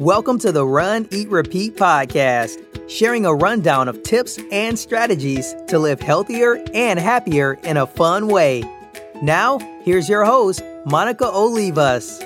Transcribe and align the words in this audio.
Welcome 0.00 0.40
to 0.40 0.50
the 0.50 0.66
Run, 0.66 1.06
Eat, 1.12 1.28
Repeat 1.28 1.76
podcast, 1.76 2.60
sharing 2.90 3.24
a 3.24 3.32
rundown 3.32 3.86
of 3.86 4.02
tips 4.02 4.40
and 4.50 4.76
strategies 4.76 5.54
to 5.68 5.78
live 5.78 6.00
healthier 6.00 6.60
and 6.74 6.98
happier 6.98 7.60
in 7.62 7.76
a 7.76 7.86
fun 7.86 8.26
way. 8.26 8.64
Now, 9.22 9.60
here's 9.84 10.08
your 10.08 10.24
host, 10.24 10.64
Monica 10.84 11.26
Olivas. 11.26 12.18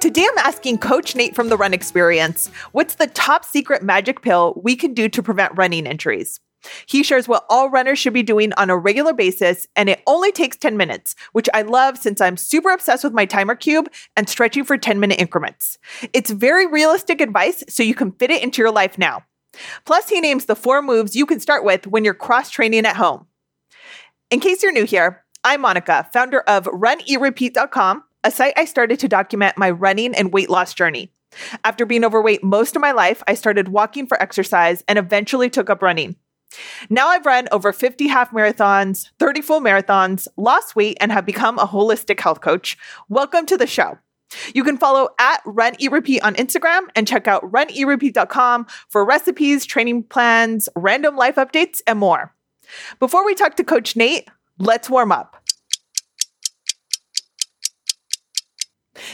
Today 0.00 0.26
I'm 0.30 0.38
asking 0.38 0.76
Coach 0.78 1.16
Nate 1.16 1.34
from 1.34 1.48
the 1.48 1.56
Run 1.56 1.72
Experience 1.72 2.48
what's 2.72 2.96
the 2.96 3.06
top 3.06 3.42
secret 3.46 3.82
magic 3.82 4.20
pill 4.20 4.60
we 4.62 4.76
can 4.76 4.92
do 4.92 5.08
to 5.08 5.22
prevent 5.22 5.56
running 5.56 5.86
injuries? 5.86 6.40
He 6.86 7.02
shares 7.02 7.28
what 7.28 7.46
all 7.48 7.70
runners 7.70 7.98
should 7.98 8.12
be 8.12 8.22
doing 8.22 8.52
on 8.54 8.70
a 8.70 8.76
regular 8.76 9.12
basis, 9.12 9.66
and 9.76 9.88
it 9.88 10.02
only 10.06 10.32
takes 10.32 10.56
10 10.56 10.76
minutes, 10.76 11.14
which 11.32 11.48
I 11.54 11.62
love 11.62 11.98
since 11.98 12.20
I'm 12.20 12.36
super 12.36 12.70
obsessed 12.70 13.04
with 13.04 13.12
my 13.12 13.26
timer 13.26 13.54
cube 13.54 13.90
and 14.16 14.28
stretching 14.28 14.64
for 14.64 14.76
10 14.76 15.00
minute 15.00 15.20
increments. 15.20 15.78
It's 16.12 16.30
very 16.30 16.66
realistic 16.66 17.20
advice, 17.20 17.64
so 17.68 17.82
you 17.82 17.94
can 17.94 18.12
fit 18.12 18.30
it 18.30 18.42
into 18.42 18.62
your 18.62 18.72
life 18.72 18.98
now. 18.98 19.24
Plus, 19.84 20.08
he 20.08 20.20
names 20.20 20.44
the 20.44 20.56
four 20.56 20.82
moves 20.82 21.16
you 21.16 21.26
can 21.26 21.40
start 21.40 21.64
with 21.64 21.86
when 21.86 22.04
you're 22.04 22.14
cross 22.14 22.50
training 22.50 22.86
at 22.86 22.96
home. 22.96 23.26
In 24.30 24.40
case 24.40 24.62
you're 24.62 24.72
new 24.72 24.84
here, 24.84 25.24
I'm 25.44 25.60
Monica, 25.60 26.08
founder 26.12 26.40
of 26.40 26.64
runeatrepeat.com, 26.64 28.04
a 28.24 28.30
site 28.30 28.54
I 28.56 28.64
started 28.64 28.98
to 29.00 29.08
document 29.08 29.56
my 29.56 29.70
running 29.70 30.14
and 30.14 30.32
weight 30.32 30.50
loss 30.50 30.74
journey. 30.74 31.12
After 31.64 31.86
being 31.86 32.04
overweight 32.04 32.42
most 32.42 32.76
of 32.76 32.82
my 32.82 32.92
life, 32.92 33.22
I 33.26 33.34
started 33.34 33.68
walking 33.68 34.06
for 34.06 34.20
exercise 34.20 34.82
and 34.88 34.98
eventually 34.98 35.50
took 35.50 35.70
up 35.70 35.82
running. 35.82 36.16
Now 36.90 37.08
I've 37.08 37.26
run 37.26 37.48
over 37.52 37.72
50 37.72 38.08
half 38.08 38.30
marathons, 38.32 39.10
30 39.18 39.42
full 39.42 39.60
marathons, 39.60 40.28
lost 40.36 40.76
weight, 40.76 40.96
and 41.00 41.12
have 41.12 41.26
become 41.26 41.58
a 41.58 41.66
holistic 41.66 42.20
health 42.20 42.40
coach. 42.40 42.76
Welcome 43.08 43.46
to 43.46 43.56
the 43.56 43.66
show. 43.66 43.98
You 44.54 44.64
can 44.64 44.76
follow 44.76 45.08
at 45.18 45.40
Run 45.46 45.74
Eat 45.78 45.90
Repeat 45.90 46.22
on 46.22 46.34
Instagram 46.34 46.82
and 46.94 47.08
check 47.08 47.26
out 47.26 47.42
runeatrepeat.com 47.50 48.66
for 48.88 49.04
recipes, 49.04 49.64
training 49.64 50.04
plans, 50.04 50.68
random 50.76 51.16
life 51.16 51.36
updates, 51.36 51.80
and 51.86 51.98
more. 51.98 52.34
Before 52.98 53.24
we 53.24 53.34
talk 53.34 53.56
to 53.56 53.64
Coach 53.64 53.96
Nate, 53.96 54.28
let's 54.58 54.90
warm 54.90 55.12
up. 55.12 55.36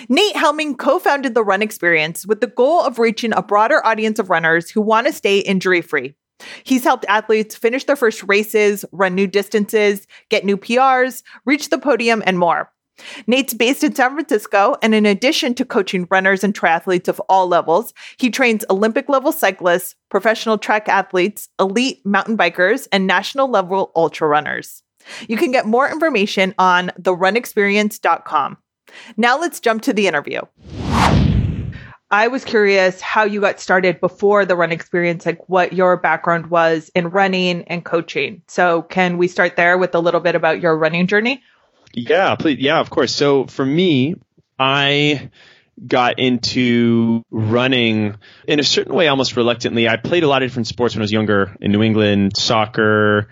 Nate 0.09 0.35
Helming 0.35 0.77
co 0.77 0.99
founded 0.99 1.35
the 1.35 1.45
Run 1.45 1.63
Experience 1.63 2.27
with 2.27 2.41
the 2.41 2.47
goal 2.47 2.83
of 2.83 2.99
reaching 2.99 3.33
a 3.33 3.43
broader 3.43 3.85
audience 3.87 4.19
of 4.19 4.31
runners 4.31 4.71
who 4.71 4.81
want 4.81 5.07
to 5.07 5.13
stay 5.13 5.39
injury 5.39 5.83
free. 5.83 6.15
He's 6.65 6.85
helped 6.85 7.05
athletes 7.09 7.57
finish 7.57 7.85
their 7.85 7.97
first 7.97 8.23
races, 8.25 8.85
run 8.93 9.15
new 9.15 9.27
distances, 9.27 10.07
get 10.29 10.45
new 10.45 10.57
PRs, 10.57 11.23
reach 11.45 11.71
the 11.71 11.79
podium, 11.79 12.23
and 12.27 12.39
more. 12.39 12.71
Nate's 13.27 13.55
based 13.55 13.83
in 13.83 13.95
San 13.95 14.13
Francisco, 14.13 14.77
and 14.83 14.95
in 14.95 15.05
addition 15.05 15.55
to 15.55 15.65
coaching 15.65 16.07
runners 16.11 16.45
and 16.45 16.55
triathletes 16.55 17.09
of 17.09 17.21
all 17.29 17.49
levels, 17.49 17.93
he 18.19 18.31
trains 18.31 18.65
Olympic 18.71 19.09
level 19.09 19.33
cyclists, 19.33 19.97
professional 20.11 20.59
track 20.59 20.89
athletes, 20.89 21.49
elite 21.59 22.05
mountain 22.05 22.37
bikers, 22.37 22.87
and 22.93 23.07
national 23.07 23.49
level 23.49 23.91
ultra 23.97 24.29
runners. 24.29 24.83
You 25.29 25.37
can 25.37 25.51
get 25.51 25.67
more 25.67 25.91
information 25.91 26.55
on 26.59 26.91
therunexperience.com. 27.01 28.59
Now 29.17 29.39
let's 29.39 29.61
jump 29.61 29.83
to 29.83 29.93
the 29.93 30.07
interview. 30.07 30.41
I 32.11 32.29
was 32.29 32.45
curious 32.45 33.01
how 33.01 33.25
you 33.25 33.41
got 33.41 33.61
started 33.61 34.01
before 34.01 34.45
the 34.45 34.55
run 34.55 34.73
experience, 34.73 35.27
like 35.27 35.49
what 35.49 35.73
your 35.73 35.97
background 35.97 36.47
was 36.47 36.91
in 36.95 37.09
running 37.09 37.65
and 37.65 37.85
coaching. 37.85 38.43
So, 38.47 38.83
can 38.83 39.19
we 39.19 39.29
start 39.29 39.57
there 39.57 39.79
with 39.79 39.95
a 39.95 40.01
little 40.01 40.21
bit 40.21 40.35
about 40.35 40.61
your 40.61 40.77
running 40.77 41.07
journey? 41.07 41.43
Yeah, 41.93 42.35
please. 42.37 42.59
Yeah, 42.61 42.81
of 42.81 42.91
course. 42.91 43.15
So, 43.15 43.47
for 43.47 43.65
me, 43.65 44.15
I 44.59 45.31
got 45.85 46.19
into 46.19 47.25
running 47.31 48.17
in 48.47 48.61
a 48.61 48.65
certain 48.65 48.95
way 48.95 49.09
almost 49.09 49.37
reluctantly. 49.37 49.89
I 49.89 49.97
played 49.97 50.23
a 50.23 50.29
lot 50.29 50.43
of 50.43 50.49
different 50.49 50.69
sports 50.69 50.95
when 50.95 51.03
I 51.03 51.05
was 51.05 51.13
younger 51.13 51.57
in 51.61 51.73
New 51.73 51.83
England, 51.83 52.37
soccer, 52.37 53.29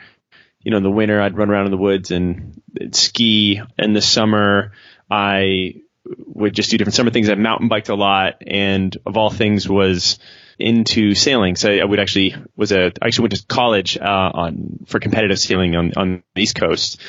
you 0.61 0.71
know, 0.71 0.77
in 0.78 0.82
the 0.82 0.91
winter 0.91 1.21
I'd 1.21 1.37
run 1.37 1.50
around 1.50 1.66
in 1.66 1.71
the 1.71 1.77
woods 1.77 2.11
and 2.11 2.61
ski. 2.93 3.61
In 3.78 3.93
the 3.93 4.00
summer, 4.00 4.72
I 5.11 5.81
would 6.05 6.55
just 6.55 6.71
do 6.71 6.79
different 6.79 6.95
summer 6.95 7.11
things. 7.11 7.29
I 7.29 7.35
mountain 7.35 7.69
biked 7.69 7.89
a 7.89 7.95
lot, 7.95 8.43
and 8.47 8.97
of 9.07 9.17
all 9.17 9.31
things, 9.31 9.69
was 9.69 10.19
into 10.59 11.15
sailing. 11.15 11.57
So 11.57 11.71
I 11.71 11.85
would 11.85 12.01
actually 12.01 12.35
was 12.57 12.73
a 12.73 12.93
I 13.01 13.07
actually 13.07 13.25
went 13.25 13.37
to 13.37 13.47
college 13.47 13.99
uh, 13.99 14.31
on 14.35 14.81
for 14.87 15.01
competitive 15.01 15.39
sailing 15.39 15.77
on 15.77 15.93
on 15.97 16.23
the 16.35 16.43
East 16.43 16.57
Coast, 16.57 17.01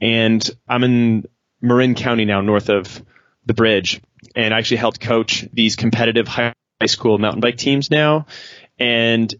and 0.00 0.48
I'm 0.68 0.84
in 0.84 1.24
Marin 1.60 1.94
County 1.94 2.24
now, 2.24 2.40
north 2.40 2.68
of 2.68 3.02
the 3.46 3.54
bridge, 3.54 4.00
and 4.34 4.52
I 4.52 4.58
actually 4.58 4.78
helped 4.78 5.00
coach 5.00 5.46
these 5.52 5.76
competitive 5.76 6.28
high 6.28 6.52
school 6.86 7.18
mountain 7.18 7.40
bike 7.40 7.56
teams 7.56 7.90
now, 7.90 8.26
and 8.78 9.34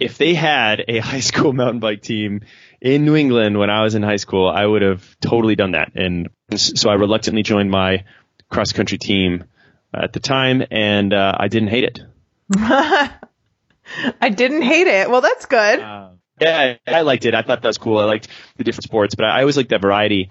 if 0.00 0.16
they 0.16 0.34
had 0.34 0.84
a 0.88 0.98
high 1.10 1.20
school 1.20 1.52
mountain 1.52 1.78
bike 1.78 2.02
team 2.02 2.40
in 2.80 3.04
New 3.04 3.14
England 3.14 3.58
when 3.58 3.70
I 3.70 3.82
was 3.82 3.94
in 3.94 4.02
high 4.02 4.16
school, 4.16 4.48
I 4.48 4.64
would 4.64 4.82
have 4.82 5.04
totally 5.20 5.54
done 5.54 5.72
that. 5.72 5.92
And 5.94 6.30
so 6.56 6.88
I 6.88 6.94
reluctantly 6.94 7.42
joined 7.42 7.70
my 7.70 8.04
cross 8.50 8.72
country 8.72 8.98
team 8.98 9.44
at 9.94 10.12
the 10.12 10.20
time, 10.20 10.62
and 10.70 11.12
uh, 11.12 11.34
I 11.38 11.48
didn't 11.48 11.68
hate 11.68 11.84
it. 11.84 12.00
I 14.20 14.28
didn't 14.28 14.62
hate 14.62 14.86
it. 14.86 15.10
Well, 15.10 15.20
that's 15.20 15.46
good. 15.46 15.80
Uh, 15.80 16.10
yeah, 16.40 16.76
I 16.86 17.02
liked 17.02 17.24
it. 17.24 17.34
I 17.34 17.42
thought 17.42 17.62
that 17.62 17.68
was 17.68 17.78
cool. 17.78 17.98
I 17.98 18.04
liked 18.04 18.28
the 18.56 18.64
different 18.64 18.84
sports, 18.84 19.14
but 19.14 19.26
I 19.26 19.40
always 19.40 19.56
liked 19.56 19.70
that 19.70 19.82
variety. 19.82 20.30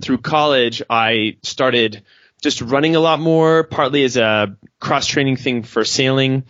Through 0.00 0.18
college, 0.18 0.82
I 0.88 1.36
started 1.42 2.04
just 2.42 2.60
running 2.62 2.96
a 2.96 3.00
lot 3.00 3.20
more, 3.20 3.64
partly 3.64 4.04
as 4.04 4.16
a 4.16 4.56
cross 4.78 5.06
training 5.06 5.36
thing 5.36 5.62
for 5.62 5.84
sailing. 5.84 6.44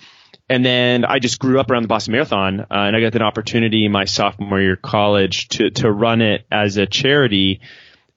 And 0.49 0.65
then 0.65 1.05
I 1.05 1.21
just 1.21 1.39
grew 1.39 1.61
up 1.61 1.71
around 1.71 1.83
the 1.83 1.89
Boston 1.89 2.13
Marathon, 2.13 2.61
uh, 2.61 2.67
and 2.71 2.97
I 2.97 3.01
got 3.01 3.15
an 3.15 3.23
opportunity 3.23 3.89
my 3.89 4.05
sophomore 4.05 4.61
year 4.61 4.75
of 4.75 4.83
college 4.83 5.49
to 5.51 5.71
to 5.71 5.91
run 5.91 6.23
it 6.23 6.45
as 6.51 6.77
a 6.77 6.87
charity, 6.87 7.61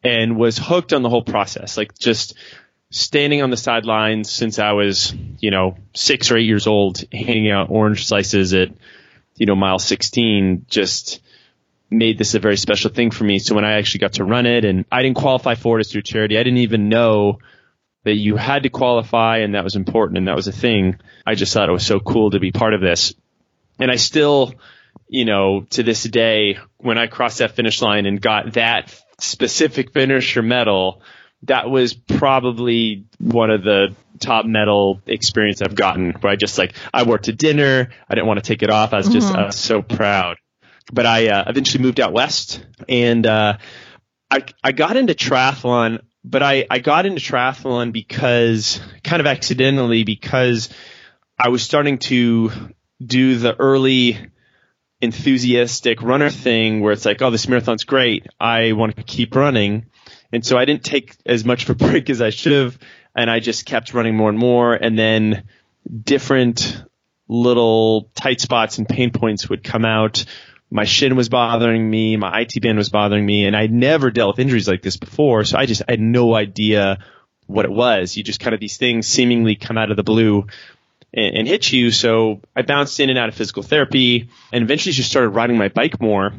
and 0.03 0.35
was 0.35 0.57
hooked 0.57 0.93
on 0.93 1.03
the 1.03 1.09
whole 1.09 1.21
process. 1.21 1.77
Like 1.77 1.97
just 1.97 2.35
standing 2.93 3.41
on 3.41 3.49
the 3.49 3.57
sidelines 3.57 4.29
since 4.29 4.59
I 4.59 4.73
was, 4.73 5.15
you 5.39 5.49
know, 5.49 5.77
six 5.95 6.29
or 6.29 6.37
eight 6.37 6.45
years 6.45 6.67
old, 6.67 7.03
handing 7.11 7.49
out 7.49 7.71
orange 7.71 8.05
slices 8.05 8.53
at, 8.53 8.69
you 9.35 9.47
know, 9.47 9.55
mile 9.55 9.79
16, 9.79 10.67
just 10.69 11.19
made 11.89 12.19
this 12.19 12.35
a 12.35 12.39
very 12.39 12.55
special 12.55 12.91
thing 12.91 13.09
for 13.09 13.23
me. 13.23 13.39
So 13.39 13.55
when 13.55 13.65
I 13.65 13.79
actually 13.79 14.01
got 14.01 14.13
to 14.13 14.23
run 14.23 14.45
it 14.45 14.63
and 14.63 14.85
I 14.91 15.01
didn't 15.01 15.17
qualify 15.17 15.55
for 15.55 15.79
it 15.79 15.81
as 15.81 15.91
through 15.91 16.03
charity, 16.03 16.37
I 16.37 16.43
didn't 16.43 16.59
even 16.59 16.87
know 16.87 17.39
that 18.03 18.13
you 18.13 18.35
had 18.35 18.61
to 18.61 18.69
qualify 18.69 19.37
and 19.37 19.55
that 19.55 19.63
was 19.63 19.75
important 19.75 20.19
and 20.19 20.27
that 20.27 20.35
was 20.35 20.47
a 20.47 20.51
thing. 20.51 20.99
I 21.25 21.33
just 21.33 21.51
thought 21.51 21.69
it 21.69 21.73
was 21.73 21.85
so 21.85 21.99
cool 21.99 22.29
to 22.29 22.39
be 22.39 22.51
part 22.51 22.75
of 22.75 22.81
this. 22.81 23.15
And 23.79 23.89
I 23.89 23.95
still, 23.95 24.53
you 25.07 25.25
know, 25.25 25.65
to 25.71 25.81
this 25.81 26.03
day, 26.03 26.59
when 26.77 26.99
I 26.99 27.07
crossed 27.07 27.39
that 27.39 27.55
finish 27.55 27.81
line 27.81 28.05
and 28.05 28.21
got 28.21 28.53
that 28.53 28.93
specific 29.19 29.93
finisher 29.93 30.43
medal, 30.43 31.01
that 31.43 31.69
was 31.69 31.93
probably 31.93 33.05
one 33.19 33.49
of 33.51 33.63
the 33.63 33.95
top 34.19 34.45
medal 34.45 35.01
experience 35.05 35.61
I've 35.61 35.75
gotten 35.75 36.11
where 36.13 36.31
I 36.31 36.35
just 36.35 36.57
like, 36.57 36.73
I 36.93 37.03
wore 37.03 37.17
to 37.19 37.33
dinner. 37.33 37.89
I 38.09 38.15
didn't 38.15 38.27
want 38.27 38.43
to 38.43 38.47
take 38.47 38.63
it 38.63 38.69
off. 38.69 38.93
I 38.93 38.97
was 38.97 39.09
just, 39.09 39.27
mm-hmm. 39.27 39.39
I 39.39 39.45
was 39.45 39.57
so 39.57 39.81
proud. 39.81 40.37
But 40.91 41.05
I 41.05 41.27
uh, 41.29 41.43
eventually 41.47 41.83
moved 41.83 41.99
out 41.99 42.13
west 42.13 42.65
and, 42.87 43.25
uh, 43.25 43.57
I, 44.29 44.43
I 44.63 44.71
got 44.71 44.97
into 44.97 45.13
triathlon, 45.13 46.01
but 46.23 46.41
I, 46.41 46.65
I 46.69 46.79
got 46.79 47.05
into 47.05 47.21
triathlon 47.21 47.91
because 47.91 48.81
kind 49.03 49.19
of 49.19 49.27
accidentally 49.27 50.03
because 50.03 50.69
I 51.37 51.49
was 51.49 51.63
starting 51.63 51.99
to 51.99 52.51
do 53.05 53.37
the 53.37 53.55
early 53.55 54.31
enthusiastic 55.01 56.01
runner 56.01 56.29
thing 56.29 56.79
where 56.81 56.93
it's 56.93 57.05
like, 57.05 57.21
oh, 57.21 57.29
this 57.29 57.47
marathon's 57.47 57.83
great. 57.83 58.25
I 58.39 58.71
want 58.71 58.95
to 58.95 59.03
keep 59.03 59.35
running. 59.35 59.87
And 60.33 60.43
so 60.43 60.57
I 60.57 60.65
didn't 60.65 60.83
take 60.83 61.15
as 61.27 61.45
much 61.45 61.63
of 61.63 61.69
a 61.69 61.75
break 61.87 62.09
as 62.09 62.21
I 62.21 62.31
should 62.31 62.51
have. 62.51 62.77
And 63.15 63.29
I 63.29 63.39
just 63.39 63.65
kept 63.65 63.93
running 63.93 64.17
more 64.17 64.29
and 64.29 64.37
more. 64.37 64.73
And 64.73 64.97
then 64.97 65.43
different 66.03 66.83
little 67.29 68.09
tight 68.15 68.41
spots 68.41 68.79
and 68.79 68.89
pain 68.89 69.11
points 69.11 69.47
would 69.49 69.63
come 69.63 69.85
out. 69.85 70.25
My 70.71 70.85
shin 70.85 71.15
was 71.15 71.29
bothering 71.29 71.87
me. 71.87 72.17
My 72.17 72.41
IT 72.41 72.59
band 72.61 72.79
was 72.79 72.89
bothering 72.89 73.23
me. 73.23 73.45
And 73.45 73.55
I'd 73.55 73.71
never 73.71 74.09
dealt 74.09 74.35
with 74.35 74.43
injuries 74.43 74.67
like 74.67 74.81
this 74.81 74.97
before. 74.97 75.43
So 75.43 75.57
I 75.57 75.67
just 75.67 75.83
I 75.87 75.91
had 75.91 75.99
no 75.99 76.33
idea 76.33 76.97
what 77.45 77.65
it 77.65 77.71
was. 77.71 78.17
You 78.17 78.23
just 78.23 78.39
kind 78.39 78.55
of 78.55 78.59
these 78.59 78.77
things 78.77 79.07
seemingly 79.07 79.55
come 79.55 79.77
out 79.77 79.91
of 79.91 79.97
the 79.97 80.03
blue 80.03 80.47
and, 81.13 81.37
and 81.37 81.47
hit 81.47 81.71
you. 81.71 81.91
So 81.91 82.41
I 82.55 82.63
bounced 82.63 82.99
in 82.99 83.11
and 83.11 83.19
out 83.19 83.29
of 83.29 83.35
physical 83.35 83.61
therapy 83.61 84.29
and 84.51 84.63
eventually 84.63 84.93
just 84.93 85.11
started 85.11 85.29
riding 85.29 85.59
my 85.59 85.67
bike 85.67 86.01
more 86.01 86.33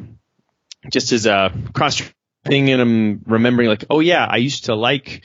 just 0.91 1.13
as 1.13 1.25
a 1.25 1.53
cross 1.73 2.01
thing 2.45 2.69
and 2.69 2.81
I'm 2.81 3.21
remembering 3.25 3.67
like, 3.67 3.85
oh 3.89 3.99
yeah, 3.99 4.25
I 4.25 4.37
used 4.37 4.65
to 4.65 4.75
like 4.75 5.21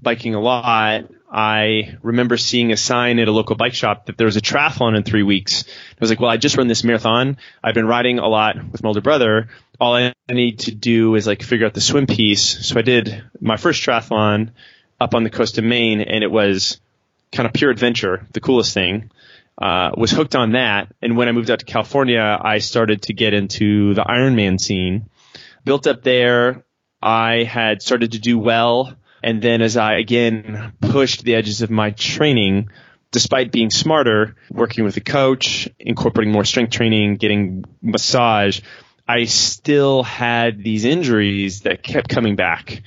biking 0.00 0.34
a 0.34 0.40
lot. 0.40 1.04
I 1.30 1.96
remember 2.02 2.36
seeing 2.36 2.72
a 2.72 2.76
sign 2.76 3.18
at 3.18 3.28
a 3.28 3.32
local 3.32 3.56
bike 3.56 3.74
shop 3.74 4.06
that 4.06 4.16
there 4.16 4.26
was 4.26 4.36
a 4.36 4.40
triathlon 4.40 4.96
in 4.96 5.02
three 5.02 5.22
weeks. 5.22 5.64
I 5.66 5.96
was 6.00 6.10
like, 6.10 6.20
well, 6.20 6.30
I 6.30 6.36
just 6.36 6.56
run 6.56 6.68
this 6.68 6.82
marathon. 6.82 7.36
I've 7.62 7.74
been 7.74 7.86
riding 7.86 8.18
a 8.18 8.26
lot 8.26 8.56
with 8.70 8.82
my 8.82 8.88
older 8.88 9.00
brother. 9.00 9.48
All 9.78 9.94
I 9.94 10.14
need 10.28 10.60
to 10.60 10.74
do 10.74 11.14
is 11.14 11.26
like 11.26 11.42
figure 11.42 11.66
out 11.66 11.74
the 11.74 11.80
swim 11.80 12.06
piece. 12.06 12.66
So 12.66 12.78
I 12.78 12.82
did 12.82 13.22
my 13.40 13.56
first 13.56 13.82
triathlon 13.82 14.50
up 15.00 15.14
on 15.14 15.24
the 15.24 15.30
coast 15.30 15.58
of 15.58 15.64
Maine 15.64 16.00
and 16.00 16.24
it 16.24 16.30
was 16.30 16.80
kind 17.32 17.46
of 17.46 17.52
pure 17.52 17.70
adventure, 17.70 18.26
the 18.32 18.40
coolest 18.40 18.74
thing. 18.74 19.10
Uh, 19.60 19.90
was 19.94 20.10
hooked 20.10 20.34
on 20.34 20.52
that, 20.52 20.90
and 21.02 21.18
when 21.18 21.28
I 21.28 21.32
moved 21.32 21.50
out 21.50 21.58
to 21.58 21.66
California, 21.66 22.38
I 22.40 22.60
started 22.60 23.02
to 23.02 23.12
get 23.12 23.34
into 23.34 23.92
the 23.92 24.00
Ironman 24.00 24.58
scene. 24.58 25.09
Built 25.64 25.86
up 25.86 26.02
there, 26.02 26.64
I 27.02 27.44
had 27.44 27.82
started 27.82 28.12
to 28.12 28.18
do 28.18 28.38
well, 28.38 28.94
and 29.22 29.42
then 29.42 29.62
as 29.62 29.76
I 29.76 29.94
again 29.94 30.72
pushed 30.80 31.24
the 31.24 31.34
edges 31.34 31.62
of 31.62 31.70
my 31.70 31.90
training, 31.90 32.70
despite 33.10 33.52
being 33.52 33.70
smarter, 33.70 34.36
working 34.50 34.84
with 34.84 34.96
a 34.96 35.00
coach, 35.00 35.68
incorporating 35.78 36.32
more 36.32 36.44
strength 36.44 36.72
training, 36.72 37.16
getting 37.16 37.64
massage, 37.82 38.60
I 39.06 39.24
still 39.24 40.02
had 40.02 40.62
these 40.62 40.84
injuries 40.84 41.62
that 41.62 41.82
kept 41.82 42.08
coming 42.08 42.36
back. 42.36 42.82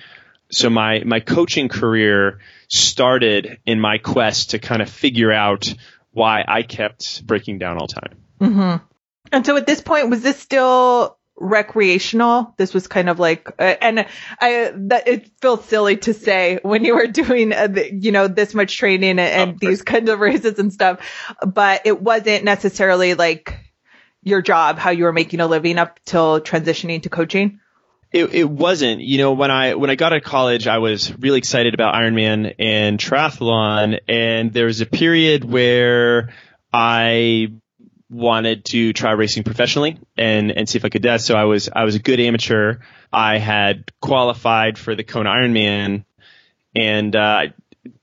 So 0.51 0.69
my, 0.69 1.03
my 1.03 1.19
coaching 1.19 1.67
career 1.67 2.39
started 2.67 3.59
in 3.65 3.79
my 3.79 3.97
quest 3.97 4.51
to 4.51 4.59
kind 4.59 4.81
of 4.81 4.89
figure 4.89 5.31
out 5.31 5.73
why 6.11 6.45
I 6.47 6.61
kept 6.61 7.25
breaking 7.25 7.57
down 7.57 7.77
all 7.77 7.87
the 7.87 7.93
time. 7.93 8.17
Mm-hmm. 8.39 8.85
And 9.31 9.45
so 9.45 9.57
at 9.57 9.65
this 9.65 9.81
point, 9.81 10.09
was 10.09 10.21
this 10.21 10.39
still 10.39 11.17
recreational? 11.35 12.53
This 12.57 12.73
was 12.73 12.87
kind 12.87 13.09
of 13.09 13.19
like, 13.19 13.47
uh, 13.59 13.75
and 13.81 14.05
I 14.39 14.71
that 14.75 15.07
it 15.07 15.29
feels 15.41 15.65
silly 15.65 15.97
to 15.97 16.13
say 16.13 16.59
when 16.61 16.85
you 16.85 16.95
were 16.95 17.07
doing, 17.21 17.53
uh, 17.53 17.67
the, 17.67 17.93
you 17.93 18.11
know, 18.11 18.27
this 18.27 18.53
much 18.53 18.77
training 18.77 19.11
and, 19.11 19.19
and 19.19 19.51
oh, 19.53 19.57
these 19.59 19.81
kinds 19.81 20.09
of 20.09 20.19
races 20.19 20.59
and 20.59 20.71
stuff, 20.71 20.99
but 21.45 21.81
it 21.85 22.01
wasn't 22.01 22.43
necessarily 22.43 23.13
like 23.13 23.59
your 24.21 24.41
job, 24.41 24.77
how 24.77 24.91
you 24.91 25.03
were 25.03 25.13
making 25.13 25.39
a 25.39 25.47
living 25.47 25.77
up 25.77 25.99
till 26.05 26.39
transitioning 26.39 27.03
to 27.03 27.09
coaching. 27.09 27.59
It, 28.11 28.33
it 28.33 28.49
wasn't. 28.49 29.01
You 29.01 29.17
know, 29.17 29.33
when 29.33 29.49
I 29.49 29.73
when 29.73 29.89
I 29.89 29.95
got 29.95 30.13
out 30.13 30.17
of 30.17 30.23
college, 30.23 30.67
I 30.67 30.77
was 30.77 31.11
really 31.17 31.39
excited 31.39 31.73
about 31.73 31.95
Ironman 31.95 32.55
and 32.59 32.99
triathlon, 32.99 33.99
and 34.07 34.53
there 34.53 34.67
was 34.67 34.81
a 34.81 34.85
period 34.85 35.43
where 35.43 36.31
I 36.71 37.53
wanted 38.13 38.65
to 38.65 38.93
try 38.93 39.11
racing 39.11 39.43
professionally 39.43 39.97
and 40.17 40.51
and 40.51 40.69
see 40.69 40.77
if 40.77 40.85
I 40.85 40.89
could 40.89 41.01
do 41.01 41.09
that. 41.09 41.21
So 41.21 41.35
I 41.35 41.45
was 41.45 41.69
I 41.73 41.83
was 41.83 41.95
a 41.95 41.99
good 41.99 42.19
amateur. 42.19 42.77
I 43.11 43.37
had 43.37 43.91
qualified 44.01 44.77
for 44.77 44.95
the 44.95 45.03
Kona 45.03 45.29
Ironman, 45.29 46.05
and 46.75 47.15
uh, 47.15 47.47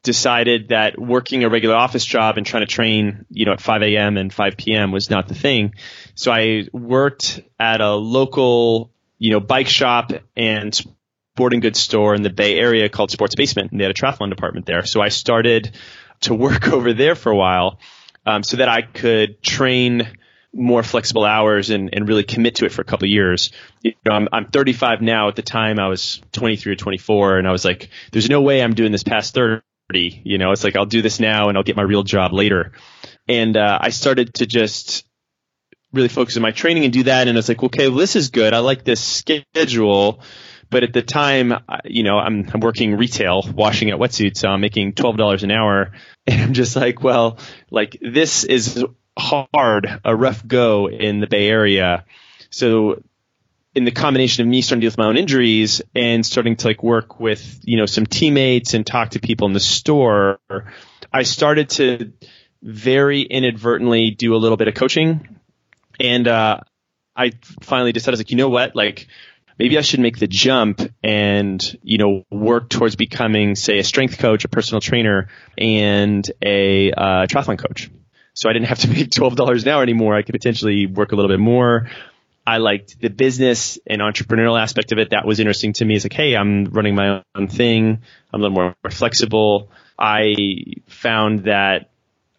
decided 0.02 0.68
that 0.68 0.98
working 0.98 1.44
a 1.44 1.48
regular 1.48 1.74
office 1.74 2.04
job 2.04 2.36
and 2.36 2.46
trying 2.46 2.62
to 2.62 2.72
train, 2.72 3.24
you 3.30 3.46
know, 3.46 3.52
at 3.52 3.60
5 3.60 3.82
a.m. 3.82 4.16
and 4.18 4.32
5 4.32 4.56
p.m. 4.56 4.92
was 4.92 5.08
not 5.08 5.28
the 5.28 5.34
thing. 5.34 5.74
So 6.14 6.30
I 6.30 6.66
worked 6.72 7.40
at 7.58 7.80
a 7.80 7.94
local 7.94 8.92
you 9.20 9.30
know, 9.30 9.38
bike 9.38 9.68
shop 9.68 10.12
and 10.34 10.74
sporting 10.74 11.60
goods 11.60 11.78
store 11.78 12.14
in 12.14 12.22
the 12.22 12.30
Bay 12.30 12.58
Area 12.58 12.88
called 12.88 13.12
Sports 13.12 13.36
Basement, 13.36 13.70
and 13.70 13.78
they 13.78 13.84
had 13.84 13.92
a 13.92 13.94
triathlon 13.94 14.30
department 14.30 14.66
there. 14.66 14.84
So 14.84 15.00
I 15.00 15.10
started 15.10 15.78
to 16.22 16.34
work 16.34 16.68
over 16.72 16.92
there 16.94 17.14
for 17.14 17.30
a 17.30 17.36
while, 17.36 17.78
um, 18.26 18.42
so 18.42 18.58
that 18.58 18.68
I 18.68 18.82
could 18.82 19.42
train 19.42 20.08
more 20.52 20.82
flexible 20.82 21.24
hours 21.24 21.70
and, 21.70 21.90
and 21.92 22.08
really 22.08 22.24
commit 22.24 22.56
to 22.56 22.64
it 22.64 22.72
for 22.72 22.82
a 22.82 22.84
couple 22.84 23.06
of 23.06 23.10
years. 23.10 23.52
You 23.82 23.92
know, 24.04 24.12
I'm, 24.12 24.28
I'm 24.32 24.46
35 24.46 25.00
now. 25.00 25.28
At 25.28 25.36
the 25.36 25.42
time, 25.42 25.78
I 25.78 25.88
was 25.88 26.20
23 26.32 26.72
or 26.72 26.76
24, 26.76 27.38
and 27.38 27.46
I 27.46 27.52
was 27.52 27.64
like, 27.64 27.90
"There's 28.12 28.28
no 28.28 28.42
way 28.42 28.62
I'm 28.62 28.74
doing 28.74 28.92
this 28.92 29.04
past 29.04 29.34
30." 29.34 29.62
You 29.94 30.38
know, 30.38 30.52
it's 30.52 30.64
like 30.64 30.76
I'll 30.76 30.86
do 30.86 31.02
this 31.02 31.20
now 31.20 31.48
and 31.48 31.58
I'll 31.58 31.64
get 31.64 31.76
my 31.76 31.82
real 31.82 32.02
job 32.02 32.32
later. 32.32 32.72
And 33.28 33.56
uh, 33.56 33.78
I 33.80 33.90
started 33.90 34.34
to 34.34 34.46
just 34.46 35.04
really 35.92 36.08
focus 36.08 36.36
on 36.36 36.42
my 36.42 36.52
training 36.52 36.84
and 36.84 36.92
do 36.92 37.04
that. 37.04 37.28
And 37.28 37.36
it's 37.36 37.48
like, 37.48 37.62
okay, 37.62 37.88
well, 37.88 37.98
this 37.98 38.16
is 38.16 38.30
good. 38.30 38.54
I 38.54 38.58
like 38.58 38.84
this 38.84 39.02
schedule. 39.02 40.20
But 40.70 40.84
at 40.84 40.92
the 40.92 41.02
time, 41.02 41.52
you 41.84 42.04
know, 42.04 42.18
I'm, 42.18 42.48
I'm 42.52 42.60
working 42.60 42.96
retail, 42.96 43.42
washing 43.54 43.90
out 43.90 43.98
wetsuits, 43.98 44.38
so 44.38 44.48
I'm 44.48 44.60
making 44.60 44.94
twelve 44.94 45.16
dollars 45.16 45.42
an 45.42 45.50
hour, 45.50 45.92
and 46.26 46.40
I'm 46.40 46.52
just 46.54 46.76
like, 46.76 47.02
well, 47.02 47.38
like 47.70 47.98
this 48.00 48.44
is 48.44 48.84
hard, 49.18 50.00
a 50.04 50.14
rough 50.14 50.46
go 50.46 50.88
in 50.88 51.20
the 51.20 51.26
Bay 51.26 51.48
Area. 51.48 52.04
So, 52.50 53.02
in 53.74 53.84
the 53.84 53.90
combination 53.90 54.42
of 54.42 54.48
me 54.48 54.62
starting 54.62 54.80
to 54.80 54.84
deal 54.84 54.90
with 54.90 54.98
my 54.98 55.06
own 55.06 55.16
injuries 55.16 55.82
and 55.94 56.24
starting 56.24 56.56
to 56.56 56.66
like 56.66 56.82
work 56.82 57.20
with 57.20 57.60
you 57.62 57.76
know 57.76 57.86
some 57.86 58.06
teammates 58.06 58.74
and 58.74 58.86
talk 58.86 59.10
to 59.10 59.20
people 59.20 59.48
in 59.48 59.52
the 59.52 59.60
store, 59.60 60.38
I 61.12 61.24
started 61.24 61.70
to 61.70 62.12
very 62.62 63.22
inadvertently 63.22 64.10
do 64.10 64.34
a 64.34 64.38
little 64.38 64.56
bit 64.56 64.68
of 64.68 64.74
coaching. 64.74 65.38
And 65.98 66.26
uh, 66.28 66.60
I 67.16 67.32
finally 67.62 67.92
decided, 67.92 68.12
I 68.12 68.14
was 68.14 68.20
like, 68.20 68.30
you 68.30 68.36
know 68.36 68.48
what, 68.48 68.76
like 68.76 69.08
maybe 69.60 69.76
I 69.76 69.82
should 69.82 70.00
make 70.00 70.18
the 70.18 70.26
jump 70.26 70.80
and 71.04 71.60
you 71.82 71.98
know 71.98 72.24
work 72.30 72.70
towards 72.70 72.96
becoming, 72.96 73.54
say, 73.54 73.78
a 73.78 73.84
strength 73.84 74.18
coach, 74.18 74.44
a 74.46 74.48
personal 74.48 74.80
trainer, 74.80 75.28
and 75.58 76.28
a 76.42 76.90
uh, 76.92 77.26
triathlon 77.26 77.58
coach. 77.58 77.90
So 78.32 78.48
I 78.48 78.54
didn't 78.54 78.68
have 78.68 78.78
to 78.80 78.88
make 78.94 79.10
twelve 79.10 79.36
dollars 79.36 79.62
an 79.64 79.68
hour 79.68 79.82
anymore. 79.82 80.16
I 80.16 80.22
could 80.22 80.32
potentially 80.32 80.86
work 80.86 81.12
a 81.12 81.16
little 81.16 81.28
bit 81.28 81.40
more. 81.40 81.90
I 82.46 82.56
liked 82.56 82.98
the 82.98 83.10
business 83.10 83.78
and 83.86 84.00
entrepreneurial 84.00 84.60
aspect 84.60 84.92
of 84.92 84.98
it. 84.98 85.10
That 85.10 85.26
was 85.26 85.38
interesting 85.38 85.74
to 85.74 85.84
me. 85.84 85.94
It's 85.94 86.06
like, 86.06 86.14
hey, 86.14 86.34
I'm 86.34 86.64
running 86.64 86.94
my 86.94 87.22
own 87.34 87.48
thing. 87.48 88.00
I'm 88.32 88.40
a 88.40 88.42
little 88.42 88.54
more, 88.54 88.74
more 88.82 88.90
flexible. 88.90 89.70
I 89.98 90.34
found 90.88 91.44
that 91.44 91.90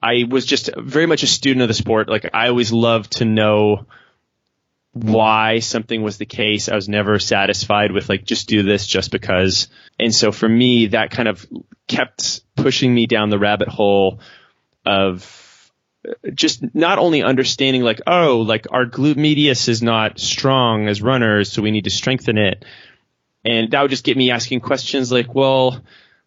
I 0.02 0.26
was 0.28 0.48
just 0.48 0.72
very 0.76 1.06
much 1.06 1.22
a 1.22 1.28
student 1.28 1.62
of 1.62 1.68
the 1.68 1.76
sport. 1.76 2.10
Like 2.10 2.32
I 2.34 2.48
always 2.48 2.74
loved 2.74 3.18
to 3.18 3.26
know 3.26 3.86
why 4.94 5.60
something 5.60 6.02
was 6.02 6.18
the 6.18 6.26
case. 6.26 6.68
I 6.68 6.76
was 6.76 6.90
never 6.90 7.18
satisfied 7.18 7.92
with 7.92 8.10
like 8.10 8.26
just 8.26 8.48
do 8.48 8.64
this 8.64 8.86
just 8.86 9.12
because. 9.12 9.70
And 9.98 10.14
so 10.14 10.32
for 10.32 10.48
me, 10.48 10.88
that 10.88 11.12
kind 11.12 11.28
of 11.28 11.46
kept 11.88 12.42
pushing 12.56 12.94
me 12.94 13.06
down 13.08 13.30
the 13.30 13.40
rabbit 13.40 13.70
hole 13.70 14.20
of 14.86 15.72
just 16.34 16.76
not 16.76 16.98
only 16.98 17.24
understanding 17.24 17.84
like, 17.84 18.02
oh, 18.06 18.40
like 18.40 18.68
our 18.72 18.86
glute 18.86 19.18
medius 19.18 19.68
is 19.68 19.82
not 19.82 20.20
strong 20.20 20.88
as 20.88 21.02
runners, 21.02 21.52
so 21.52 21.62
we 21.62 21.72
need 21.72 21.86
to 21.86 21.90
strengthen 21.90 22.38
it. 22.38 22.66
And 23.46 23.72
that 23.72 23.82
would 23.82 23.92
just 23.92 24.04
get 24.04 24.18
me 24.18 24.32
asking 24.32 24.60
questions 24.60 25.12
like, 25.12 25.34
well, 25.34 25.82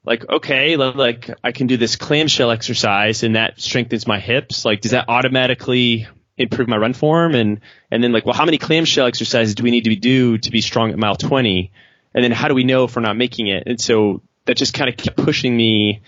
like 0.07 0.29
okay 0.29 0.77
like 0.77 1.31
i 1.43 1.51
can 1.53 1.67
do 1.67 1.79
this 1.79 1.97
clamshell 1.97 2.51
exercise 2.51 3.23
and 3.23 3.37
that 3.37 3.59
strengthens 3.59 4.07
my 4.07 4.21
hips 4.21 4.65
like 4.65 4.83
does 4.83 4.91
that 4.91 5.09
automatically 5.09 6.07
improve 6.37 6.67
my 6.67 6.77
run 6.77 6.93
form 6.93 7.35
and 7.35 7.61
and 7.91 8.03
then 8.03 8.13
like 8.13 8.27
well 8.27 8.35
how 8.35 8.45
many 8.45 8.59
clamshell 8.59 9.07
exercises 9.07 9.55
do 9.55 9.63
we 9.63 9.71
need 9.71 9.85
to 9.85 9.95
do 9.95 10.37
to 10.37 10.51
be 10.51 10.61
strong 10.61 10.91
at 10.91 10.99
mile 10.99 11.15
20 11.15 11.71
and 12.15 12.23
then 12.23 12.31
how 12.31 12.49
do 12.49 12.55
we 12.55 12.65
know 12.65 12.85
if 12.85 12.95
we're 12.95 13.03
not 13.03 13.17
making 13.17 13.49
it? 13.49 13.65
And 13.67 13.81
so 13.81 14.23
that 14.47 14.57
just 14.57 14.73
kind 14.73 14.89
of 14.89 14.97
kept 14.97 15.17
pushing 15.17 15.55
me 15.55 16.01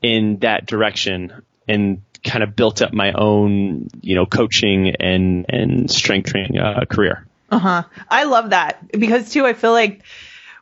in 0.00 0.38
that 0.38 0.64
direction 0.64 1.42
and 1.68 2.02
kind 2.22 2.42
of 2.42 2.54
built 2.54 2.82
up 2.82 2.92
my 2.92 3.12
own 3.12 3.88
you 4.02 4.14
know 4.14 4.26
coaching 4.26 4.94
and 5.00 5.46
and 5.48 5.90
strength 5.90 6.30
training 6.30 6.58
uh, 6.58 6.84
career. 6.88 7.26
Uh-huh. 7.50 7.82
I 8.08 8.24
love 8.24 8.50
that 8.50 8.92
because 8.92 9.32
too 9.32 9.44
i 9.44 9.54
feel 9.54 9.72
like 9.72 10.02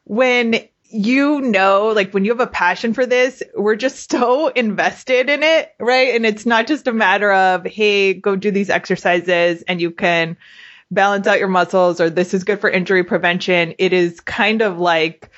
when 0.05 0.55
you 0.91 1.41
know, 1.43 1.89
like 1.89 2.13
when 2.15 2.25
you 2.25 2.31
have 2.31 2.41
a 2.41 2.47
passion 2.47 2.95
for 2.95 3.05
this, 3.05 3.43
we're 3.55 3.77
just 3.77 4.11
so 4.11 4.49
invested 4.49 5.29
in 5.29 5.43
it, 5.43 5.75
right? 5.79 6.15
And 6.15 6.25
it's 6.25 6.47
not 6.47 6.67
just 6.67 6.87
a 6.87 6.93
matter 6.93 7.31
of, 7.31 7.67
hey, 7.67 8.15
go 8.15 8.37
do 8.37 8.51
these 8.51 8.71
exercises 8.71 9.63
and 9.63 9.81
you 9.81 9.91
can 9.91 10.37
balance 10.91 11.27
out 11.27 11.39
your 11.39 11.49
muscles 11.49 12.01
or 12.01 12.09
this 12.09 12.33
is 12.33 12.45
good 12.45 12.61
for 12.61 12.71
injury 12.71 13.05
prevention. 13.05 13.75
It 13.79 13.93
is 13.93 14.21
kind 14.21 14.63
of 14.63 14.79
like, 14.79 15.31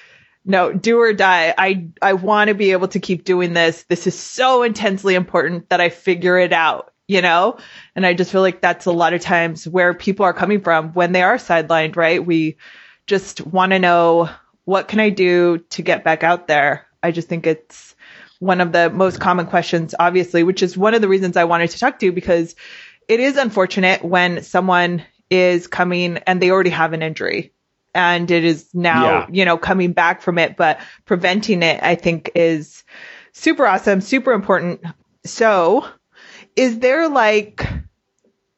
no, 0.45 0.73
do 0.73 1.01
or 1.01 1.13
die. 1.13 1.53
I, 1.59 1.89
I 2.01 2.13
want 2.13 2.49
to 2.49 2.55
be 2.55 2.71
able 2.71 2.89
to 2.89 3.01
keep 3.01 3.25
doing 3.25 3.53
this. 3.53 3.83
This 3.85 4.07
is 4.07 4.17
so 4.17 4.63
intensely 4.63 5.17
important 5.17 5.69
that 5.69 5.81
I 5.81 5.89
figure 5.89 6.39
it 6.39 6.53
out, 6.53 6.93
you 7.09 7.23
know? 7.23 7.59
And 7.97 8.07
I 8.07 8.15
just 8.15 8.31
feel 8.31 8.41
like 8.41 8.61
that's 8.61 8.87
a 8.87 8.93
lot 8.93 9.15
of 9.15 9.21
times 9.21 9.67
where 9.67 9.95
people 9.95 10.25
are 10.25 10.33
coming 10.33 10.61
from 10.61 10.93
when 10.93 11.11
they 11.11 11.23
are 11.23 11.37
sidelined, 11.37 11.97
right? 11.97 12.25
We 12.25 12.57
just 13.07 13.45
want 13.45 13.73
to 13.73 13.81
know 13.81 14.31
what 14.65 14.89
can 14.89 15.01
I 15.01 15.11
do 15.11 15.59
to 15.71 15.83
get 15.83 16.05
back 16.05 16.23
out 16.23 16.49
there? 16.49 16.87
I 17.03 17.13
just 17.13 17.29
think 17.29 17.47
it's 17.47 17.95
one 18.39 18.61
of 18.61 18.73
the 18.73 18.91
most 18.91 19.21
common 19.21 19.47
questions, 19.47 19.95
obviously, 19.99 20.43
which 20.43 20.63
is 20.63 20.77
one 20.77 20.95
of 20.95 21.01
the 21.01 21.09
reasons 21.09 21.37
I 21.37 21.45
wanted 21.45 21.71
to 21.71 21.79
talk 21.79 21.99
to 21.99 22.07
you 22.07 22.13
because 22.13 22.55
it 23.09 23.21
is 23.21 23.37
unfortunate 23.37 24.05
when 24.05 24.43
someone 24.43 25.05
is 25.29 25.67
coming 25.67 26.19
and 26.19 26.41
they 26.41 26.51
already 26.51 26.71
have 26.71 26.93
an 26.93 27.03
injury 27.03 27.53
and 27.95 28.31
it 28.31 28.45
is 28.45 28.69
now, 28.75 29.05
yeah. 29.05 29.27
you 29.31 29.45
know, 29.45 29.59
coming 29.59 29.93
back 29.93 30.23
from 30.23 30.39
it, 30.39 30.57
but 30.57 30.81
preventing 31.05 31.63
it, 31.63 31.83
I 31.83 31.95
think 31.95 32.31
is 32.35 32.85
super 33.33 33.67
awesome, 33.67 34.01
super 34.01 34.33
important. 34.33 34.81
So 35.25 35.87
is 36.57 36.79
there 36.79 37.09
like 37.09 37.67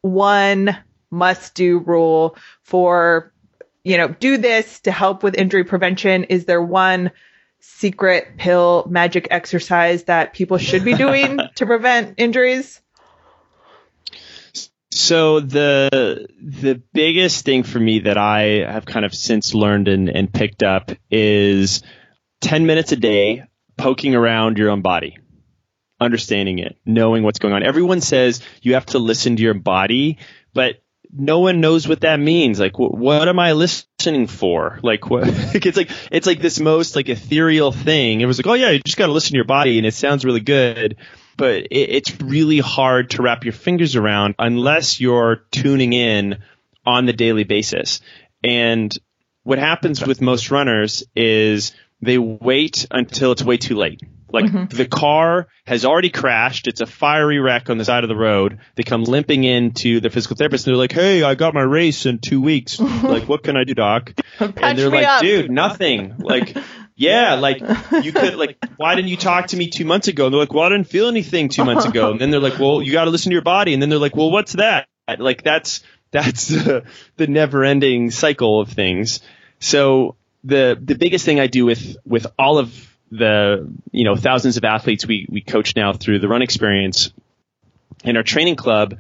one 0.03 0.77
must 1.11 1.55
do 1.55 1.79
rule 1.79 2.37
for 2.63 3.32
you 3.85 3.97
know, 3.97 4.09
do 4.09 4.37
this 4.37 4.81
to 4.81 4.93
help 4.93 5.23
with 5.23 5.35
injury 5.35 5.65
prevention? 5.65 6.25
Is 6.25 6.45
there 6.45 6.63
one 6.63 7.11
secret 7.61 8.37
pill 8.39 8.87
magic 8.89 9.29
exercise 9.31 10.05
that 10.05 10.33
people 10.35 10.59
should 10.59 10.85
be 10.85 10.95
doing 10.95 11.39
to 11.57 11.67
prevent 11.67 12.15
injuries? 12.19 12.81
So 14.91 15.41
the 15.41 16.29
the 16.41 16.83
biggest 16.93 17.45
thing 17.45 17.63
for 17.63 17.81
me 17.81 18.01
that 18.01 18.19
I 18.19 18.65
have 18.71 18.85
kind 18.85 19.05
of 19.07 19.15
since 19.15 19.55
learned 19.55 19.89
and, 19.89 20.09
and 20.09 20.33
picked 20.33 20.63
up 20.63 20.91
is 21.11 21.83
ten 22.41 22.67
minutes 22.67 22.93
a 22.93 22.97
day 22.97 23.45
poking 23.77 24.15
around 24.15 24.59
your 24.59 24.71
own 24.71 24.83
body. 24.83 25.19
understanding 25.99 26.59
it, 26.59 26.77
knowing 26.85 27.23
what's 27.23 27.39
going 27.39 27.55
on. 27.55 27.63
Everyone 27.63 28.01
says 28.01 28.43
you 28.61 28.75
have 28.75 28.87
to 28.87 28.99
listen 28.99 29.37
to 29.37 29.43
your 29.43 29.55
body, 29.55 30.19
but 30.53 30.83
no 31.13 31.41
one 31.41 31.61
knows 31.61 31.87
what 31.87 32.01
that 32.01 32.19
means. 32.19 32.59
Like, 32.59 32.75
wh- 32.77 32.95
what 32.95 33.29
am 33.29 33.39
I 33.39 33.53
listening 33.53 34.27
for? 34.27 34.79
Like, 34.83 35.11
what? 35.11 35.25
it's 35.55 35.77
like 35.77 35.91
it's 36.11 36.27
like 36.27 36.41
this 36.41 36.59
most 36.59 36.97
like 36.97 37.09
ethereal 37.09 37.73
thing. 37.73 38.21
It 38.21 38.27
was 38.27 38.39
like, 38.39 38.47
oh 38.47 38.55
yeah, 38.55 38.71
you 38.71 38.81
just 38.81 38.97
got 38.97 39.07
to 39.07 39.13
listen 39.13 39.33
to 39.33 39.37
your 39.37 39.45
body, 39.45 39.79
and 39.79 39.87
it 39.87 39.95
sounds 39.95 40.25
really 40.25 40.41
good, 40.41 40.97
but 41.37 41.57
it, 41.57 41.69
it's 41.71 42.21
really 42.21 42.59
hard 42.59 43.11
to 43.11 43.23
wrap 43.23 43.45
your 43.45 43.53
fingers 43.53 43.97
around 43.97 44.35
unless 44.39 45.01
you're 45.01 45.45
tuning 45.51 45.93
in 45.93 46.43
on 46.85 47.07
the 47.07 47.13
daily 47.13 47.45
basis. 47.45 48.01
And 48.43 48.93
what 49.45 49.59
happens 49.59 50.05
with 50.05 50.21
most 50.21 50.51
runners 50.51 51.05
is 51.15 51.73
they 52.01 52.19
wait 52.19 52.87
until 52.91 53.33
it's 53.33 53.43
way 53.43 53.57
too 53.57 53.77
late. 53.77 54.01
Like 54.33 54.47
mm-hmm. 54.47 54.77
the 54.77 54.87
car 54.87 55.49
has 55.67 55.85
already 55.85 56.11
crashed. 56.11 56.67
It's 56.67 56.81
a 56.81 56.87
fiery 56.87 57.39
wreck 57.39 57.69
on 57.69 57.79
the 57.79 57.85
side 57.85 58.05
of 58.05 58.09
the 58.09 58.17
road. 58.17 58.59
They 58.77 58.83
come 58.83 59.05
limping 59.05 59.45
into 59.45 60.01
the 60.01 60.11
physical 60.11 60.37
therapist 60.37 60.67
and 60.67 60.73
they're 60.73 60.79
like, 60.79 60.93
Hey, 60.93 61.23
I 61.23 61.35
got 61.35 61.55
my 61.55 61.63
race 61.63 62.07
in 62.07 62.19
two 62.19 62.41
weeks. 62.41 62.81
like, 62.81 63.29
what 63.29 63.43
can 63.43 63.57
I 63.57 63.65
do, 63.65 63.75
doc? 63.75 64.13
and 64.41 64.79
they're 64.79 64.91
like, 64.91 65.07
up. 65.07 65.21
dude, 65.21 65.51
nothing. 65.51 66.17
Like, 66.19 66.57
yeah, 66.97 67.35
like 67.35 67.61
you 68.03 68.13
could 68.13 68.37
like, 68.37 68.59
why 68.77 68.95
didn't 68.95 69.09
you 69.09 69.17
talk 69.17 69.49
to 69.49 69.57
me 69.57 69.69
two 69.69 69.85
months 69.85 70.09
ago? 70.09 70.27
And 70.27 70.35
they're 70.35 70.41
like, 70.41 70.53
well, 70.53 70.65
I 70.65 70.71
didn't 70.71 70.89
feel 70.89 71.09
anything 71.09 71.49
two 71.49 71.65
months 71.65 71.85
ago. 71.85 72.11
And 72.11 72.21
then 72.21 72.31
they're 72.31 72.41
like, 72.41 72.59
well, 72.59 72.83
you 72.83 72.93
got 72.93 73.05
to 73.05 73.11
listen 73.11 73.31
to 73.31 73.35
your 73.35 73.43
body. 73.43 73.73
And 73.73 73.83
then 73.83 73.91
they're 73.91 73.99
like, 73.99 74.17
well, 74.17 74.31
what's 74.31 74.55
that? 74.55 74.89
Like 75.19 75.43
that's, 75.43 75.83
that's 76.11 76.55
uh, 76.55 76.83
the 77.17 77.27
never 77.27 77.65
ending 77.65 78.11
cycle 78.11 78.61
of 78.61 78.71
things. 78.71 79.21
So 79.59 80.17
the, 80.45 80.79
the 80.81 80.95
biggest 80.95 81.25
thing 81.25 81.41
I 81.41 81.47
do 81.47 81.67
with, 81.67 81.97
with 82.05 82.27
all 82.39 82.59
of 82.59 82.92
the 83.13 83.71
you 83.93 84.05
know 84.05 84.17
thousands 84.17 84.57
of 84.57 84.65
athletes 84.65 85.07
we 85.07 85.27
we 85.29 85.43
coach 85.43 85.77
now 85.77 85.93
through 85.93 86.19
the 86.19 86.29
run 86.29 86.41
experience 86.41 87.13
in 88.05 88.17
our 88.17 88.23
training 88.23 88.57
club 88.57 88.99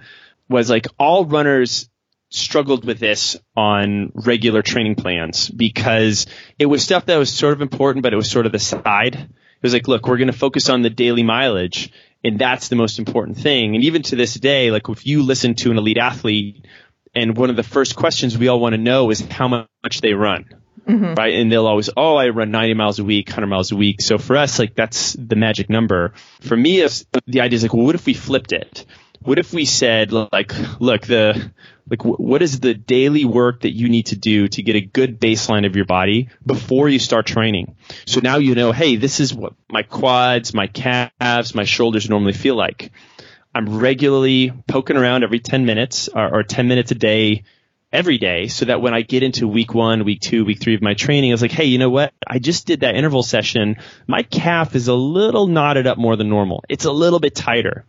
was 0.48 0.68
like 0.68 0.86
all 0.98 1.24
runners 1.24 1.88
struggled 2.28 2.84
with 2.84 2.98
this 2.98 3.36
on 3.56 4.12
regular 4.14 4.62
training 4.62 4.94
plans 4.94 5.48
because 5.48 6.26
it 6.58 6.66
was 6.66 6.82
stuff 6.82 7.06
that 7.06 7.16
was 7.16 7.32
sort 7.32 7.52
of 7.52 7.60
important, 7.60 8.02
but 8.02 8.12
it 8.12 8.16
was 8.16 8.30
sort 8.30 8.46
of 8.46 8.52
the 8.52 8.58
side. 8.58 9.14
It 9.14 9.62
was 9.62 9.74
like, 9.74 9.86
look, 9.86 10.06
we're 10.06 10.16
going 10.16 10.32
to 10.32 10.38
focus 10.38 10.68
on 10.68 10.82
the 10.82 10.90
daily 10.90 11.22
mileage 11.22 11.92
and 12.24 12.38
that's 12.38 12.68
the 12.68 12.76
most 12.76 12.98
important 12.98 13.38
thing. 13.38 13.74
And 13.74 13.84
even 13.84 14.02
to 14.04 14.16
this 14.16 14.34
day, 14.34 14.70
like 14.70 14.88
if 14.88 15.06
you 15.06 15.22
listen 15.22 15.54
to 15.56 15.70
an 15.70 15.78
elite 15.78 15.98
athlete 15.98 16.66
and 17.14 17.36
one 17.36 17.50
of 17.50 17.56
the 17.56 17.62
first 17.62 17.96
questions 17.96 18.38
we 18.38 18.48
all 18.48 18.60
want 18.60 18.74
to 18.74 18.80
know 18.80 19.10
is 19.10 19.20
how 19.20 19.48
much 19.48 20.00
they 20.00 20.14
run. 20.14 20.46
Mm-hmm. 20.86 21.14
Right. 21.14 21.34
And 21.34 21.50
they'll 21.50 21.66
always, 21.66 21.90
oh, 21.96 22.16
I 22.16 22.30
run 22.30 22.50
90 22.50 22.74
miles 22.74 22.98
a 22.98 23.04
week, 23.04 23.28
100 23.28 23.46
miles 23.46 23.72
a 23.72 23.76
week. 23.76 24.00
So 24.00 24.18
for 24.18 24.36
us, 24.36 24.58
like 24.58 24.74
that's 24.74 25.12
the 25.14 25.36
magic 25.36 25.70
number. 25.70 26.12
For 26.40 26.56
me, 26.56 26.80
if 26.80 27.04
the 27.26 27.40
idea 27.40 27.56
is 27.56 27.62
like, 27.62 27.72
well, 27.74 27.86
what 27.86 27.94
if 27.94 28.06
we 28.06 28.14
flipped 28.14 28.52
it? 28.52 28.84
What 29.20 29.38
if 29.38 29.52
we 29.52 29.64
said 29.64 30.12
like, 30.12 30.52
look, 30.80 31.02
the, 31.02 31.52
like 31.88 32.04
what 32.04 32.42
is 32.42 32.58
the 32.58 32.74
daily 32.74 33.24
work 33.24 33.60
that 33.60 33.72
you 33.72 33.88
need 33.88 34.06
to 34.06 34.16
do 34.16 34.48
to 34.48 34.62
get 34.62 34.74
a 34.74 34.80
good 34.80 35.20
baseline 35.20 35.64
of 35.64 35.76
your 35.76 35.84
body 35.84 36.28
before 36.44 36.88
you 36.88 36.98
start 36.98 37.26
training? 37.26 37.76
So 38.04 38.20
now 38.20 38.38
you 38.38 38.56
know, 38.56 38.72
hey, 38.72 38.96
this 38.96 39.20
is 39.20 39.32
what 39.32 39.54
my 39.70 39.82
quads, 39.82 40.52
my 40.54 40.66
calves, 40.66 41.54
my 41.54 41.64
shoulders 41.64 42.10
normally 42.10 42.32
feel 42.32 42.56
like. 42.56 42.90
I'm 43.54 43.78
regularly 43.78 44.52
poking 44.66 44.96
around 44.96 45.22
every 45.22 45.38
10 45.38 45.66
minutes 45.66 46.08
or, 46.08 46.38
or 46.38 46.42
10 46.42 46.66
minutes 46.66 46.90
a 46.90 46.96
day 46.96 47.44
every 47.92 48.18
day 48.18 48.48
so 48.48 48.64
that 48.64 48.80
when 48.80 48.94
I 48.94 49.02
get 49.02 49.22
into 49.22 49.46
week 49.46 49.74
one, 49.74 50.04
week 50.04 50.20
two, 50.20 50.44
week 50.44 50.60
three 50.60 50.74
of 50.74 50.82
my 50.82 50.94
training, 50.94 51.30
I 51.30 51.34
was 51.34 51.42
like, 51.42 51.50
hey, 51.50 51.66
you 51.66 51.78
know 51.78 51.90
what? 51.90 52.12
I 52.26 52.38
just 52.38 52.66
did 52.66 52.80
that 52.80 52.96
interval 52.96 53.22
session. 53.22 53.76
My 54.06 54.22
calf 54.22 54.74
is 54.74 54.88
a 54.88 54.94
little 54.94 55.46
knotted 55.46 55.86
up 55.86 55.98
more 55.98 56.16
than 56.16 56.28
normal. 56.28 56.64
It's 56.68 56.86
a 56.86 56.92
little 56.92 57.20
bit 57.20 57.34
tighter. 57.34 57.84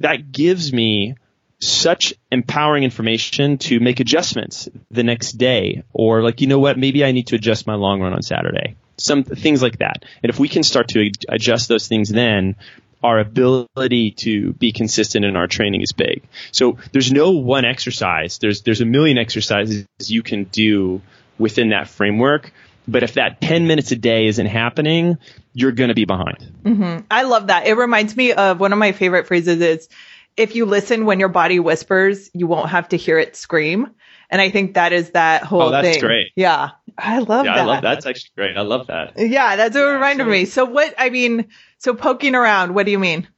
That 0.00 0.32
gives 0.32 0.72
me 0.72 1.16
such 1.60 2.14
empowering 2.30 2.82
information 2.82 3.56
to 3.56 3.78
make 3.78 4.00
adjustments 4.00 4.68
the 4.90 5.04
next 5.04 5.32
day 5.32 5.84
or 5.92 6.22
like, 6.22 6.40
you 6.40 6.48
know 6.48 6.58
what? 6.58 6.78
Maybe 6.78 7.04
I 7.04 7.12
need 7.12 7.28
to 7.28 7.36
adjust 7.36 7.66
my 7.66 7.74
long 7.74 8.00
run 8.00 8.12
on 8.12 8.22
Saturday. 8.22 8.76
Some 8.96 9.22
things 9.22 9.62
like 9.62 9.78
that. 9.78 10.04
And 10.22 10.30
if 10.30 10.38
we 10.38 10.48
can 10.48 10.62
start 10.62 10.88
to 10.88 11.10
adjust 11.28 11.68
those 11.68 11.88
things 11.88 12.08
then, 12.08 12.56
our 13.02 13.18
ability 13.18 14.12
to 14.18 14.52
be 14.54 14.72
consistent 14.72 15.24
in 15.24 15.36
our 15.36 15.46
training 15.46 15.82
is 15.82 15.92
big. 15.92 16.22
So 16.52 16.78
there's 16.92 17.12
no 17.12 17.32
one 17.32 17.64
exercise. 17.64 18.38
There's 18.38 18.62
there's 18.62 18.80
a 18.80 18.86
million 18.86 19.18
exercises 19.18 19.86
you 20.06 20.22
can 20.22 20.44
do 20.44 21.02
within 21.38 21.70
that 21.70 21.88
framework. 21.88 22.52
But 22.86 23.02
if 23.04 23.14
that 23.14 23.40
10 23.40 23.66
minutes 23.66 23.92
a 23.92 23.96
day 23.96 24.26
isn't 24.26 24.46
happening, 24.46 25.18
you're 25.52 25.72
going 25.72 25.88
to 25.88 25.94
be 25.94 26.04
behind. 26.04 26.52
Mm-hmm. 26.64 27.04
I 27.10 27.22
love 27.22 27.46
that. 27.46 27.66
It 27.66 27.74
reminds 27.74 28.16
me 28.16 28.32
of 28.32 28.58
one 28.58 28.72
of 28.72 28.78
my 28.78 28.92
favorite 28.92 29.28
phrases 29.28 29.60
is 29.60 29.88
if 30.36 30.56
you 30.56 30.66
listen 30.66 31.04
when 31.04 31.20
your 31.20 31.28
body 31.28 31.60
whispers, 31.60 32.30
you 32.32 32.46
won't 32.46 32.70
have 32.70 32.88
to 32.88 32.96
hear 32.96 33.18
it 33.18 33.36
scream. 33.36 33.90
And 34.30 34.40
I 34.40 34.50
think 34.50 34.74
that 34.74 34.92
is 34.92 35.10
that 35.10 35.44
whole 35.44 35.62
oh, 35.62 35.70
that's 35.70 35.86
thing. 35.86 36.00
great. 36.00 36.32
Yeah. 36.34 36.70
I 36.98 37.18
love 37.18 37.44
yeah, 37.44 37.54
that. 37.54 37.62
I 37.62 37.64
love 37.64 37.82
that's 37.82 38.06
actually 38.06 38.30
great. 38.36 38.56
I 38.56 38.62
love 38.62 38.88
that. 38.88 39.14
Yeah, 39.16 39.56
that's 39.56 39.74
what 39.74 39.82
yeah, 39.82 39.92
reminded 39.92 40.24
so, 40.24 40.30
me. 40.30 40.44
So 40.44 40.64
what 40.64 40.94
I 40.98 41.10
mean, 41.10 41.48
so 41.78 41.94
poking 41.94 42.34
around, 42.34 42.74
what 42.74 42.86
do 42.86 42.92
you 42.92 42.98
mean? 42.98 43.28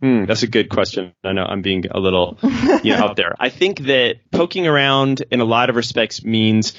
Hmm, 0.00 0.24
that's 0.26 0.42
a 0.42 0.48
good 0.48 0.68
question. 0.68 1.14
I 1.22 1.32
know 1.32 1.44
I'm 1.44 1.62
being 1.62 1.84
a 1.90 1.98
little 1.98 2.38
you 2.42 2.92
know, 2.92 2.96
out 3.04 3.16
there. 3.16 3.34
I 3.38 3.48
think 3.48 3.80
that 3.80 4.16
poking 4.30 4.66
around 4.66 5.22
in 5.30 5.40
a 5.40 5.44
lot 5.44 5.70
of 5.70 5.76
respects 5.76 6.24
means 6.24 6.74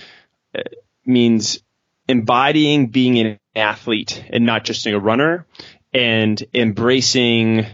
uh, 0.56 0.62
means 1.06 1.60
embodying 2.08 2.88
being 2.88 3.18
an 3.20 3.39
athlete 3.56 4.24
and 4.30 4.46
not 4.46 4.63
just 4.63 4.84
being 4.84 4.96
a 4.96 5.00
runner 5.00 5.48
and 5.94 6.44
embracing 6.54 7.65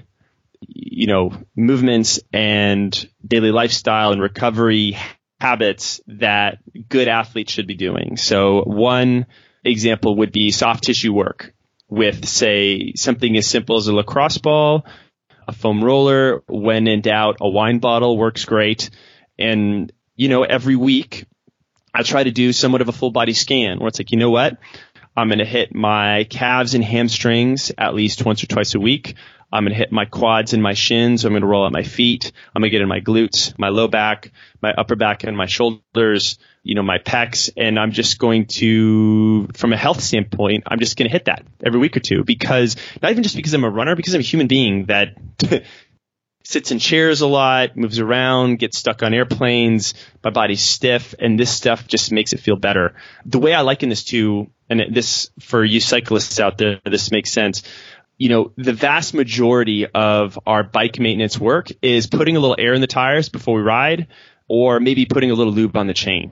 you 0.68 1.08
know 1.08 1.34
movements 1.56 2.20
and 2.32 3.10
daily 3.26 3.52
lifestyle 3.52 4.12
and 4.12 4.22
recovery 4.22 4.98
habits 5.42 6.00
that 6.06 6.60
good 6.88 7.08
athletes 7.08 7.52
should 7.52 7.66
be 7.66 7.74
doing. 7.74 8.16
So 8.16 8.62
one 8.62 9.26
example 9.64 10.18
would 10.18 10.32
be 10.32 10.52
soft 10.52 10.84
tissue 10.84 11.12
work 11.12 11.54
with 11.90 12.28
say 12.28 12.94
something 12.96 13.36
as 13.36 13.48
simple 13.48 13.78
as 13.78 13.88
a 13.88 13.94
lacrosse 13.94 14.38
ball, 14.38 14.86
a 15.48 15.52
foam 15.52 15.84
roller, 15.84 16.44
when 16.48 16.88
in 16.88 17.02
doubt, 17.02 17.38
a 17.42 17.50
wine 17.50 17.80
bottle 17.80 18.20
works 18.20 18.46
great. 18.46 18.92
And, 19.40 19.92
you 20.16 20.30
know, 20.30 20.44
every 20.44 20.76
week 20.76 21.26
I 21.92 22.04
try 22.04 22.24
to 22.24 22.32
do 22.32 22.54
somewhat 22.54 22.82
of 22.82 22.90
a 22.90 22.94
full 22.94 23.12
body 23.12 23.34
scan 23.34 23.80
where 23.80 23.88
it's 23.88 24.00
like, 24.00 24.12
you 24.12 24.20
know 24.20 24.30
what? 24.30 24.60
I'm 25.18 25.28
going 25.28 25.40
to 25.40 25.46
hit 25.46 25.74
my 25.74 26.26
calves 26.30 26.76
and 26.76 26.84
hamstrings 26.84 27.72
at 27.80 27.96
least 27.96 28.24
once 28.24 28.44
or 28.44 28.48
twice 28.48 28.76
a 28.76 28.80
week. 28.80 29.16
I'm 29.52 29.64
going 29.64 29.74
to 29.74 29.78
hit 29.78 29.92
my 29.92 30.06
quads 30.06 30.54
and 30.54 30.64
my 30.64 30.74
shins. 30.74 31.26
I'm 31.26 31.34
going 31.34 31.42
to 31.42 31.48
roll 31.48 31.66
out 31.66 31.72
my 31.72 31.84
feet. 31.84 32.32
I'm 32.56 32.62
going 32.62 32.70
to 32.70 32.72
get 32.72 32.82
in 32.82 32.88
my 32.88 33.02
glutes, 33.02 33.58
my 33.60 33.70
low 33.70 33.88
back, 33.88 34.32
my 34.62 34.72
upper 34.72 34.96
back 34.96 35.24
and 35.24 35.36
my 35.36 35.46
shoulders, 35.46 36.40
you 36.64 36.76
know, 36.76 36.84
my 36.84 37.00
pecs. 37.00 37.50
And 37.58 37.78
I'm 37.78 37.92
just 37.92 38.18
going 38.18 38.46
to, 38.48 39.48
from 39.54 39.74
a 39.74 39.78
health 39.78 40.02
standpoint, 40.02 40.64
I'm 40.68 40.80
just 40.80 40.98
going 40.98 41.10
to 41.10 41.12
hit 41.12 41.26
that 41.26 41.46
every 41.64 41.80
week 41.80 41.98
or 41.98 42.00
two 42.00 42.24
because 42.24 42.78
not 43.02 43.12
even 43.12 43.24
just 43.24 43.36
because 43.36 43.54
I'm 43.54 43.66
a 43.66 43.70
runner, 43.70 43.96
because 43.96 44.14
I'm 44.14 44.22
a 44.22 44.24
human 44.24 44.48
being 44.48 44.86
that 44.86 45.18
sits 46.44 46.72
in 46.72 46.80
chairs 46.80 47.20
a 47.20 47.28
lot, 47.28 47.76
moves 47.76 48.00
around, 48.00 48.58
gets 48.58 48.78
stuck 48.78 49.04
on 49.04 49.14
airplanes. 49.14 49.96
My 50.24 50.30
body's 50.30 50.62
stiff 50.62 51.14
and 51.20 51.38
this 51.38 51.52
stuff 51.52 51.88
just 51.88 52.14
makes 52.14 52.32
it 52.32 52.40
feel 52.40 52.56
better. 52.56 52.96
The 53.26 53.40
way 53.40 53.54
I 53.54 53.62
liken 53.62 53.90
this 53.90 54.06
to, 54.06 54.50
and 54.70 54.96
this 54.96 55.30
for 55.42 55.66
you 55.66 55.82
cyclists 55.82 56.40
out 56.40 56.58
there, 56.58 56.80
this 56.86 57.12
makes 57.12 57.32
sense 57.32 57.64
you 58.22 58.30
know, 58.30 58.52
the 58.56 58.72
vast 58.72 59.16
majority 59.16 59.88
of 59.88 60.38
our 60.46 60.62
bike 60.62 61.00
maintenance 61.00 61.40
work 61.40 61.70
is 61.82 62.06
putting 62.06 62.38
a 62.38 62.40
little 62.40 62.56
air 62.60 62.76
in 62.76 62.80
the 62.80 62.86
tires 62.86 63.30
before 63.30 63.56
we 63.56 63.64
ride 63.64 64.10
or 64.48 64.80
maybe 64.80 65.08
putting 65.08 65.32
a 65.32 65.34
little 65.34 65.52
lube 65.52 65.76
on 65.76 65.88
the 65.88 65.96
chain. 65.96 66.32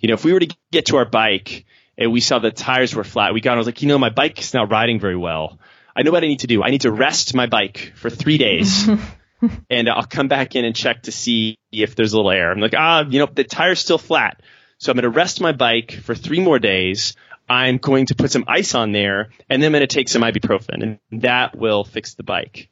You 0.00 0.08
know, 0.08 0.14
if 0.14 0.24
we 0.24 0.32
were 0.32 0.40
to 0.40 0.52
get 0.72 0.86
to 0.86 0.96
our 0.96 1.04
bike 1.04 1.64
and 1.96 2.10
we 2.10 2.18
saw 2.18 2.40
the 2.40 2.50
tires 2.50 2.92
were 2.92 3.04
flat, 3.04 3.32
we 3.32 3.40
got, 3.40 3.54
I 3.54 3.58
was 3.58 3.66
like, 3.66 3.82
you 3.82 3.86
know, 3.86 4.00
my 4.00 4.10
bike 4.10 4.40
is 4.40 4.52
not 4.52 4.72
riding 4.72 4.98
very 4.98 5.16
well. 5.16 5.60
I 5.94 6.02
know 6.02 6.10
what 6.10 6.24
I 6.24 6.26
need 6.26 6.40
to 6.40 6.48
do. 6.48 6.60
I 6.60 6.70
need 6.70 6.80
to 6.80 6.90
rest 6.90 7.36
my 7.36 7.46
bike 7.46 7.92
for 7.94 8.10
three 8.10 8.38
days. 8.38 8.88
and 9.70 9.88
I'll 9.88 10.02
come 10.02 10.26
back 10.26 10.56
in 10.56 10.64
and 10.64 10.74
check 10.74 11.04
to 11.04 11.12
see 11.12 11.56
if 11.70 11.94
there's 11.94 12.14
a 12.14 12.16
little 12.16 12.32
air. 12.32 12.50
I'm 12.50 12.58
like, 12.58 12.74
ah, 12.76 13.04
you 13.08 13.20
know, 13.20 13.28
the 13.32 13.44
tire's 13.44 13.78
still 13.78 13.96
flat. 13.96 14.42
So 14.78 14.90
I'm 14.90 14.96
going 14.96 15.04
to 15.04 15.16
rest 15.16 15.40
my 15.40 15.52
bike 15.52 15.92
for 15.92 16.16
three 16.16 16.40
more 16.40 16.58
days. 16.58 17.14
I'm 17.50 17.78
going 17.78 18.06
to 18.06 18.14
put 18.14 18.30
some 18.30 18.44
ice 18.46 18.76
on 18.76 18.92
there 18.92 19.30
and 19.48 19.60
then 19.60 19.66
I'm 19.66 19.72
going 19.72 19.80
to 19.80 19.88
take 19.88 20.08
some 20.08 20.22
ibuprofen 20.22 20.82
and 21.10 21.20
that 21.20 21.56
will 21.56 21.82
fix 21.82 22.14
the 22.14 22.22
bike. 22.22 22.68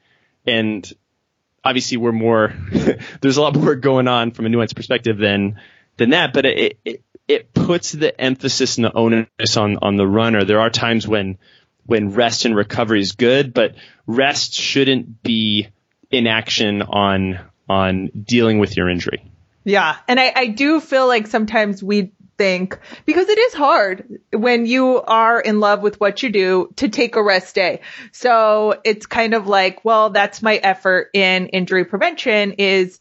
And 0.47 0.91
obviously 1.65 1.97
we're 1.97 2.13
more, 2.13 2.55
there's 3.21 3.39
a 3.39 3.43
lot 3.43 3.57
more 3.57 3.75
going 3.75 4.07
on 4.07 4.31
from 4.31 4.47
a 4.47 4.49
nuanced 4.49 4.77
perspective 4.77 5.19
than, 5.19 5.61
than 5.97 6.11
that, 6.11 6.33
but 6.33 6.47
it, 6.47 6.79
it, 6.85 7.03
it 7.27 7.53
puts 7.53 7.91
the 7.91 8.19
emphasis 8.21 8.79
and 8.79 8.85
the 8.85 8.93
onus 8.93 9.57
on, 9.57 9.79
on 9.83 9.97
the 9.97 10.07
runner. 10.07 10.45
There 10.45 10.61
are 10.61 10.71
times 10.71 11.09
when, 11.09 11.39
when 11.85 12.13
rest 12.13 12.45
and 12.45 12.55
recovery 12.55 13.01
is 13.01 13.13
good, 13.13 13.53
but 13.53 13.75
rest 14.07 14.55
shouldn't 14.55 15.25
be 15.25 15.67
inaction 16.09 16.83
on, 16.83 17.41
on 17.69 18.11
dealing 18.15 18.61
with 18.61 18.77
your 18.77 18.89
injury. 18.89 19.29
Yeah. 19.65 19.97
And 20.07 20.21
I, 20.21 20.33
I 20.37 20.47
do 20.47 20.81
feel 20.81 21.09
like 21.09 21.27
sometimes 21.27 21.83
we 21.83 22.13
think 22.39 22.79
because 23.05 23.29
it 23.29 23.39
is 23.39 23.53
hard 23.53 24.21
when 24.33 24.65
you 24.65 25.03
are 25.03 25.41
in 25.41 25.61
love 25.61 25.83
with 25.83 26.01
what 26.01 26.23
you 26.23 26.31
do 26.31 26.73
to 26.77 26.89
take 26.89 27.17
a 27.17 27.23
rest 27.23 27.55
day. 27.55 27.81
So 28.13 28.81
it's 28.85 29.05
kind 29.05 29.35
of 29.35 29.47
like, 29.47 29.85
well, 29.85 30.11
that's 30.11 30.41
my 30.41 30.57
effort 30.57 31.11
in 31.13 31.49
injury 31.49 31.85
prevention 31.85 32.53
is 32.53 33.01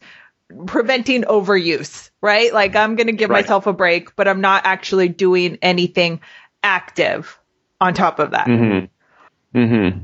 preventing 0.65 1.23
overuse, 1.23 2.09
right? 2.21 2.53
Like 2.53 2.75
I'm 2.75 2.95
going 2.95 3.07
to 3.07 3.13
give 3.13 3.29
right. 3.29 3.43
myself 3.43 3.67
a 3.67 3.73
break, 3.73 4.15
but 4.15 4.27
I'm 4.27 4.41
not 4.41 4.65
actually 4.65 5.09
doing 5.09 5.59
anything 5.61 6.21
active 6.63 7.39
on 7.79 7.93
top 7.93 8.19
of 8.19 8.31
that. 8.31 8.47
Mm-hmm. 8.47 9.57
Mm-hmm. 9.57 9.99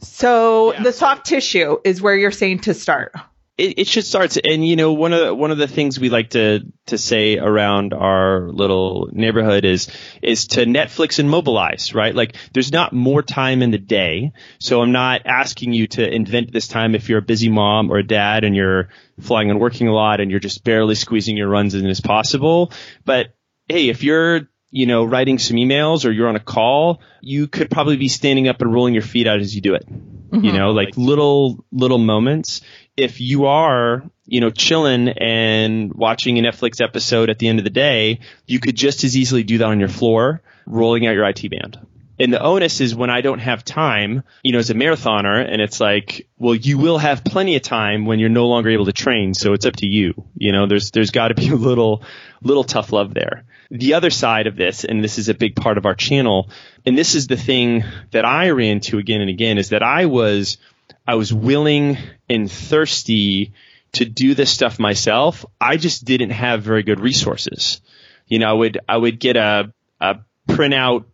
So 0.00 0.72
yeah. 0.72 0.82
the 0.82 0.92
soft 0.92 1.26
tissue 1.26 1.78
is 1.84 2.02
where 2.02 2.14
you're 2.14 2.30
saying 2.30 2.60
to 2.60 2.74
start 2.74 3.14
it, 3.56 3.78
it 3.78 3.86
should 3.86 4.04
start. 4.04 4.32
To, 4.32 4.46
and 4.46 4.66
you 4.66 4.76
know, 4.76 4.92
one 4.92 5.12
of 5.12 5.20
the, 5.20 5.34
one 5.34 5.50
of 5.50 5.58
the 5.58 5.68
things 5.68 5.98
we 5.98 6.10
like 6.10 6.30
to 6.30 6.60
to 6.86 6.98
say 6.98 7.38
around 7.38 7.94
our 7.94 8.50
little 8.50 9.08
neighborhood 9.12 9.64
is 9.64 9.88
is 10.22 10.48
to 10.48 10.64
Netflix 10.64 11.18
and 11.18 11.30
mobilize, 11.30 11.94
right? 11.94 12.14
Like, 12.14 12.36
there's 12.52 12.72
not 12.72 12.92
more 12.92 13.22
time 13.22 13.62
in 13.62 13.70
the 13.70 13.78
day, 13.78 14.32
so 14.58 14.82
I'm 14.82 14.92
not 14.92 15.22
asking 15.24 15.72
you 15.72 15.86
to 15.88 16.08
invent 16.08 16.52
this 16.52 16.68
time 16.68 16.94
if 16.94 17.08
you're 17.08 17.20
a 17.20 17.22
busy 17.22 17.48
mom 17.48 17.90
or 17.90 17.98
a 17.98 18.06
dad 18.06 18.44
and 18.44 18.56
you're 18.56 18.88
flying 19.20 19.50
and 19.50 19.60
working 19.60 19.86
a 19.86 19.94
lot 19.94 20.20
and 20.20 20.30
you're 20.30 20.40
just 20.40 20.64
barely 20.64 20.96
squeezing 20.96 21.36
your 21.36 21.48
runs 21.48 21.74
in 21.74 21.86
as 21.86 22.00
possible. 22.00 22.72
But 23.04 23.34
hey, 23.68 23.88
if 23.88 24.02
you're 24.02 24.48
you 24.74 24.86
know, 24.86 25.04
writing 25.04 25.38
some 25.38 25.56
emails 25.56 26.04
or 26.04 26.10
you're 26.10 26.26
on 26.26 26.34
a 26.34 26.40
call, 26.40 27.00
you 27.20 27.46
could 27.46 27.70
probably 27.70 27.96
be 27.96 28.08
standing 28.08 28.48
up 28.48 28.60
and 28.60 28.74
rolling 28.74 28.92
your 28.92 29.04
feet 29.04 29.28
out 29.28 29.38
as 29.38 29.54
you 29.54 29.60
do 29.60 29.74
it. 29.74 29.86
Mm-hmm. 29.88 30.44
You 30.44 30.52
know, 30.52 30.72
like 30.72 30.96
little, 30.96 31.64
little 31.70 31.98
moments 31.98 32.60
if 32.96 33.20
you 33.20 33.46
are, 33.46 34.02
you 34.26 34.40
know, 34.40 34.50
chilling 34.50 35.08
and 35.08 35.92
watching 35.92 36.38
a 36.38 36.42
Netflix 36.42 36.80
episode 36.80 37.30
at 37.30 37.38
the 37.38 37.48
end 37.48 37.58
of 37.58 37.64
the 37.64 37.70
day, 37.70 38.20
you 38.46 38.60
could 38.60 38.76
just 38.76 39.04
as 39.04 39.16
easily 39.16 39.42
do 39.42 39.58
that 39.58 39.66
on 39.66 39.80
your 39.80 39.88
floor, 39.88 40.42
rolling 40.66 41.06
out 41.06 41.14
your 41.14 41.24
IT 41.24 41.50
band. 41.50 41.78
And 42.18 42.32
the 42.32 42.40
onus 42.40 42.80
is 42.80 42.94
when 42.94 43.10
I 43.10 43.22
don't 43.22 43.40
have 43.40 43.64
time, 43.64 44.22
you 44.44 44.52
know, 44.52 44.60
as 44.60 44.70
a 44.70 44.74
marathoner, 44.74 45.44
and 45.44 45.60
it's 45.60 45.80
like, 45.80 46.28
well, 46.38 46.54
you 46.54 46.78
will 46.78 46.98
have 46.98 47.24
plenty 47.24 47.56
of 47.56 47.62
time 47.62 48.06
when 48.06 48.20
you're 48.20 48.28
no 48.28 48.46
longer 48.46 48.70
able 48.70 48.84
to 48.84 48.92
train. 48.92 49.34
So 49.34 49.52
it's 49.52 49.66
up 49.66 49.76
to 49.76 49.86
you. 49.86 50.14
You 50.36 50.52
know, 50.52 50.66
there's, 50.66 50.92
there's 50.92 51.10
got 51.10 51.28
to 51.28 51.34
be 51.34 51.48
a 51.50 51.56
little, 51.56 52.04
little 52.40 52.62
tough 52.62 52.92
love 52.92 53.14
there. 53.14 53.44
The 53.70 53.94
other 53.94 54.10
side 54.10 54.46
of 54.46 54.54
this, 54.54 54.84
and 54.84 55.02
this 55.02 55.18
is 55.18 55.28
a 55.28 55.34
big 55.34 55.56
part 55.56 55.76
of 55.76 55.86
our 55.86 55.96
channel, 55.96 56.50
and 56.86 56.96
this 56.96 57.16
is 57.16 57.26
the 57.26 57.36
thing 57.36 57.82
that 58.12 58.24
I 58.24 58.50
ran 58.50 58.78
to 58.80 58.98
again 58.98 59.20
and 59.20 59.30
again, 59.30 59.58
is 59.58 59.70
that 59.70 59.82
I 59.82 60.06
was 60.06 60.58
I 61.06 61.16
was 61.16 61.32
willing 61.32 61.98
and 62.28 62.50
thirsty 62.50 63.52
to 63.92 64.04
do 64.04 64.34
this 64.34 64.50
stuff 64.50 64.78
myself. 64.78 65.44
I 65.60 65.76
just 65.76 66.04
didn't 66.04 66.30
have 66.30 66.62
very 66.62 66.82
good 66.82 67.00
resources. 67.00 67.80
You 68.26 68.38
know, 68.38 68.48
I 68.48 68.52
would 68.52 68.78
I 68.88 68.96
would 68.96 69.20
get 69.20 69.36
a 69.36 69.72
a 70.00 70.16
printout, 70.48 71.04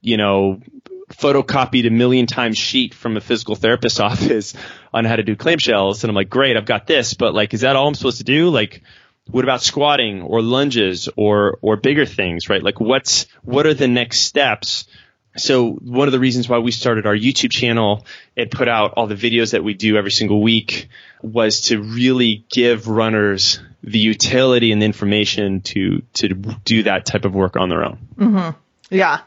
you 0.00 0.16
know, 0.16 0.60
photocopied 1.12 1.86
a 1.86 1.90
million 1.90 2.26
times 2.26 2.58
sheet 2.58 2.94
from 2.94 3.16
a 3.16 3.20
physical 3.20 3.54
therapist's 3.54 4.00
office 4.10 4.54
on 4.92 5.04
how 5.04 5.16
to 5.16 5.22
do 5.22 5.36
clamshells, 5.36 6.02
and 6.02 6.10
I'm 6.10 6.16
like, 6.16 6.30
great, 6.30 6.56
I've 6.56 6.66
got 6.66 6.86
this, 6.86 7.14
but 7.14 7.34
like, 7.34 7.54
is 7.54 7.60
that 7.60 7.76
all 7.76 7.86
I'm 7.86 7.94
supposed 7.94 8.18
to 8.18 8.24
do? 8.24 8.50
Like, 8.50 8.82
what 9.30 9.44
about 9.44 9.62
squatting 9.62 10.22
or 10.22 10.42
lunges 10.42 11.08
or 11.16 11.58
or 11.62 11.76
bigger 11.76 12.04
things, 12.04 12.48
right? 12.48 12.62
Like, 12.62 12.80
what's 12.80 13.26
what 13.42 13.66
are 13.66 13.74
the 13.74 13.88
next 13.88 14.20
steps? 14.20 14.86
So 15.36 15.72
one 15.72 16.08
of 16.08 16.12
the 16.12 16.20
reasons 16.20 16.48
why 16.48 16.58
we 16.58 16.70
started 16.70 17.06
our 17.06 17.14
YouTube 17.14 17.50
channel 17.50 18.06
and 18.36 18.50
put 18.50 18.68
out 18.68 18.94
all 18.96 19.06
the 19.06 19.16
videos 19.16 19.52
that 19.52 19.64
we 19.64 19.74
do 19.74 19.96
every 19.96 20.12
single 20.12 20.40
week 20.40 20.88
was 21.22 21.62
to 21.62 21.80
really 21.80 22.44
give 22.50 22.86
runners 22.86 23.60
the 23.82 23.98
utility 23.98 24.72
and 24.72 24.80
the 24.80 24.86
information 24.86 25.60
to 25.62 26.02
to 26.14 26.28
do 26.28 26.84
that 26.84 27.04
type 27.04 27.24
of 27.24 27.34
work 27.34 27.56
on 27.56 27.68
their 27.68 27.84
own. 27.84 27.98
Mm-hmm. 28.16 28.58
Yeah. 28.94 29.20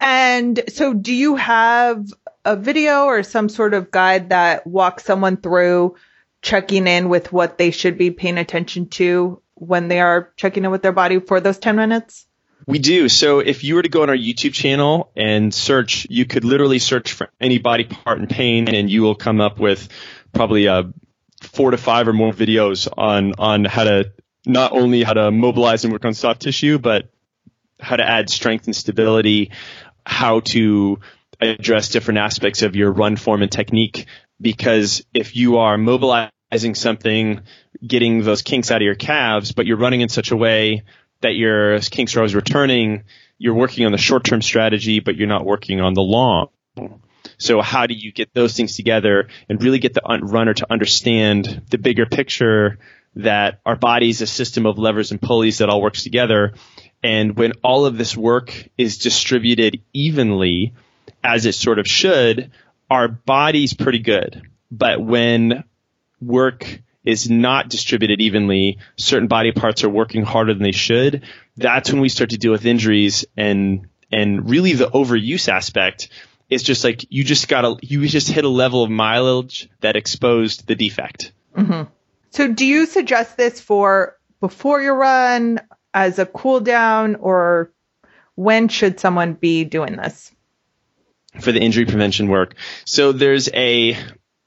And 0.00 0.60
so 0.68 0.94
do 0.94 1.12
you 1.12 1.36
have 1.36 2.12
a 2.44 2.56
video 2.56 3.04
or 3.04 3.22
some 3.22 3.48
sort 3.48 3.74
of 3.74 3.90
guide 3.90 4.30
that 4.30 4.66
walks 4.66 5.04
someone 5.04 5.36
through 5.36 5.96
checking 6.40 6.86
in 6.86 7.08
with 7.08 7.32
what 7.32 7.58
they 7.58 7.70
should 7.70 7.98
be 7.98 8.10
paying 8.10 8.38
attention 8.38 8.88
to 8.88 9.42
when 9.54 9.88
they 9.88 10.00
are 10.00 10.32
checking 10.36 10.64
in 10.64 10.70
with 10.70 10.82
their 10.82 10.92
body 10.92 11.18
for 11.18 11.40
those 11.40 11.58
10 11.58 11.76
minutes? 11.76 12.26
We 12.66 12.78
do. 12.78 13.08
So 13.08 13.38
if 13.38 13.64
you 13.64 13.76
were 13.76 13.82
to 13.82 13.88
go 13.88 14.02
on 14.02 14.10
our 14.10 14.16
YouTube 14.16 14.52
channel 14.52 15.10
and 15.16 15.54
search, 15.54 16.06
you 16.10 16.26
could 16.26 16.44
literally 16.44 16.78
search 16.78 17.12
for 17.12 17.30
any 17.40 17.58
body 17.58 17.84
part 17.84 18.18
in 18.18 18.26
pain 18.26 18.68
and 18.68 18.90
you 18.90 19.02
will 19.02 19.14
come 19.14 19.40
up 19.40 19.58
with 19.58 19.88
probably 20.32 20.68
uh, 20.68 20.84
four 21.42 21.70
to 21.70 21.78
five 21.78 22.08
or 22.08 22.12
more 22.12 22.32
videos 22.32 22.88
on, 22.96 23.34
on 23.38 23.64
how 23.64 23.84
to 23.84 24.12
not 24.44 24.72
only 24.72 25.02
how 25.02 25.12
to 25.12 25.30
mobilize 25.30 25.84
and 25.84 25.92
work 25.92 26.04
on 26.04 26.14
soft 26.14 26.42
tissue, 26.42 26.78
but 26.78 27.10
how 27.80 27.96
to 27.96 28.06
add 28.06 28.28
strength 28.28 28.66
and 28.66 28.74
stability, 28.74 29.52
how 30.04 30.40
to 30.40 30.98
address 31.40 31.90
different 31.90 32.18
aspects 32.18 32.62
of 32.62 32.74
your 32.74 32.90
run 32.90 33.16
form 33.16 33.42
and 33.42 33.52
technique. 33.52 34.06
Because 34.40 35.04
if 35.14 35.36
you 35.36 35.58
are 35.58 35.78
mobilizing 35.78 36.74
something, 36.74 37.42
getting 37.86 38.22
those 38.22 38.42
kinks 38.42 38.70
out 38.70 38.82
of 38.82 38.84
your 38.84 38.94
calves, 38.94 39.52
but 39.52 39.66
you're 39.66 39.76
running 39.76 40.00
in 40.00 40.08
such 40.08 40.30
a 40.30 40.36
way 40.36 40.82
that 41.20 41.34
your 41.34 41.74
are 41.74 41.80
always 42.16 42.34
returning, 42.34 43.04
you're 43.38 43.54
working 43.54 43.86
on 43.86 43.92
the 43.92 43.98
short 43.98 44.24
term 44.24 44.42
strategy, 44.42 45.00
but 45.00 45.16
you're 45.16 45.28
not 45.28 45.44
working 45.44 45.80
on 45.80 45.94
the 45.94 46.02
long. 46.02 46.48
So 47.38 47.60
how 47.60 47.86
do 47.86 47.94
you 47.94 48.12
get 48.12 48.32
those 48.34 48.56
things 48.56 48.74
together 48.74 49.28
and 49.48 49.62
really 49.62 49.78
get 49.78 49.94
the 49.94 50.02
runner 50.22 50.54
to 50.54 50.66
understand 50.70 51.62
the 51.70 51.78
bigger 51.78 52.06
picture 52.06 52.78
that 53.16 53.60
our 53.66 53.76
body 53.76 54.10
is 54.10 54.20
a 54.20 54.26
system 54.26 54.66
of 54.66 54.78
levers 54.78 55.10
and 55.10 55.20
pulleys 55.20 55.58
that 55.58 55.68
all 55.68 55.82
works 55.82 56.02
together. 56.02 56.54
And 57.02 57.36
when 57.36 57.52
all 57.62 57.86
of 57.86 57.98
this 57.98 58.16
work 58.16 58.68
is 58.76 58.98
distributed 58.98 59.82
evenly, 59.92 60.74
as 61.22 61.46
it 61.46 61.54
sort 61.54 61.78
of 61.78 61.86
should, 61.86 62.50
our 62.90 63.08
body's 63.08 63.74
pretty 63.74 63.98
good. 63.98 64.42
But 64.70 65.00
when 65.00 65.64
work 66.20 66.80
is 67.04 67.30
not 67.30 67.68
distributed 67.68 68.20
evenly, 68.20 68.78
certain 68.96 69.28
body 69.28 69.52
parts 69.52 69.84
are 69.84 69.88
working 69.88 70.24
harder 70.24 70.52
than 70.52 70.62
they 70.62 70.72
should, 70.72 71.24
that's 71.56 71.92
when 71.92 72.00
we 72.00 72.08
start 72.08 72.30
to 72.30 72.38
deal 72.38 72.52
with 72.52 72.66
injuries 72.66 73.24
and 73.36 73.88
and 74.10 74.48
really 74.48 74.72
the 74.72 74.90
overuse 74.90 75.48
aspect 75.48 76.08
is 76.48 76.62
just 76.62 76.82
like 76.82 77.04
you 77.10 77.24
just 77.24 77.48
got 77.48 77.64
a 77.64 77.76
you 77.82 78.06
just 78.06 78.28
hit 78.28 78.44
a 78.44 78.48
level 78.48 78.82
of 78.82 78.90
mileage 78.90 79.68
that 79.80 79.96
exposed 79.96 80.66
the 80.66 80.74
defect. 80.74 81.32
Mm-hmm. 81.56 81.90
So 82.30 82.52
do 82.52 82.64
you 82.64 82.86
suggest 82.86 83.36
this 83.36 83.60
for 83.60 84.16
before 84.40 84.80
you 84.82 84.92
run 84.92 85.60
as 85.92 86.18
a 86.18 86.26
cool 86.26 86.60
down 86.60 87.16
or 87.16 87.72
when 88.34 88.68
should 88.68 89.00
someone 89.00 89.34
be 89.34 89.64
doing 89.64 89.96
this? 89.96 90.32
For 91.40 91.52
the 91.52 91.60
injury 91.60 91.86
prevention 91.86 92.28
work. 92.28 92.54
So 92.84 93.12
there's 93.12 93.48
a 93.52 93.96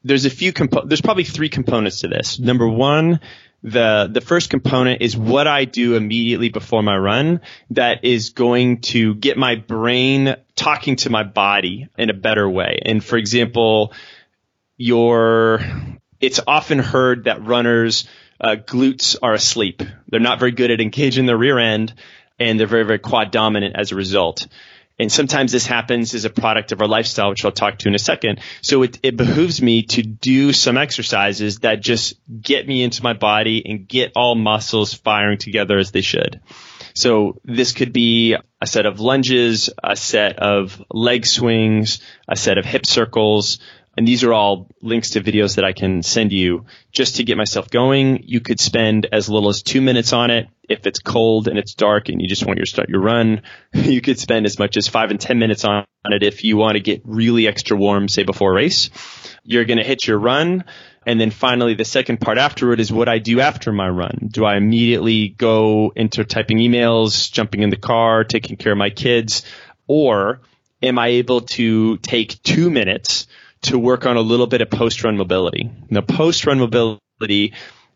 there's 0.04 0.26
a 0.26 0.30
few 0.30 0.54
compo- 0.54 0.86
there's 0.86 1.02
probably 1.02 1.24
three 1.24 1.50
components 1.50 2.02
to 2.02 2.08
this. 2.08 2.40
Number 2.40 2.68
one, 2.68 3.20
the 3.64 4.10
the 4.12 4.22
first 4.22 4.50
component 4.50 5.02
is 5.02 5.16
what 5.16 5.48
I 5.48 5.66
do 5.66 5.96
immediately 5.96 6.50
before 6.50 6.82
my 6.82 6.98
run 6.98 7.42
that 7.72 8.04
is 8.04 8.32
going 8.32 8.82
to 8.82 9.14
get 9.16 9.38
my 9.38 9.56
brain 9.56 10.36
talking 10.56 10.96
to 10.98 11.10
my 11.10 11.24
body 11.24 11.88
in 11.98 12.10
a 12.10 12.14
better 12.14 12.50
way. 12.50 12.80
And 12.84 13.04
for 13.04 13.18
example, 13.18 13.94
your 14.78 15.62
it's 16.20 16.40
often 16.46 16.80
heard 16.80 17.26
that 17.26 17.46
runners 17.46 18.08
uh, 18.40 18.56
glutes 18.56 19.16
are 19.22 19.34
asleep. 19.34 19.84
They're 20.08 20.20
not 20.20 20.40
very 20.40 20.52
good 20.52 20.72
at 20.72 20.82
engaging 20.82 21.28
the 21.28 21.38
rear 21.38 21.60
end 21.60 21.94
and 22.40 22.60
they're 22.60 22.68
very 22.68 22.86
very 22.86 23.00
quad 23.00 23.30
dominant 23.30 23.76
as 23.76 23.92
a 23.92 23.96
result. 23.96 24.48
And 25.02 25.12
sometimes 25.12 25.52
this 25.52 25.66
happens 25.66 26.14
as 26.14 26.26
a 26.26 26.30
product 26.30 26.72
of 26.72 26.80
our 26.80 26.88
lifestyle, 26.88 27.32
which 27.32 27.44
I'll 27.44 27.52
talk 27.52 27.80
to 27.80 27.88
in 27.88 27.96
a 27.96 28.00
second. 28.00 28.40
So 28.62 28.84
it, 28.84 29.00
it 29.02 29.18
behooves 29.18 29.60
me 29.60 29.82
to 29.82 30.04
do 30.04 30.54
some 30.54 30.78
exercises 30.78 31.60
that 31.62 31.82
just 31.82 32.14
get 32.40 32.68
me 32.68 32.84
into 32.84 33.02
my 33.02 33.14
body 33.14 33.64
and 33.66 33.88
get 33.88 34.12
all 34.16 34.36
muscles 34.36 34.94
firing 34.94 35.40
together 35.40 35.80
as 35.80 35.90
they 35.90 36.02
should. 36.02 36.40
So 36.94 37.42
this 37.44 37.72
could 37.72 37.94
be 37.94 38.36
a 38.62 38.68
set 38.68 38.86
of 38.86 39.00
lunges, 39.00 39.72
a 39.84 39.96
set 39.96 40.38
of 40.38 40.80
leg 40.92 41.26
swings, 41.26 42.00
a 42.28 42.36
set 42.36 42.60
of 42.60 42.66
hip 42.66 42.86
circles, 42.86 43.58
and 43.98 44.08
these 44.08 44.24
are 44.24 44.34
all 44.34 44.68
links 44.82 45.12
to 45.12 45.22
videos 45.22 45.56
that 45.56 45.66
I 45.66 45.74
can 45.74 46.02
send 46.02 46.32
you 46.32 46.66
just 46.94 47.18
to 47.18 47.26
get 47.26 47.36
myself 47.36 47.70
going. 47.70 48.24
You 48.24 48.40
could 48.40 48.60
spend 48.60 49.08
as 49.12 49.30
little 49.30 49.50
as 49.50 49.62
two 49.62 49.82
minutes 49.82 50.14
on 50.14 50.32
it. 50.32 50.48
If 50.70 50.88
it's 50.88 51.00
cold 51.00 51.50
and 51.50 51.60
it's 51.60 51.74
dark 51.74 52.08
and 52.08 52.22
you 52.22 52.30
just 52.30 52.46
want 52.46 52.60
to 52.60 52.66
start 52.66 52.88
your 52.88 53.02
run, 53.02 53.42
you 53.74 54.00
could 54.00 54.18
spend 54.18 54.46
as 54.46 54.58
much 54.58 54.78
as 54.78 54.88
five 54.88 55.12
and 55.12 55.20
10 55.20 55.40
minutes 55.40 55.66
on 55.66 55.86
it 56.06 56.24
if 56.24 56.46
you 56.46 56.56
want 56.56 56.76
to 56.76 56.80
get 56.80 57.02
really 57.04 57.48
extra 57.48 57.76
warm, 57.76 58.08
say 58.08 58.24
before 58.24 58.52
a 58.52 58.56
race. 58.56 58.90
You're 59.44 59.66
going 59.66 59.80
to 59.80 59.84
hit 59.84 60.08
your 60.08 60.20
run. 60.20 60.64
And 61.06 61.20
then 61.20 61.32
finally, 61.32 61.74
the 61.74 61.84
second 61.84 62.22
part 62.22 62.38
afterward 62.38 62.80
is 62.80 62.94
what 62.94 63.10
I 63.10 63.18
do 63.18 63.42
after 63.42 63.74
my 63.74 63.90
run. 63.90 64.30
Do 64.32 64.46
I 64.46 64.56
immediately 64.56 65.30
go 65.30 65.92
into 65.96 66.24
typing 66.24 66.60
emails, 66.60 67.30
jumping 67.30 67.64
in 67.64 67.72
the 67.72 67.76
car, 67.76 68.24
taking 68.24 68.56
care 68.56 68.72
of 68.72 68.78
my 68.78 68.92
kids, 68.92 69.44
or 69.88 70.42
am 70.82 70.98
I 70.98 71.08
able 71.08 71.42
to 71.42 71.98
take 71.98 72.42
two 72.44 72.70
minutes 72.70 73.28
to 73.64 73.78
work 73.78 74.06
on 74.06 74.18
a 74.18 74.22
little 74.22 74.48
bit 74.48 74.62
of 74.62 74.70
post 74.70 75.04
run 75.04 75.18
mobility. 75.18 75.70
Now, 75.90 76.02
post 76.02 76.46
run 76.46 76.60
mobility 76.60 77.54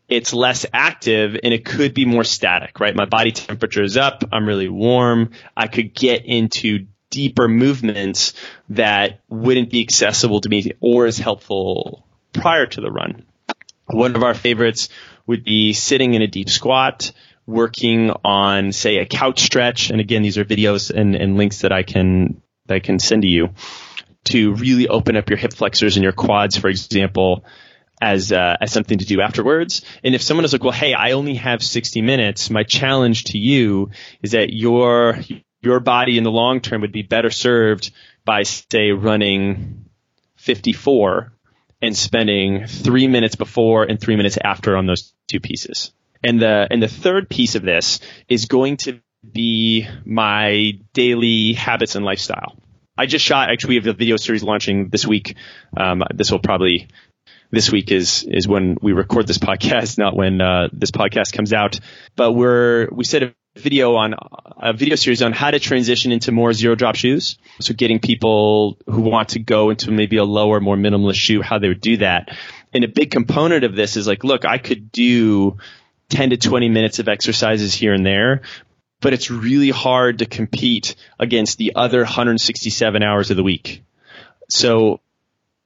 it's 0.08 0.34
less 0.34 0.66
active 0.72 1.38
and 1.42 1.54
it 1.54 1.66
could 1.66 1.94
be 1.94 2.06
more 2.06 2.24
static, 2.24 2.80
right? 2.80 2.96
My 2.96 3.06
body 3.06 3.32
temperature 3.32 3.84
is 3.84 3.98
up. 3.98 4.24
I'm 4.32 4.48
really 4.48 4.70
warm. 4.70 5.32
I 5.58 5.68
could 5.68 5.94
get 5.94 6.26
into 6.26 6.88
deeper 7.10 7.48
movements 7.48 8.34
that 8.70 9.22
wouldn't 9.30 9.72
be 9.72 9.82
accessible 9.82 10.42
to 10.42 10.50
me 10.50 10.72
or 10.80 11.06
as 11.06 11.18
helpful 11.18 12.06
prior 12.34 12.66
to 12.66 12.82
the 12.82 12.92
run. 12.92 13.26
One 13.88 14.16
of 14.16 14.24
our 14.24 14.34
favorites 14.34 14.90
would 15.26 15.44
be 15.44 15.74
sitting 15.74 16.14
in 16.14 16.22
a 16.22 16.28
deep 16.28 16.50
squat, 16.50 17.12
working 17.48 18.12
on, 18.24 18.72
say, 18.72 18.98
a 18.98 19.06
couch 19.06 19.42
stretch. 19.42 19.90
And 19.90 20.00
again, 20.00 20.22
these 20.22 20.38
are 20.38 20.46
videos 20.46 20.92
and, 20.92 21.16
and 21.16 21.38
links 21.38 21.62
that 21.62 21.72
I 21.72 21.84
can, 21.84 22.42
that 22.68 22.76
I 22.76 22.80
can 22.80 23.00
send 23.00 23.24
to 23.24 23.28
you 23.28 23.50
to 24.26 24.54
really 24.54 24.88
open 24.88 25.16
up 25.16 25.30
your 25.30 25.38
hip 25.38 25.54
flexors 25.54 25.96
and 25.96 26.04
your 26.04 26.12
quads, 26.12 26.58
for 26.58 26.68
example, 26.68 27.46
as 28.02 28.32
uh, 28.32 28.58
as 28.60 28.72
something 28.72 28.98
to 28.98 29.06
do 29.06 29.22
afterwards. 29.22 29.84
And 30.04 30.16
if 30.16 30.22
someone 30.22 30.46
is 30.46 30.54
like, 30.54 30.64
"Well, 30.64 30.74
hey, 30.74 30.94
I 30.94 31.12
only 31.12 31.36
have 31.36 31.64
60 31.64 32.02
minutes," 32.02 32.50
my 32.50 32.64
challenge 32.64 33.26
to 33.26 33.38
you 33.38 33.92
is 34.22 34.32
that 34.32 34.54
your 34.54 35.18
your 35.62 35.80
body 35.80 36.18
in 36.18 36.24
the 36.24 36.32
long 36.32 36.62
term 36.62 36.82
would 36.82 36.92
be 36.92 37.02
better 37.02 37.30
served 37.30 37.92
by 38.24 38.44
say 38.44 38.92
running 38.92 39.86
54 40.38 41.34
and 41.82 41.96
spending 41.96 42.66
three 42.68 43.08
minutes 43.08 43.36
before 43.36 43.84
and 43.84 44.00
three 44.00 44.16
minutes 44.16 44.38
after 44.44 44.76
on 44.76 44.86
those 44.86 45.14
two 45.28 45.40
pieces. 45.40 45.92
And 46.24 46.42
the 46.42 46.68
and 46.70 46.82
the 46.82 46.88
third 46.88 47.30
piece 47.30 47.56
of 47.56 47.62
this 47.62 48.00
is 48.28 48.46
going 48.46 48.78
to 48.78 49.00
be 49.32 49.88
my 50.06 50.80
daily 50.94 51.54
habits 51.54 51.96
and 51.96 52.06
lifestyle. 52.06 52.58
I 52.98 53.06
just 53.06 53.26
shot. 53.26 53.50
Actually, 53.50 53.72
we 53.72 53.76
have 53.76 53.88
a 53.88 53.94
video 53.94 54.18
series 54.18 54.44
launching 54.44 54.90
this 54.90 55.06
week. 55.06 55.36
Um, 55.76 56.04
this 56.14 56.32
will 56.32 56.40
probably 56.40 56.88
this 57.52 57.72
week 57.72 57.92
is 57.92 58.24
is 58.24 58.48
when 58.48 58.78
we 58.82 58.94
record 58.94 59.28
this 59.28 59.38
podcast, 59.38 59.98
not 59.98 60.16
when 60.16 60.42
uh, 60.42 60.70
this 60.72 60.92
podcast 60.92 61.34
comes 61.34 61.54
out. 61.54 61.80
But 62.16 62.34
we're 62.34 62.88
we 62.92 63.04
said 63.04 63.24
a 63.24 63.36
video 63.56 63.96
on 63.96 64.16
a 64.58 64.74
video 64.74 64.96
series 64.96 65.22
on 65.22 65.32
how 65.32 65.52
to 65.52 65.60
transition 65.60 66.12
into 66.12 66.32
more 66.32 66.54
zero 66.54 66.76
drop 66.76 66.96
shoes. 66.96 67.38
So 67.60 67.74
getting 67.74 68.00
people 68.00 68.78
who 68.86 69.02
want 69.02 69.30
to 69.30 69.40
go 69.40 69.70
into 69.70 69.92
maybe 69.92 70.18
a 70.18 70.26
lower, 70.26 70.60
more 70.60 70.76
minimalist 70.76 71.16
shoe, 71.16 71.42
how 71.42 71.60
they 71.60 71.70
would 71.70 71.82
do 71.82 71.98
that. 71.98 72.36
And 72.74 72.84
a 72.84 72.90
big 72.90 73.12
component 73.12 73.64
of 73.64 73.76
this 73.76 73.96
is 73.96 74.08
like, 74.08 74.26
look, 74.26 74.44
I 74.44 74.58
could 74.58 74.92
do 74.92 75.58
10 76.10 76.32
to 76.32 76.38
20 76.38 76.70
minutes 76.70 77.00
of 77.00 77.08
exercises 77.08 77.74
here 77.74 77.94
and 77.94 78.06
there, 78.06 78.42
but 79.06 79.14
it's 79.14 79.30
really 79.30 79.70
hard 79.70 80.18
to 80.18 80.26
compete 80.26 80.96
against 81.20 81.60
the 81.60 81.74
other 81.76 82.00
167 82.00 83.04
hours 83.04 83.30
of 83.30 83.38
the 83.38 83.44
week. 83.44 83.84
So 84.50 85.00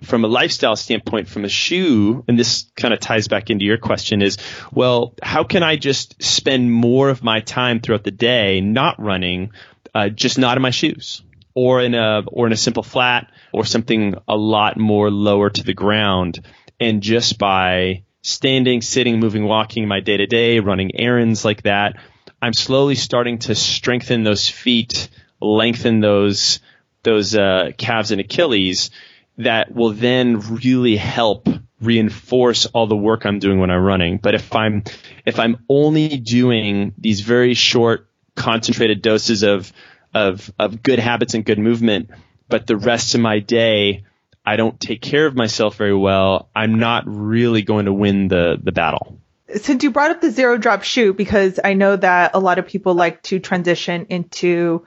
from 0.01 0.25
a 0.25 0.27
lifestyle 0.27 0.75
standpoint, 0.75 1.29
from 1.29 1.45
a 1.45 1.47
shoe, 1.47 2.25
and 2.27 2.37
this 2.37 2.69
kind 2.75 2.93
of 2.93 2.99
ties 2.99 3.29
back 3.29 3.49
into 3.49 3.63
your 3.63 3.77
question 3.77 4.21
is, 4.21 4.39
well, 4.73 5.13
how 5.23 5.45
can 5.45 5.63
I 5.63 5.77
just 5.77 6.21
spend 6.21 6.69
more 6.69 7.07
of 7.07 7.23
my 7.23 7.39
time 7.39 7.79
throughout 7.79 8.03
the 8.03 8.11
day 8.11 8.59
not 8.59 9.01
running, 9.01 9.51
uh, 9.95 10.09
just 10.09 10.37
not 10.37 10.57
in 10.57 10.61
my 10.61 10.71
shoes? 10.71 11.23
Or 11.55 11.81
in 11.81 11.95
a, 11.95 12.23
or 12.27 12.45
in 12.45 12.51
a 12.51 12.57
simple 12.57 12.83
flat, 12.83 13.31
or 13.53 13.63
something 13.63 14.15
a 14.27 14.35
lot 14.35 14.77
more 14.77 15.09
lower 15.09 15.49
to 15.49 15.63
the 15.63 15.73
ground. 15.73 16.45
And 16.77 17.01
just 17.01 17.37
by 17.37 18.03
standing, 18.21 18.81
sitting, 18.81 19.21
moving, 19.21 19.45
walking 19.45 19.87
my 19.87 20.01
day 20.01 20.17
to 20.17 20.27
day, 20.27 20.59
running 20.59 20.99
errands 20.99 21.45
like 21.45 21.63
that, 21.63 21.95
I'm 22.41 22.53
slowly 22.53 22.95
starting 22.95 23.39
to 23.39 23.55
strengthen 23.55 24.23
those 24.23 24.47
feet, 24.47 25.09
lengthen 25.41 25.99
those, 25.99 26.59
those, 27.03 27.35
uh, 27.35 27.71
calves 27.77 28.11
and 28.11 28.21
Achilles 28.21 28.91
that 29.37 29.73
will 29.73 29.91
then 29.91 30.39
really 30.39 30.97
help 30.97 31.47
reinforce 31.81 32.65
all 32.67 32.87
the 32.87 32.95
work 32.95 33.25
I'm 33.25 33.39
doing 33.39 33.59
when 33.59 33.71
I'm 33.71 33.81
running. 33.81 34.17
But 34.17 34.35
if 34.35 34.53
I'm 34.53 34.83
if 35.25 35.39
I'm 35.39 35.63
only 35.69 36.17
doing 36.17 36.93
these 36.97 37.21
very 37.21 37.53
short 37.53 38.09
concentrated 38.35 39.01
doses 39.01 39.43
of 39.43 39.71
of 40.13 40.51
of 40.59 40.83
good 40.83 40.99
habits 40.99 41.33
and 41.33 41.45
good 41.45 41.59
movement, 41.59 42.09
but 42.47 42.67
the 42.67 42.77
rest 42.77 43.15
of 43.15 43.21
my 43.21 43.39
day 43.39 44.03
I 44.45 44.55
don't 44.55 44.79
take 44.79 45.01
care 45.01 45.25
of 45.25 45.35
myself 45.35 45.75
very 45.75 45.95
well, 45.95 46.49
I'm 46.55 46.79
not 46.79 47.03
really 47.05 47.61
going 47.61 47.85
to 47.85 47.93
win 47.93 48.27
the 48.27 48.59
the 48.61 48.71
battle. 48.71 49.19
Since 49.55 49.83
you 49.83 49.91
brought 49.91 50.11
up 50.11 50.21
the 50.21 50.31
zero 50.31 50.57
drop 50.57 50.83
shoe, 50.83 51.13
because 51.13 51.59
I 51.63 51.73
know 51.73 51.95
that 51.95 52.31
a 52.33 52.39
lot 52.39 52.59
of 52.59 52.67
people 52.67 52.93
like 52.93 53.23
to 53.23 53.39
transition 53.39 54.07
into 54.09 54.85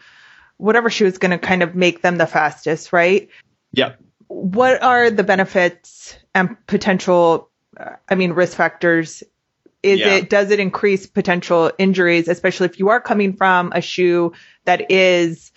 whatever 0.57 0.91
shoe 0.91 1.07
is 1.07 1.19
going 1.19 1.33
to 1.33 1.39
kind 1.39 1.63
of 1.63 1.75
make 1.75 2.03
them 2.03 2.17
the 2.17 2.27
fastest, 2.27 2.93
right? 2.93 3.29
Yeah. 3.73 3.95
what 4.29 4.83
are 4.83 5.11
the 5.11 5.25
benefits 5.25 6.17
and 6.35 6.57
potential, 6.67 7.51
uh, 7.77 7.97
I 8.09 8.15
mean, 8.15 8.33
risk 8.33 8.57
factors? 8.57 9.23
Is 9.83 9.99
yeah. 9.99 10.15
it, 10.15 10.31
does 10.31 10.51
it 10.53 10.61
increase 10.61 11.07
potential 11.07 11.73
injuries, 11.77 12.29
especially 12.29 12.67
if 12.67 12.79
you 12.79 12.91
are 12.91 13.01
coming 13.01 13.33
from 13.33 13.73
a 13.75 13.81
shoe 13.81 14.33
that 14.65 14.93
is 14.93 15.51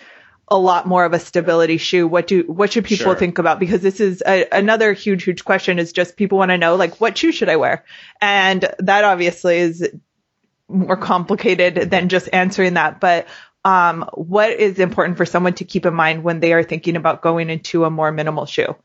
a 0.48 0.58
lot 0.58 0.88
more 0.88 1.06
of 1.06 1.14
a 1.14 1.20
stability 1.20 1.78
shoe? 1.78 2.08
What 2.08 2.28
do, 2.28 2.44
what 2.44 2.72
should 2.72 2.86
people 2.86 3.06
sure. 3.06 3.16
think 3.16 3.40
about? 3.40 3.60
Because 3.60 3.82
this 3.82 4.00
is 4.00 4.22
a, 4.26 4.46
another 4.52 4.94
huge, 4.94 5.24
huge 5.24 5.44
question 5.44 5.80
is 5.80 5.92
just 5.92 6.18
people 6.18 6.38
want 6.38 6.52
to 6.52 6.58
know, 6.58 6.76
like, 6.76 7.02
what 7.02 7.18
shoe 7.18 7.32
should 7.32 7.50
I 7.50 7.56
wear? 7.56 7.84
And 8.22 8.68
that 8.80 9.04
obviously 9.04 9.58
is 9.58 9.90
more 10.68 10.98
complicated 10.98 11.90
than 11.90 12.10
just 12.10 12.30
answering 12.34 12.76
that. 12.76 13.00
But 13.00 13.28
um, 13.64 14.08
what 14.14 14.52
is 14.52 14.80
important 14.80 15.18
for 15.18 15.26
someone 15.26 15.54
to 15.56 15.66
keep 15.66 15.86
in 15.86 15.94
mind 15.94 16.24
when 16.24 16.40
they 16.40 16.54
are 16.54 16.64
thinking 16.64 16.96
about 16.96 17.22
going 17.22 17.50
into 17.50 17.86
a 17.86 17.90
more 17.90 18.12
minimal 18.12 18.46
shoe? 18.46 18.76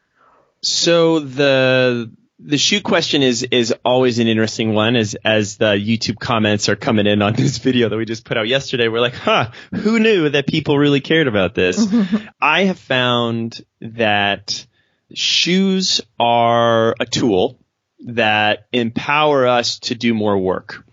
So 0.62 1.20
the 1.20 2.10
the 2.42 2.58
shoe 2.58 2.80
question 2.80 3.22
is 3.22 3.42
is 3.42 3.74
always 3.84 4.18
an 4.18 4.26
interesting 4.26 4.74
one 4.74 4.96
as 4.96 5.14
as 5.24 5.56
the 5.56 5.74
YouTube 5.74 6.18
comments 6.18 6.68
are 6.68 6.76
coming 6.76 7.06
in 7.06 7.22
on 7.22 7.32
this 7.36 7.58
video 7.58 7.88
that 7.88 7.96
we 7.96 8.04
just 8.04 8.24
put 8.24 8.36
out 8.36 8.48
yesterday. 8.48 8.88
We're 8.88 9.00
like, 9.00 9.14
huh, 9.14 9.50
who 9.72 9.98
knew 9.98 10.28
that 10.30 10.46
people 10.46 10.78
really 10.78 11.00
cared 11.00 11.28
about 11.28 11.54
this? 11.54 11.86
I 12.40 12.64
have 12.64 12.78
found 12.78 13.64
that 13.80 14.66
shoes 15.12 16.00
are 16.18 16.94
a 16.98 17.06
tool 17.06 17.58
that 18.06 18.66
empower 18.72 19.46
us 19.46 19.80
to 19.80 19.94
do 19.94 20.14
more 20.14 20.38
work. 20.38 20.84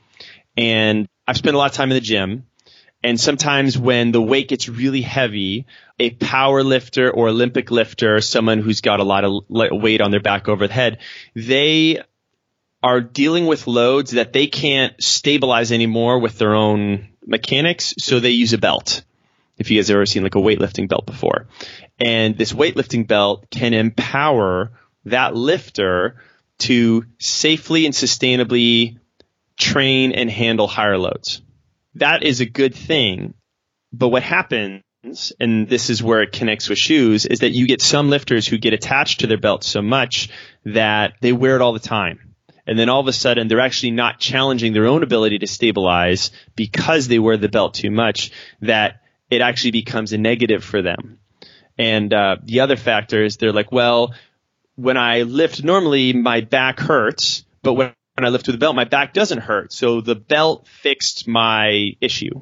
And 0.58 1.08
I've 1.28 1.38
spent 1.38 1.56
a 1.56 1.58
lot 1.58 1.72
of 1.72 1.78
time 1.78 1.92
in 1.92 1.96
the 1.96 2.02
gym 2.02 2.48
and 3.04 3.20
sometimes 3.20 3.78
when 3.78 4.12
the 4.12 4.22
weight 4.22 4.50
gets 4.50 4.68
really 4.68 5.02
heavy, 5.02 5.68
a 6.00 6.10
power 6.12 6.64
lifter 6.64 7.12
or 7.12 7.30
Olympic 7.30 7.70
lifter, 7.70 8.22
someone 8.22 8.60
who's 8.60 8.82
got 8.82 9.00
a 9.00 9.04
lot 9.04 9.24
of 9.24 9.44
weight 9.50 10.02
on 10.02 10.12
their 10.12 10.20
back 10.20 10.48
over 10.48 10.68
the 10.68 10.74
head, 10.74 11.00
they 11.36 12.02
are 12.82 13.02
dealing 13.02 13.46
with 13.46 13.68
loads 13.68 14.12
that 14.12 14.34
they 14.34 14.48
can't 14.48 15.02
stabilize 15.02 15.72
anymore 15.72 16.20
with 16.20 16.38
their 16.38 16.56
own 16.56 17.10
mechanics. 17.26 17.94
So 18.00 18.20
they 18.20 18.32
use 18.32 18.54
a 18.54 18.58
belt. 18.58 19.04
If 19.58 19.72
you 19.72 19.80
guys 19.80 19.88
have 19.88 19.96
ever 19.96 20.06
seen 20.06 20.24
like 20.24 20.36
a 20.36 20.40
weightlifting 20.40 20.88
belt 20.88 21.06
before. 21.06 21.48
And 22.00 22.38
this 22.38 22.54
weightlifting 22.54 23.08
belt 23.08 23.50
can 23.50 23.74
empower 23.74 24.72
that 25.06 25.36
lifter 25.36 26.22
to 26.60 27.06
safely 27.20 27.86
and 27.86 27.94
sustainably 27.94 28.98
train 29.58 30.12
and 30.12 30.30
handle 30.30 30.68
higher 30.68 30.98
loads 30.98 31.42
that 32.00 32.24
is 32.24 32.42
a 32.42 32.46
good 32.46 32.76
thing. 32.76 33.34
But 33.94 34.10
what 34.10 34.24
happens, 34.24 34.84
and 35.40 35.68
this 35.68 35.90
is 35.90 36.04
where 36.04 36.22
it 36.22 36.32
connects 36.32 36.70
with 36.70 36.78
shoes, 36.78 37.26
is 37.26 37.40
that 37.40 37.52
you 37.52 37.68
get 37.68 37.82
some 37.82 38.10
lifters 38.10 38.48
who 38.48 38.58
get 38.58 38.74
attached 38.74 39.22
to 39.22 39.28
their 39.28 39.38
belt 39.38 39.64
so 39.64 39.82
much 39.82 40.30
that 40.66 41.14
they 41.22 41.32
wear 41.32 41.56
it 41.56 41.62
all 41.62 41.74
the 41.74 41.80
time. 41.80 42.36
And 42.66 42.78
then 42.78 42.90
all 42.90 43.00
of 43.00 43.08
a 43.08 43.14
sudden 43.14 43.48
they're 43.48 43.62
actually 43.62 43.92
not 43.92 44.20
challenging 44.20 44.74
their 44.74 44.88
own 44.88 45.02
ability 45.02 45.40
to 45.40 45.48
stabilize 45.48 46.32
because 46.56 47.08
they 47.08 47.20
wear 47.20 47.38
the 47.38 47.48
belt 47.48 47.76
too 47.76 47.92
much 47.92 48.32
that 48.62 49.02
it 49.30 49.42
actually 49.42 49.72
becomes 49.72 50.12
a 50.12 50.18
negative 50.18 50.64
for 50.64 50.82
them. 50.82 51.20
And 51.78 52.14
uh, 52.14 52.38
the 52.44 52.62
other 52.62 52.76
factor 52.76 53.24
is 53.24 53.38
they're 53.38 53.54
like, 53.54 53.72
well, 53.72 54.14
when 54.76 54.98
I 54.98 55.22
lift 55.22 55.64
normally 55.64 56.12
my 56.14 56.42
back 56.42 56.80
hurts, 56.80 57.46
but 57.64 57.74
when 57.74 57.94
when 58.18 58.26
I 58.26 58.30
lift 58.30 58.48
with 58.48 58.56
the 58.56 58.60
belt, 58.60 58.76
my 58.76 58.86
back 58.86 59.14
doesn't 59.14 59.42
hurt. 59.42 59.72
So 59.72 60.02
the 60.02 60.16
belt 60.16 60.68
fixed 60.68 61.28
my 61.28 61.96
issue. 62.02 62.42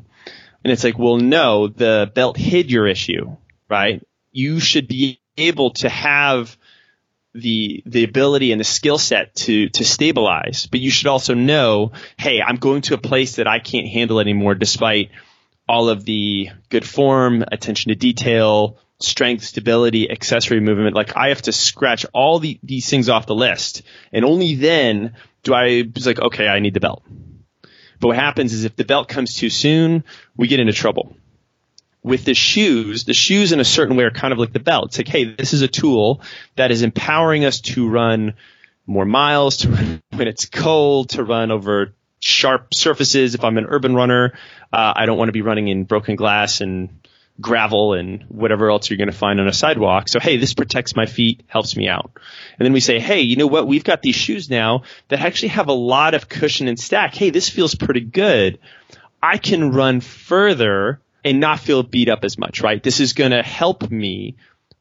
And 0.63 0.71
it's 0.71 0.85
like, 0.85 0.97
well, 0.97 1.17
no, 1.17 1.67
the 1.67 2.09
belt 2.15 2.38
hid 2.38 2.71
your 2.71 2.88
issue, 2.88 3.35
right? 3.69 4.01
You 4.31 4.61
should 4.61 4.88
be 4.88 5.19
able 5.38 5.71
to 5.71 5.89
have 5.89 6.57
the 7.33 7.83
the 7.85 8.05
ability 8.05 8.53
and 8.53 8.61
the 8.61 8.65
skill 8.65 8.97
set 8.97 9.35
to 9.35 9.67
to 9.67 9.83
stabilize, 9.83 10.67
but 10.67 10.79
you 10.79 10.89
should 10.89 11.07
also 11.07 11.33
know, 11.33 11.91
hey, 12.17 12.41
I'm 12.41 12.55
going 12.55 12.81
to 12.83 12.93
a 12.93 12.97
place 12.97 13.35
that 13.35 13.47
I 13.47 13.59
can't 13.59 13.88
handle 13.88 14.21
anymore 14.21 14.55
despite 14.55 15.11
all 15.67 15.89
of 15.89 16.05
the 16.05 16.51
good 16.69 16.88
form, 16.88 17.43
attention 17.51 17.89
to 17.89 17.95
detail, 17.95 18.77
strength, 18.99 19.43
stability, 19.43 20.09
accessory 20.09 20.61
movement. 20.61 20.95
Like 20.95 21.17
I 21.17 21.29
have 21.29 21.41
to 21.43 21.51
scratch 21.51 22.05
all 22.13 22.39
the, 22.39 22.59
these 22.63 22.89
things 22.89 23.09
off 23.09 23.25
the 23.25 23.35
list. 23.35 23.81
And 24.13 24.23
only 24.23 24.55
then 24.55 25.15
do 25.45 25.53
I 25.53 25.84
was 25.93 26.05
like, 26.05 26.19
okay, 26.19 26.47
I 26.47 26.60
need 26.60 26.73
the 26.73 26.81
belt. 26.81 27.03
But 27.99 28.08
what 28.10 28.17
happens 28.17 28.51
is 28.51 28.65
if 28.65 28.75
the 28.75 28.84
belt 28.84 29.08
comes 29.08 29.36
too 29.36 29.49
soon, 29.49 30.03
we 30.36 30.47
get 30.47 30.60
into 30.60 30.73
trouble. 30.73 31.15
With 32.03 32.25
the 32.25 32.34
shoes, 32.34 33.05
the 33.05 33.13
shoes 33.13 33.51
in 33.51 33.60
a 33.60 33.65
certain 33.65 33.95
way 33.95 34.03
are 34.03 34.12
kind 34.12 34.34
of 34.34 34.39
like 34.39 34.51
the 34.51 34.60
belt. 34.60 34.88
It's 34.88 34.97
like, 34.97 35.08
hey, 35.08 35.36
this 35.36 35.53
is 35.53 35.62
a 35.62 35.67
tool 35.67 36.21
that 36.55 36.71
is 36.71 36.81
empowering 36.81 37.45
us 37.45 37.62
to 37.62 37.88
run 37.88 38.34
more 38.86 39.05
miles, 39.05 39.58
to 39.58 39.69
run 39.71 40.01
when 40.13 40.27
it's 40.27 40.45
cold, 40.45 41.10
to 41.12 41.23
run 41.23 41.51
over 41.51 41.93
sharp 42.19 42.73
surfaces. 42.73 43.36
If 43.36 43.43
I'm 43.43 43.58
an 43.58 43.65
urban 43.69 43.95
runner, 43.95 44.34
uh, 44.73 44.93
I 44.95 45.05
don't 45.05 45.17
want 45.17 45.29
to 45.29 45.34
be 45.34 45.41
running 45.41 45.67
in 45.67 45.86
broken 45.86 46.15
glass 46.15 46.62
and 46.62 47.04
gravel 47.39 47.93
and 47.93 48.24
whatever 48.30 48.69
else 48.69 48.89
you're 48.89 48.98
going 48.98 49.12
to 49.12 49.17
find 49.17 49.39
on 49.39 49.48
a 49.48 49.54
sidewalk. 49.54 50.08
So, 50.08 50.19
hey, 50.19 50.38
this 50.38 50.54
protects 50.54 50.95
my 50.95 51.06
feet, 51.06 51.43
helps 51.48 51.76
me 51.76 51.88
out. 51.88 52.12
And 52.58 52.65
then 52.65 52.74
we 52.74 52.80
say, 52.80 53.00
hey, 53.00 53.21
you 53.21 53.36
know 53.36 53.48
what? 53.48 53.67
We've 53.67 53.84
got 53.84 54.02
these 54.02 54.15
shoes 54.15 54.50
now 54.50 54.84
that 55.10 55.19
actually 55.19 55.50
have 55.50 55.67
a 55.67 55.74
lot 55.74 56.13
of 56.13 56.30
cushion 56.30 56.67
and 56.67 56.80
stack. 56.80 57.13
Hey, 57.13 57.30
this 57.30 57.50
feels 57.50 57.76
pretty 57.76 58.02
good. 58.02 58.60
I 59.21 59.38
can 59.38 59.71
run 59.71 60.02
further 60.02 61.02
and 61.24 61.39
not 61.39 61.60
feel 61.60 61.84
beat 61.84 62.10
up 62.10 62.24
as 62.24 62.38
much, 62.38 62.62
right? 62.62 62.82
This 62.82 63.00
is 63.00 63.13
going 63.13 63.32
to 63.32 63.41
help 63.41 63.89
me 63.89 64.36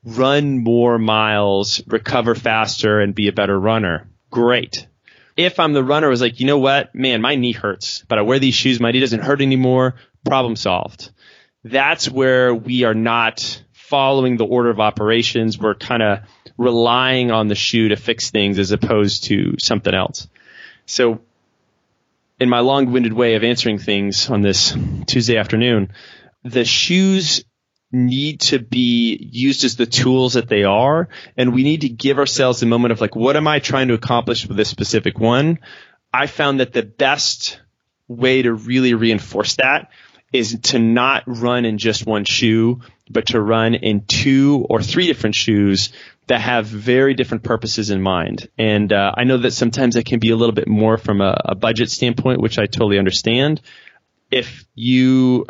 run 0.05 0.63
more 0.63 0.99
miles, 0.99 1.83
recover 1.87 2.35
faster, 2.35 3.01
and 3.01 3.15
be 3.15 3.29
a 3.29 3.33
better 3.33 3.59
runner. 3.59 4.09
Great. 4.31 4.87
If 5.37 5.59
I'm 5.59 5.73
the 5.73 5.83
runner, 5.83 6.09
was 6.09 6.21
like, 6.21 6.39
you 6.39 6.47
know 6.47 6.59
what, 6.59 6.95
man, 6.95 7.21
my 7.21 7.35
knee 7.35 7.53
hurts, 7.53 8.05
but 8.07 8.19
I 8.19 8.23
wear 8.23 8.39
these 8.39 8.55
shoes, 8.55 8.79
my 8.79 8.93
knee 8.93 9.01
doesn't 9.01 9.23
hurt 9.23 9.41
anymore. 9.41 9.95
Problem 10.25 10.55
solved. 10.55 11.11
That's 11.65 12.11
where 12.11 12.55
we 12.55 12.85
are 12.85 12.95
not 12.95 13.63
following 13.73 14.37
the 14.37 14.45
order 14.45 14.71
of 14.71 14.81
operations. 14.81 15.59
We're 15.59 15.75
kind 15.75 16.03
of 16.03 16.21
relying 16.59 17.31
on 17.31 17.49
the 17.49 17.55
shoe 17.55 17.89
to 17.89 17.97
fix 17.97 18.31
things 18.31 18.59
as 18.59 18.71
opposed 18.71 19.25
to 19.25 19.57
something 19.59 19.95
else. 19.95 20.29
So, 20.87 21.21
in 22.39 22.49
my 22.49 22.61
long-winded 22.61 23.13
way 23.13 23.35
of 23.35 23.45
answering 23.45 23.79
things 23.79 24.29
on 24.29 24.43
this 24.43 24.77
Tuesday 25.07 25.39
afternoon, 25.39 25.93
the 26.43 26.65
shoes 26.65 27.45
need 27.93 28.41
to 28.41 28.59
be 28.59 29.17
used 29.33 29.65
as 29.65 29.77
the 29.77 29.87
tools 29.87 30.35
that 30.35 30.49
they 30.49 30.65
are. 30.65 31.09
And 31.37 31.55
we 31.55 31.63
need 31.63 31.83
to 31.83 31.89
give 31.89 32.19
ourselves 32.19 32.63
a 32.63 32.67
moment 32.67 32.93
of 32.93 33.01
like, 33.01 33.15
what 33.15 33.37
am 33.37 33.47
I 33.47 33.61
trying 33.61 33.89
to 33.89 33.95
accomplish 33.95 34.47
with 34.47 34.57
this 34.57 34.69
specific 34.69 35.19
one? 35.19 35.61
I 36.13 36.27
found 36.27 36.61
that 36.61 36.73
the 36.73 36.83
best 36.83 37.61
way 38.09 38.43
to 38.43 38.53
really 38.53 38.95
reinforce 38.95 39.57
that 39.57 39.91
is 40.35 40.59
to 40.61 40.81
not 40.81 41.23
run 41.27 41.65
in 41.65 41.79
just 41.79 42.05
one 42.05 42.25
shoe, 42.25 42.81
but 43.09 43.27
to 43.27 43.41
run 43.41 43.75
in 43.75 44.05
two 44.05 44.67
or 44.69 44.83
three 44.83 45.07
different 45.07 45.37
shoes 45.37 45.93
that 46.27 46.41
have 46.41 46.67
very 46.67 47.15
different 47.15 47.45
purposes 47.45 47.91
in 47.91 48.03
mind. 48.03 48.49
And 48.59 48.93
uh, 48.93 49.13
I 49.17 49.23
know 49.23 49.39
that 49.39 49.53
sometimes 49.53 49.95
it 49.95 50.07
can 50.07 50.19
be 50.19 50.31
a 50.31 50.37
little 50.37 50.55
bit 50.55 50.67
more 50.67 50.99
from 50.99 51.21
a, 51.21 51.41
a 51.45 51.55
budget 51.55 51.89
standpoint, 51.89 52.41
which 52.41 52.59
I 52.59 52.67
totally 52.67 52.99
understand. 52.99 53.61
If 54.29 54.65
you 54.75 55.47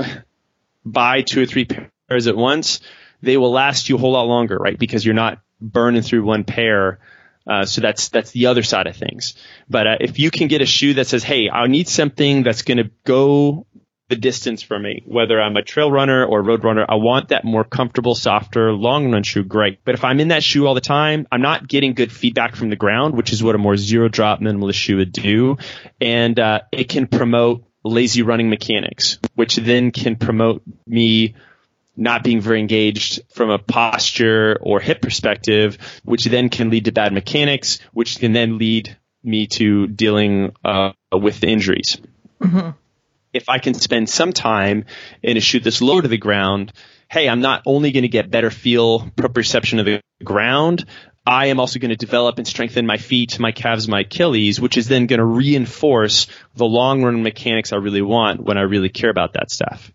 buy 0.85 1.23
two 1.23 1.43
or 1.43 1.47
three 1.47 1.65
pairs 1.65 2.27
at 2.27 2.37
once, 2.37 2.81
they 3.23 3.39
will 3.39 3.53
last 3.53 3.89
you 3.89 3.97
a 3.97 3.99
whole 3.99 4.13
lot 4.13 4.27
longer, 4.27 4.59
right? 4.59 4.79
Because 4.79 5.03
you're 5.03 5.15
not 5.15 5.41
burning 5.63 6.03
through 6.03 6.25
one 6.25 6.45
pair. 6.45 6.99
Uh, 7.47 7.65
so 7.65 7.81
that's 7.81 8.11
that's 8.11 8.33
the 8.33 8.47
other 8.47 8.63
side 8.63 8.87
of 8.87 8.97
things. 8.97 9.35
But 9.71 9.87
uh, 9.87 9.97
if 10.01 10.19
you 10.19 10.31
can 10.31 10.49
get 10.49 10.61
a 10.61 10.67
shoe 10.67 10.95
that 10.95 11.07
says, 11.07 11.23
"Hey, 11.23 11.49
I 11.49 11.67
need 11.69 11.89
something 11.89 12.43
that's 12.43 12.63
going 12.63 12.79
to 12.79 12.91
go 13.05 13.67
the 14.15 14.21
distance 14.21 14.63
for 14.63 14.79
me, 14.79 15.03
whether 15.07 15.41
I'm 15.41 15.57
a 15.57 15.63
trail 15.63 15.91
runner 15.91 16.25
or 16.25 16.43
road 16.43 16.63
runner, 16.63 16.87
I 16.89 16.95
want 16.95 17.29
that 17.29 17.45
more 17.45 17.65
comfortable, 17.65 18.15
softer, 18.15 18.73
long 18.73 19.11
run 19.11 19.25
shoe. 19.25 19.43
Great. 19.43 19.85
But 19.85 19.95
if 19.95 20.05
I'm 20.05 20.21
in 20.21 20.29
that 20.29 20.43
shoe 20.43 20.67
all 20.67 20.75
the 20.75 20.81
time, 20.81 21.27
I'm 21.33 21.43
not 21.43 21.67
getting 21.67 21.95
good 21.95 22.13
feedback 22.13 22.55
from 22.55 22.71
the 22.71 22.77
ground, 22.77 23.15
which 23.15 23.33
is 23.33 23.43
what 23.43 23.55
a 23.55 23.59
more 23.59 23.77
zero 23.77 24.09
drop 24.09 24.41
minimalist 24.41 24.75
shoe 24.75 24.99
would 24.99 25.13
do, 25.13 25.57
and 26.01 26.39
uh, 26.39 26.61
it 26.71 26.89
can 26.89 27.07
promote 27.07 27.65
lazy 27.83 28.23
running 28.23 28.49
mechanics, 28.49 29.19
which 29.35 29.57
then 29.57 29.91
can 29.91 30.17
promote 30.17 30.63
me 30.87 31.35
not 31.97 32.25
being 32.25 32.41
very 32.41 32.61
engaged 32.61 33.21
from 33.33 33.51
a 33.51 33.59
posture 33.59 34.59
or 34.61 34.81
hip 34.81 35.03
perspective, 35.03 35.79
which 36.05 36.25
then 36.25 36.49
can 36.49 36.71
lead 36.71 36.87
to 36.87 36.93
bad 36.93 37.13
mechanics, 37.13 37.79
which 37.93 38.19
can 38.19 38.33
then 38.33 38.59
lead 38.59 38.97
me 39.23 39.47
to 39.47 39.87
dealing 39.87 40.53
uh, 40.65 40.93
with 41.13 41.43
injuries. 41.45 41.99
Mm-hmm. 42.41 42.71
If 43.35 43.49
I 43.49 43.59
can 43.59 43.75
spend 43.75 44.09
some 44.09 44.33
time 44.33 44.87
in 45.23 45.37
a 45.37 45.41
shoot 45.41 45.65
that's 45.65 45.83
lower 45.83 46.01
to 46.01 46.09
the 46.09 46.17
ground, 46.17 46.73
hey, 47.11 47.29
I'm 47.29 47.41
not 47.41 47.63
only 47.67 47.93
going 47.93 48.03
to 48.03 48.09
get 48.09 48.31
better 48.31 48.51
feel, 48.51 49.01
proprioception 49.01 49.81
of 49.81 49.87
the 49.87 50.01
ground, 50.25 50.87
I 51.27 51.47
am 51.47 51.59
also 51.59 51.79
going 51.79 51.91
to 51.91 51.97
develop 51.97 52.39
and 52.39 52.47
strengthen 52.47 52.87
my 52.87 52.99
feet, 52.99 53.39
my 53.39 53.53
calves, 53.53 53.89
my 53.89 54.01
Achilles, 54.01 54.61
which 54.61 54.77
is 54.77 54.89
then 54.89 55.07
going 55.07 55.19
to 55.19 55.25
reinforce 55.25 56.27
the 56.55 56.67
long 56.67 57.03
run 57.03 57.23
mechanics 57.23 57.73
I 57.73 57.77
really 57.77 58.03
want 58.03 58.43
when 58.43 58.59
I 58.59 58.63
really 58.63 58.91
care 58.91 59.11
about 59.11 59.33
that 59.35 59.51
stuff. 59.51 59.91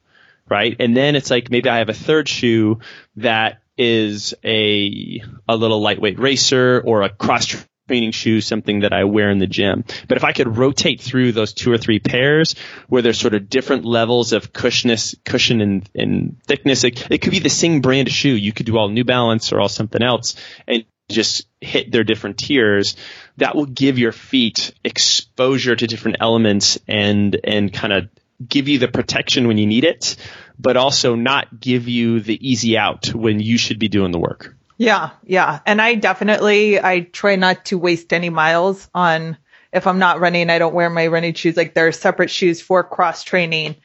Right. 0.49 0.75
And 0.80 0.97
then 0.97 1.15
it's 1.15 1.30
like 1.30 1.52
maybe 1.52 1.69
I 1.69 1.78
have 1.78 1.89
a 1.89 1.93
third 1.93 2.28
shoe 2.28 2.80
that 3.17 3.62
is 3.78 4.34
a, 4.43 5.21
a 5.47 5.56
little 5.56 5.80
lightweight 5.80 6.19
racer 6.19 6.82
or 6.84 7.04
a 7.04 7.10
cross 7.10 7.56
training 7.89 8.12
shoe, 8.12 8.39
something 8.39 8.82
that 8.82 8.93
I 8.93 9.06
wear 9.06 9.32
in 9.32 9.39
the 9.39 9.47
gym. 9.47 9.84
But 10.08 10.17
if 10.17 10.23
I 10.23 10.32
could 10.32 10.58
rotate 10.58 11.02
through 11.02 11.32
those 11.32 11.54
two 11.54 11.71
or 11.71 11.78
three 11.80 11.97
pairs 11.97 12.54
where 12.88 13.02
there's 13.02 13.19
sort 13.19 13.34
of 13.34 13.49
different 13.49 13.84
levels 13.84 14.32
of 14.32 14.54
cushionness, 14.54 15.15
cushion 15.25 15.60
and, 15.60 15.89
and 15.95 16.38
thickness, 16.45 16.84
it, 16.84 17.10
it 17.10 17.17
could 17.17 17.32
be 17.32 17.39
the 17.39 17.49
same 17.49 17.82
brand 17.82 18.08
of 18.08 18.13
shoe. 18.13 18.30
You 18.30 18.54
could 18.54 18.67
do 18.67 18.78
all 18.78 18.89
New 18.89 19.06
Balance 19.06 19.52
or 19.52 19.60
all 19.60 19.69
something 19.69 20.04
else 20.04 20.36
and 20.67 20.86
just 21.10 21.47
hit 21.60 21.91
their 21.91 22.04
different 22.04 22.38
tiers, 22.38 22.95
that 23.38 23.56
will 23.56 23.65
give 23.65 23.97
your 23.97 24.12
feet 24.12 24.71
exposure 24.84 25.75
to 25.75 25.88
different 25.88 26.17
elements 26.19 26.78
and 26.88 27.36
and 27.43 27.73
kind 27.73 27.91
of 27.91 28.10
give 28.47 28.67
you 28.67 28.78
the 28.78 28.88
protection 28.88 29.47
when 29.47 29.58
you 29.58 29.65
need 29.65 29.84
it, 29.84 30.15
but 30.60 30.78
also 30.78 31.15
not 31.15 31.60
give 31.60 31.88
you 31.88 32.19
the 32.19 32.38
easy 32.47 32.78
out 32.78 33.08
when 33.15 33.39
you 33.39 33.58
should 33.58 33.80
be 33.80 33.88
doing 33.88 34.12
the 34.12 34.19
work. 34.19 34.56
Yeah, 34.79 35.11
yeah. 35.25 35.59
And 35.65 35.81
I 35.81 35.95
definitely 35.95 36.79
I 36.79 37.01
try 37.01 37.35
not 37.35 37.65
to 37.65 37.77
waste 37.77 38.13
any 38.13 38.29
miles 38.29 38.89
on 38.95 39.37
if 39.71 39.85
I'm 39.85 39.99
not 39.99 40.19
running, 40.19 40.49
I 40.49 40.57
don't 40.57 40.73
wear 40.73 40.89
my 40.89 41.07
running 41.07 41.35
shoes. 41.35 41.55
Like 41.55 41.75
there 41.75 41.87
are 41.87 41.91
separate 41.91 42.31
shoes 42.31 42.61
for 42.61 42.83
cross 42.83 43.23
training. 43.23 43.75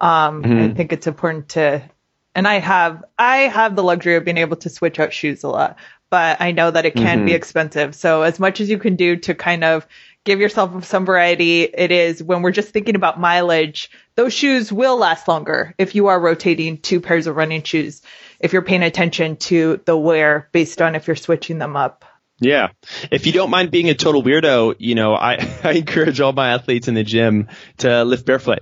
Um, 0.00 0.42
mm-hmm. 0.42 0.58
I 0.58 0.74
think 0.74 0.92
it's 0.92 1.06
important 1.06 1.50
to 1.50 1.82
and 2.34 2.48
I 2.48 2.58
have 2.58 3.04
I 3.16 3.36
have 3.36 3.76
the 3.76 3.84
luxury 3.84 4.16
of 4.16 4.24
being 4.24 4.38
able 4.38 4.56
to 4.56 4.68
switch 4.68 4.98
out 4.98 5.12
shoes 5.12 5.44
a 5.44 5.48
lot 5.48 5.78
but 6.10 6.40
I 6.40 6.50
know 6.50 6.70
that 6.70 6.84
it 6.84 6.94
can 6.94 7.18
mm-hmm. 7.18 7.26
be 7.26 7.32
expensive. 7.32 7.94
So 7.94 8.22
as 8.22 8.38
much 8.38 8.60
as 8.60 8.68
you 8.68 8.78
can 8.78 8.96
do 8.96 9.16
to 9.16 9.34
kind 9.34 9.64
of 9.64 9.86
give 10.24 10.40
yourself 10.40 10.84
some 10.84 11.06
variety, 11.06 11.62
it 11.62 11.92
is 11.92 12.22
when 12.22 12.42
we're 12.42 12.50
just 12.50 12.70
thinking 12.70 12.96
about 12.96 13.20
mileage, 13.20 13.90
those 14.16 14.34
shoes 14.34 14.72
will 14.72 14.96
last 14.96 15.28
longer 15.28 15.74
if 15.78 15.94
you 15.94 16.08
are 16.08 16.20
rotating 16.20 16.78
two 16.78 17.00
pairs 17.00 17.26
of 17.26 17.36
running 17.36 17.62
shoes, 17.62 18.02
if 18.40 18.52
you're 18.52 18.62
paying 18.62 18.82
attention 18.82 19.36
to 19.36 19.80
the 19.84 19.96
wear 19.96 20.48
based 20.52 20.80
on 20.82 20.94
if 20.94 21.06
you're 21.06 21.16
switching 21.16 21.58
them 21.58 21.76
up. 21.76 22.04
Yeah. 22.40 22.68
If 23.10 23.26
you 23.26 23.32
don't 23.32 23.50
mind 23.50 23.70
being 23.70 23.90
a 23.90 23.94
total 23.94 24.22
weirdo, 24.22 24.76
you 24.78 24.94
know, 24.94 25.14
I, 25.14 25.34
I 25.64 25.72
encourage 25.72 26.20
all 26.20 26.32
my 26.32 26.54
athletes 26.54 26.88
in 26.88 26.94
the 26.94 27.04
gym 27.04 27.48
to 27.78 28.02
lift 28.04 28.24
barefoot 28.24 28.60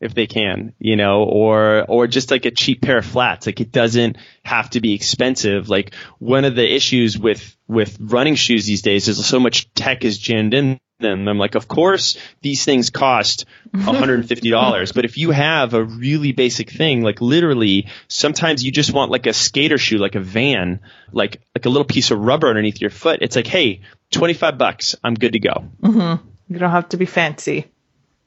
if 0.00 0.14
they 0.14 0.26
can, 0.26 0.74
you 0.78 0.96
know, 0.96 1.24
or 1.24 1.84
or 1.88 2.06
just 2.06 2.30
like 2.30 2.44
a 2.44 2.50
cheap 2.50 2.82
pair 2.82 2.98
of 2.98 3.06
flats. 3.06 3.46
Like 3.46 3.60
it 3.60 3.72
doesn't 3.72 4.16
have 4.44 4.70
to 4.70 4.80
be 4.80 4.94
expensive. 4.94 5.68
Like 5.68 5.94
one 6.18 6.44
of 6.44 6.54
the 6.54 6.72
issues 6.72 7.18
with 7.18 7.56
with 7.66 7.96
running 7.98 8.36
shoes 8.36 8.66
these 8.66 8.82
days 8.82 9.08
is 9.08 9.24
so 9.26 9.40
much 9.40 9.72
tech 9.74 10.04
is 10.04 10.18
jammed 10.18 10.54
in 10.54 10.78
them. 10.98 11.28
I'm 11.28 11.38
like, 11.38 11.54
of 11.54 11.68
course 11.68 12.18
these 12.40 12.64
things 12.64 12.90
cost 12.90 13.46
$150, 13.74 14.94
but 14.94 15.04
if 15.04 15.16
you 15.16 15.30
have 15.30 15.74
a 15.74 15.82
really 15.82 16.32
basic 16.32 16.70
thing, 16.70 17.02
like 17.02 17.20
literally 17.20 17.88
sometimes 18.08 18.64
you 18.64 18.72
just 18.72 18.92
want 18.92 19.10
like 19.10 19.26
a 19.26 19.32
skater 19.32 19.78
shoe, 19.78 19.98
like 19.98 20.14
a 20.14 20.20
van, 20.20 20.80
like 21.12 21.40
like 21.54 21.66
a 21.66 21.68
little 21.68 21.84
piece 21.84 22.10
of 22.10 22.18
rubber 22.18 22.48
underneath 22.48 22.80
your 22.80 22.90
foot. 22.90 23.20
It's 23.22 23.36
like, 23.36 23.46
hey, 23.46 23.82
25 24.10 24.58
bucks, 24.58 24.96
I'm 25.04 25.14
good 25.14 25.32
to 25.32 25.40
go. 25.40 25.64
Mm-hmm. 25.82 26.26
You 26.52 26.58
don't 26.58 26.70
have 26.70 26.88
to 26.90 26.96
be 26.96 27.06
fancy. 27.06 27.66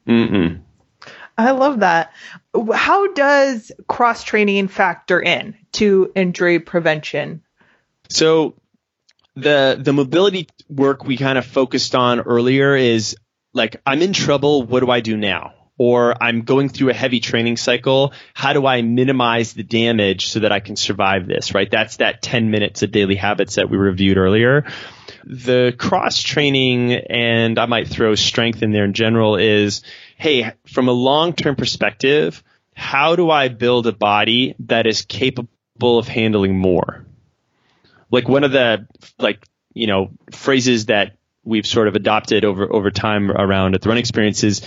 Mm-mm. 0.06 0.60
I 1.36 1.50
love 1.52 1.80
that. 1.80 2.12
How 2.72 3.12
does 3.12 3.72
cross 3.88 4.22
training 4.22 4.68
factor 4.68 5.20
in 5.20 5.56
to 5.72 6.12
injury 6.14 6.58
prevention? 6.58 7.42
So 8.08 8.54
the 9.34 9.78
the 9.80 9.92
mobility 9.92 10.48
work 10.76 11.04
we 11.04 11.16
kind 11.16 11.38
of 11.38 11.46
focused 11.46 11.94
on 11.94 12.20
earlier 12.20 12.74
is 12.74 13.16
like 13.52 13.80
I'm 13.86 14.02
in 14.02 14.12
trouble, 14.12 14.62
what 14.62 14.80
do 14.80 14.90
I 14.90 15.00
do 15.00 15.16
now? 15.16 15.54
Or 15.78 16.22
I'm 16.22 16.42
going 16.42 16.68
through 16.68 16.90
a 16.90 16.94
heavy 16.94 17.18
training 17.18 17.56
cycle. 17.56 18.12
How 18.34 18.52
do 18.52 18.66
I 18.66 18.82
minimize 18.82 19.52
the 19.52 19.62
damage 19.62 20.28
so 20.28 20.40
that 20.40 20.52
I 20.52 20.60
can 20.60 20.76
survive 20.76 21.26
this, 21.26 21.54
right? 21.54 21.70
That's 21.70 21.96
that 21.96 22.22
10 22.22 22.50
minutes 22.50 22.82
of 22.82 22.92
daily 22.92 23.16
habits 23.16 23.56
that 23.56 23.68
we 23.68 23.76
reviewed 23.78 24.16
earlier. 24.16 24.70
The 25.24 25.74
cross 25.76 26.22
training 26.22 26.92
and 26.92 27.58
I 27.58 27.66
might 27.66 27.88
throw 27.88 28.14
strength 28.14 28.62
in 28.62 28.72
there 28.72 28.84
in 28.84 28.92
general 28.92 29.36
is 29.36 29.82
hey, 30.16 30.52
from 30.66 30.88
a 30.88 30.92
long 30.92 31.32
term 31.32 31.56
perspective, 31.56 32.42
how 32.74 33.16
do 33.16 33.30
I 33.30 33.48
build 33.48 33.86
a 33.86 33.92
body 33.92 34.54
that 34.60 34.86
is 34.86 35.02
capable 35.02 35.98
of 35.98 36.06
handling 36.06 36.56
more? 36.56 37.04
Like 38.10 38.28
one 38.28 38.44
of 38.44 38.52
the 38.52 38.86
like 39.18 39.42
you 39.74 39.86
know 39.86 40.10
phrases 40.30 40.86
that 40.86 41.16
we've 41.44 41.66
sort 41.66 41.88
of 41.88 41.94
adopted 41.96 42.44
over 42.44 42.72
over 42.72 42.90
time 42.90 43.30
around 43.30 43.74
at 43.74 43.82
the 43.82 43.88
run 43.88 43.98
experiences 43.98 44.62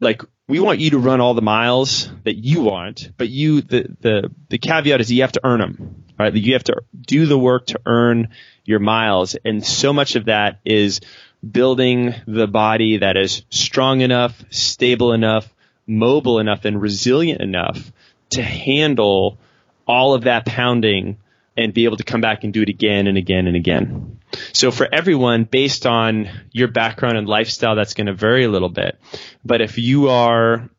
like 0.00 0.22
we 0.50 0.58
want 0.58 0.80
you 0.80 0.90
to 0.90 0.98
run 0.98 1.20
all 1.20 1.34
the 1.34 1.42
miles 1.42 2.10
that 2.24 2.34
you 2.36 2.62
want, 2.62 3.12
but 3.16 3.28
you 3.28 3.60
the 3.60 3.96
the 4.00 4.30
the 4.48 4.58
caveat 4.58 5.00
is 5.00 5.12
you 5.12 5.22
have 5.22 5.32
to 5.32 5.40
earn 5.44 5.60
them, 5.60 6.04
right? 6.18 6.34
You 6.34 6.54
have 6.54 6.64
to 6.64 6.82
do 7.00 7.26
the 7.26 7.38
work 7.38 7.66
to 7.68 7.80
earn 7.86 8.28
your 8.64 8.80
miles, 8.80 9.36
and 9.44 9.64
so 9.64 9.92
much 9.92 10.16
of 10.16 10.24
that 10.24 10.58
is 10.64 11.00
building 11.48 12.14
the 12.26 12.48
body 12.48 12.98
that 12.98 13.16
is 13.16 13.44
strong 13.48 14.00
enough, 14.00 14.42
stable 14.50 15.12
enough, 15.12 15.48
mobile 15.86 16.40
enough, 16.40 16.64
and 16.64 16.82
resilient 16.82 17.40
enough 17.40 17.92
to 18.30 18.42
handle 18.42 19.38
all 19.86 20.14
of 20.14 20.24
that 20.24 20.46
pounding 20.46 21.16
and 21.60 21.74
be 21.74 21.84
able 21.84 21.98
to 21.98 22.04
come 22.04 22.20
back 22.20 22.44
and 22.44 22.52
do 22.52 22.62
it 22.62 22.68
again 22.68 23.06
and 23.06 23.18
again 23.18 23.46
and 23.46 23.56
again. 23.56 24.18
So 24.52 24.70
for 24.70 24.88
everyone, 24.90 25.44
based 25.44 25.86
on 25.86 26.30
your 26.52 26.68
background 26.68 27.18
and 27.18 27.28
lifestyle, 27.28 27.76
that's 27.76 27.94
going 27.94 28.06
to 28.06 28.14
vary 28.14 28.44
a 28.44 28.48
little 28.48 28.68
bit. 28.68 28.98
But 29.44 29.60
if 29.60 29.78
you 29.78 30.08
are 30.08 30.70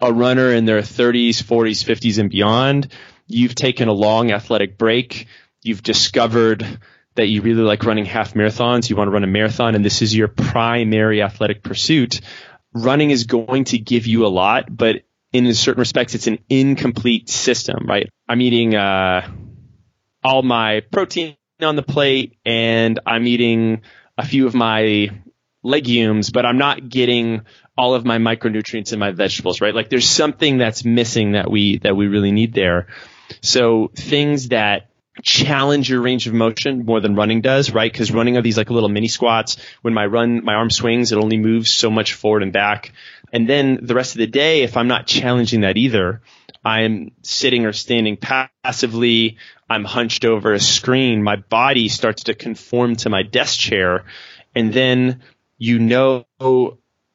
a 0.00 0.12
runner 0.12 0.52
in 0.52 0.64
their 0.66 0.80
30s, 0.80 1.42
40s, 1.42 1.84
50s, 1.84 2.18
and 2.18 2.30
beyond, 2.30 2.88
you've 3.26 3.54
taken 3.54 3.88
a 3.88 3.92
long 3.92 4.30
athletic 4.30 4.78
break, 4.78 5.26
you've 5.62 5.82
discovered 5.82 6.78
that 7.14 7.26
you 7.26 7.42
really 7.42 7.62
like 7.62 7.84
running 7.84 8.04
half 8.04 8.34
marathons, 8.34 8.90
you 8.90 8.96
want 8.96 9.08
to 9.08 9.12
run 9.12 9.24
a 9.24 9.28
marathon, 9.28 9.74
and 9.74 9.84
this 9.84 10.02
is 10.02 10.14
your 10.14 10.28
primary 10.28 11.22
athletic 11.22 11.62
pursuit, 11.62 12.20
running 12.72 13.10
is 13.10 13.24
going 13.24 13.64
to 13.64 13.78
give 13.78 14.06
you 14.06 14.26
a 14.26 14.28
lot, 14.28 14.64
but 14.68 15.02
in 15.32 15.52
certain 15.54 15.80
respects, 15.80 16.14
it's 16.14 16.26
an 16.26 16.38
incomplete 16.48 17.28
system, 17.28 17.86
right? 17.88 18.08
I'm 18.28 18.40
eating 18.40 18.74
uh, 18.74 19.28
all 20.24 20.42
my 20.42 20.80
protein 20.90 21.36
on 21.60 21.76
the 21.76 21.82
plate, 21.82 22.38
and 22.44 22.98
I'm 23.06 23.26
eating 23.26 23.82
a 24.18 24.26
few 24.26 24.46
of 24.46 24.54
my 24.54 25.10
legumes, 25.62 26.30
but 26.30 26.44
I'm 26.46 26.58
not 26.58 26.88
getting 26.88 27.42
all 27.76 27.94
of 27.94 28.04
my 28.04 28.18
micronutrients 28.18 28.92
in 28.92 28.98
my 28.98 29.10
vegetables, 29.10 29.60
right? 29.60 29.74
Like 29.74 29.90
there's 29.90 30.08
something 30.08 30.58
that's 30.58 30.84
missing 30.84 31.32
that 31.32 31.50
we 31.50 31.78
that 31.78 31.96
we 31.96 32.06
really 32.06 32.32
need 32.32 32.54
there. 32.54 32.88
So 33.40 33.90
things 33.94 34.48
that 34.48 34.90
challenge 35.22 35.88
your 35.88 36.02
range 36.02 36.26
of 36.26 36.34
motion 36.34 36.84
more 36.84 37.00
than 37.00 37.14
running 37.14 37.40
does, 37.40 37.72
right? 37.72 37.90
Because 37.90 38.10
running 38.12 38.36
are 38.36 38.42
these 38.42 38.56
like 38.56 38.70
little 38.70 38.88
mini 38.88 39.08
squats. 39.08 39.56
When 39.82 39.94
my 39.94 40.06
run, 40.06 40.44
my 40.44 40.54
arm 40.54 40.70
swings, 40.70 41.12
it 41.12 41.18
only 41.18 41.38
moves 41.38 41.70
so 41.70 41.90
much 41.90 42.14
forward 42.14 42.42
and 42.42 42.52
back. 42.52 42.92
And 43.32 43.48
then 43.48 43.78
the 43.82 43.94
rest 43.94 44.14
of 44.14 44.18
the 44.18 44.26
day, 44.26 44.62
if 44.62 44.76
I'm 44.76 44.88
not 44.88 45.06
challenging 45.06 45.62
that 45.62 45.76
either, 45.76 46.20
I'm 46.64 47.12
sitting 47.22 47.66
or 47.66 47.72
standing 47.72 48.16
passively. 48.16 49.36
I'm 49.68 49.84
hunched 49.84 50.24
over 50.24 50.52
a 50.52 50.60
screen. 50.60 51.22
My 51.22 51.36
body 51.36 51.88
starts 51.88 52.24
to 52.24 52.34
conform 52.34 52.96
to 52.96 53.10
my 53.10 53.22
desk 53.22 53.58
chair. 53.58 54.04
And 54.54 54.72
then 54.72 55.22
you 55.58 55.78
know 55.78 56.26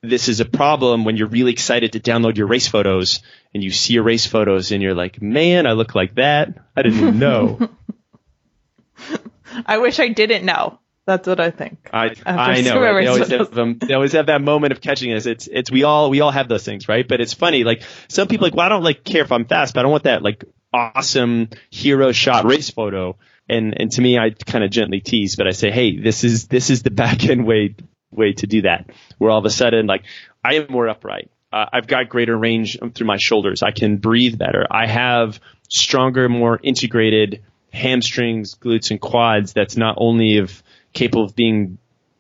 this 0.02 0.30
is 0.30 0.40
a 0.40 0.46
problem 0.46 1.04
when 1.04 1.18
you're 1.18 1.28
really 1.28 1.52
excited 1.52 1.94
to 1.94 2.00
download 2.00 2.38
your 2.38 2.48
race 2.48 2.68
photos 2.68 3.22
and 3.54 3.64
you 3.64 3.72
see 3.72 3.94
your 3.94 4.04
race 4.04 4.26
photos 4.26 4.72
and 4.72 4.82
you're 4.82 4.94
like, 4.94 5.22
man, 5.22 5.66
I 5.66 5.74
look 5.74 5.96
like 5.96 6.16
that. 6.16 6.58
I 6.76 6.84
didn't 6.84 7.20
know. 7.20 7.70
I 9.66 9.80
wish 9.80 10.00
I 10.00 10.10
didn't 10.10 10.46
know. 10.46 10.80
That's 11.10 11.26
what 11.26 11.40
I 11.40 11.50
think. 11.50 11.90
I 11.92 12.14
I 12.24 12.62
know. 12.62 12.80
Right? 12.80 13.02
They 13.02 13.08
always 13.08 13.30
have 13.30 13.50
them. 13.50 13.80
They 13.80 13.96
always 13.96 14.12
have 14.12 14.28
that 14.28 14.44
moment 14.44 14.74
of 14.74 14.80
catching 14.80 15.12
us. 15.12 15.26
It's 15.26 15.48
it's 15.52 15.72
we 15.72 15.84
all 15.84 16.12
we 16.12 16.22
all 16.22 16.30
have 16.30 16.48
those 16.48 16.64
things, 16.64 16.88
right? 16.88 17.08
But 17.08 17.20
it's 17.20 17.34
funny. 17.34 17.64
Like 17.64 17.82
some 18.10 18.28
people 18.28 18.46
like, 18.46 18.54
well, 18.54 18.68
I 18.68 18.70
don't 18.70 18.84
like 18.84 19.04
care 19.04 19.24
if 19.24 19.32
I'm 19.32 19.46
fast, 19.46 19.74
but 19.74 19.80
I 19.80 19.82
don't 19.84 19.92
want 19.92 20.04
that 20.04 20.22
like 20.22 20.46
awesome 20.72 21.50
hero 21.72 22.12
shot 22.12 22.46
race 22.46 22.70
photo. 22.70 23.18
And 23.48 23.74
and 23.82 23.92
to 23.94 24.02
me, 24.02 24.20
I 24.20 24.30
kind 24.30 24.64
of 24.64 24.70
gently 24.70 25.00
tease, 25.00 25.36
but 25.36 25.48
I 25.48 25.52
say, 25.52 25.72
hey, 25.72 26.00
this 26.00 26.24
is 26.24 26.48
this 26.48 26.70
is 26.70 26.84
the 26.84 26.92
back 27.04 27.26
end 27.26 27.48
way 27.48 27.76
way 28.12 28.34
to 28.34 28.46
do 28.46 28.62
that. 28.62 28.92
Where 29.18 29.32
all 29.32 29.40
of 29.40 29.46
a 29.46 29.50
sudden, 29.50 29.88
like 29.88 30.04
I 30.46 30.58
am 30.58 30.68
more 30.70 30.88
upright. 30.88 31.32
Uh, 31.52 31.66
I've 31.74 31.88
got 31.88 32.10
greater 32.10 32.38
range 32.38 32.78
through 32.94 33.08
my 33.08 33.18
shoulders. 33.18 33.64
I 33.64 33.72
can 33.72 33.98
breathe 33.98 34.38
better. 34.38 34.68
I 34.70 34.86
have 34.86 35.40
stronger, 35.70 36.30
more 36.30 36.60
integrated 36.62 37.42
hamstrings, 37.74 38.54
glutes, 38.54 38.92
and 38.92 39.02
quads. 39.02 39.54
That's 39.54 39.76
not 39.76 39.96
only 39.98 40.38
of 40.38 40.62
capable 40.94 41.24
of 41.24 41.36
being 41.36 41.78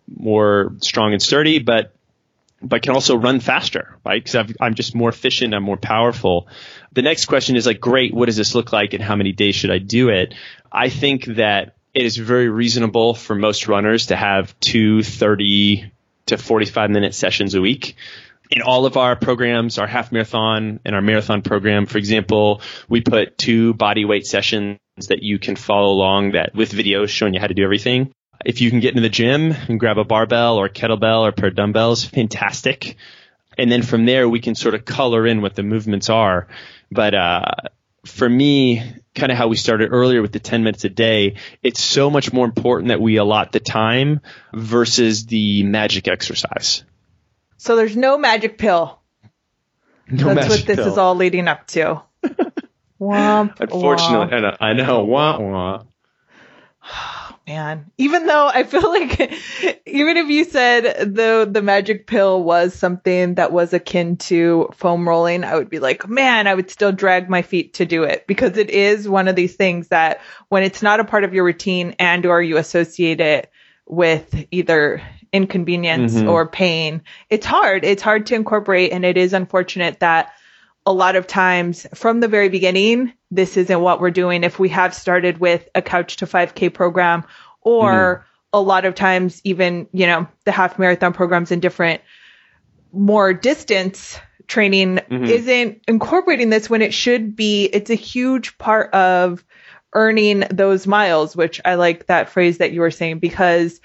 more 0.07 0.73
strong 0.79 1.13
and 1.13 1.21
sturdy, 1.21 1.59
but 1.59 1.93
but 2.61 2.81
can 2.81 2.93
also 2.93 3.15
run 3.15 3.39
faster, 3.39 3.97
right? 4.05 4.21
Because 4.21 4.53
I'm 4.59 4.75
just 4.75 4.93
more 4.93 5.09
efficient, 5.09 5.53
I'm 5.53 5.63
more 5.63 5.77
powerful. 5.77 6.47
The 6.91 7.01
next 7.01 7.25
question 7.25 7.55
is 7.55 7.65
like, 7.65 7.79
great, 7.79 8.13
what 8.13 8.25
does 8.25 8.35
this 8.35 8.53
look 8.53 8.73
like, 8.73 8.93
and 8.93 9.01
how 9.01 9.15
many 9.15 9.31
days 9.31 9.55
should 9.55 9.71
I 9.71 9.77
do 9.77 10.09
it? 10.09 10.33
I 10.71 10.89
think 10.89 11.25
that 11.25 11.75
it 11.93 12.05
is 12.05 12.17
very 12.17 12.49
reasonable 12.49 13.13
for 13.13 13.35
most 13.35 13.67
runners 13.67 14.07
to 14.07 14.15
have 14.15 14.59
two 14.59 15.03
30 15.03 15.91
to 16.27 16.37
45 16.37 16.89
minute 16.89 17.15
sessions 17.15 17.55
a 17.55 17.61
week. 17.61 17.95
In 18.51 18.61
all 18.61 18.85
of 18.85 18.97
our 18.97 19.15
programs, 19.15 19.77
our 19.77 19.87
half 19.87 20.11
marathon 20.11 20.79
and 20.83 20.95
our 20.95 21.01
marathon 21.01 21.43
program, 21.43 21.85
for 21.85 21.97
example, 21.97 22.61
we 22.87 23.01
put 23.01 23.37
two 23.37 23.73
body 23.75 24.05
weight 24.05 24.25
sessions 24.25 24.79
that 25.07 25.21
you 25.21 25.37
can 25.39 25.55
follow 25.55 25.91
along 25.91 26.31
that 26.31 26.55
with 26.55 26.71
videos 26.71 27.09
showing 27.09 27.33
you 27.35 27.39
how 27.39 27.47
to 27.47 27.53
do 27.53 27.63
everything. 27.63 28.11
If 28.45 28.61
you 28.61 28.69
can 28.69 28.79
get 28.79 28.91
into 28.91 29.01
the 29.01 29.09
gym 29.09 29.51
and 29.51 29.79
grab 29.79 29.97
a 29.97 30.03
barbell 30.03 30.57
or 30.57 30.65
a 30.65 30.69
kettlebell 30.69 31.21
or 31.21 31.29
a 31.29 31.33
pair 31.33 31.49
of 31.49 31.55
dumbbells, 31.55 32.05
fantastic. 32.05 32.95
And 33.57 33.71
then 33.71 33.81
from 33.81 34.05
there, 34.05 34.29
we 34.29 34.39
can 34.39 34.55
sort 34.55 34.75
of 34.75 34.85
color 34.85 35.27
in 35.27 35.41
what 35.41 35.55
the 35.55 35.63
movements 35.63 36.09
are. 36.09 36.47
But, 36.89 37.13
uh, 37.13 37.51
for 38.05 38.29
me, 38.29 38.81
kind 39.13 39.31
of 39.31 39.37
how 39.37 39.49
we 39.49 39.57
started 39.57 39.89
earlier 39.91 40.21
with 40.21 40.31
the 40.31 40.39
10 40.39 40.63
minutes 40.63 40.85
a 40.85 40.89
day, 40.89 41.35
it's 41.61 41.81
so 41.81 42.09
much 42.09 42.31
more 42.31 42.45
important 42.45 42.89
that 42.89 43.01
we 43.01 43.17
allot 43.17 43.51
the 43.51 43.59
time 43.59 44.21
versus 44.53 45.25
the 45.25 45.63
magic 45.63 46.07
exercise. 46.07 46.83
So 47.57 47.75
there's 47.75 47.97
no 47.97 48.17
magic 48.17 48.57
pill. 48.57 49.01
No 50.09 50.33
That's 50.33 50.47
magic 50.47 50.51
what 50.51 50.67
this 50.67 50.75
pill. 50.77 50.91
is 50.93 50.97
all 50.97 51.15
leading 51.15 51.49
up 51.49 51.67
to. 51.67 52.01
womp, 53.01 53.59
Unfortunately, 53.59 54.27
womp. 54.27 54.33
I 54.33 54.39
know, 54.39 54.57
I 54.61 54.73
know, 54.73 55.03
wah, 55.03 55.39
wah. 55.39 55.83
man. 57.49 57.91
Even 57.97 58.27
though 58.27 58.47
I 58.47 58.63
feel 58.63 58.81
like 58.89 59.19
even 59.85 60.17
if 60.17 60.29
you 60.29 60.45
said 60.45 61.13
the 61.15 61.49
the 61.51 61.61
magic 61.61 62.07
pill 62.07 62.41
was 62.41 62.73
something 62.73 63.35
that 63.35 63.51
was 63.51 63.73
akin 63.73 64.17
to 64.17 64.69
foam 64.75 65.07
rolling, 65.09 65.43
I 65.43 65.55
would 65.55 65.69
be 65.69 65.79
like, 65.79 66.07
man, 66.07 66.47
I 66.47 66.55
would 66.55 66.69
still 66.69 66.91
drag 66.91 67.29
my 67.29 67.41
feet 67.41 67.73
to 67.75 67.85
do 67.85 68.03
it 68.03 68.25
because 68.27 68.57
it 68.57 68.69
is 68.69 69.09
one 69.09 69.27
of 69.27 69.35
these 69.35 69.55
things 69.55 69.89
that 69.89 70.21
when 70.47 70.63
it's 70.63 70.81
not 70.81 70.99
a 70.99 71.03
part 71.05 71.23
of 71.23 71.33
your 71.33 71.43
routine 71.43 71.95
and 71.99 72.25
or 72.25 72.41
you 72.41 72.57
associate 72.57 73.19
it 73.19 73.49
with 73.85 74.45
either 74.51 75.01
inconvenience 75.33 76.15
Mhm. 76.15 76.29
or 76.29 76.47
pain, 76.47 77.01
it's 77.29 77.45
hard. 77.45 77.83
It's 77.83 78.03
hard 78.03 78.27
to 78.27 78.35
incorporate 78.35 78.91
and 78.91 79.03
it 79.03 79.17
is 79.17 79.33
unfortunate 79.33 79.99
that 79.99 80.31
a 80.89 80.93
lot 80.93 81.15
of 81.15 81.27
times 81.27 81.85
from 81.93 82.19
the 82.19 82.27
very 82.27 82.49
beginning, 82.49 83.13
this 83.29 83.57
isn't 83.57 83.79
what 83.79 84.01
we're 84.01 84.09
doing. 84.09 84.43
If 84.43 84.57
we 84.57 84.69
have 84.69 84.95
started 84.95 85.37
with 85.37 85.69
a 85.75 85.83
couch 85.83 86.15
to 86.17 86.25
5K 86.25 86.73
program, 86.73 87.25
or 87.61 88.25
a 88.51 88.59
lot 88.59 88.85
of 88.85 88.95
times, 88.95 89.39
even, 89.43 89.87
you 89.93 90.07
know, 90.07 90.27
the 90.45 90.51
half 90.51 90.79
marathon 90.79 91.13
programs 91.13 91.51
and 91.51 91.61
different 91.61 92.01
more 92.91 93.33
distance 93.33 94.17
training 94.47 94.99
Mhm. 95.11 95.29
isn't 95.29 95.81
incorporating 95.87 96.49
this 96.49 96.71
when 96.71 96.81
it 96.81 96.91
should 96.91 97.35
be. 97.35 97.65
It's 97.65 97.91
a 97.91 97.95
huge 97.95 98.57
part 98.57 98.91
of 98.91 99.45
earning 99.93 100.39
those 100.49 100.87
miles, 100.87 101.35
which 101.35 101.61
I 101.63 101.75
like 101.75 102.07
that 102.07 102.29
phrase 102.29 102.57
that 102.57 102.71
you 102.71 102.81
were 102.81 102.89
saying 102.89 103.19
because, 103.19 103.79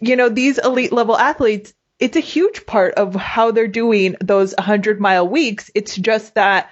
you 0.00 0.16
know, 0.16 0.28
these 0.28 0.58
elite 0.58 0.92
level 0.92 1.16
athletes, 1.16 1.72
it's 2.02 2.16
a 2.16 2.20
huge 2.20 2.66
part 2.66 2.94
of 2.94 3.14
how 3.14 3.52
they're 3.52 3.68
doing 3.68 4.16
those 4.20 4.54
100 4.58 5.00
mile 5.00 5.26
weeks. 5.28 5.70
It's 5.74 5.96
just 5.96 6.34
that 6.34 6.70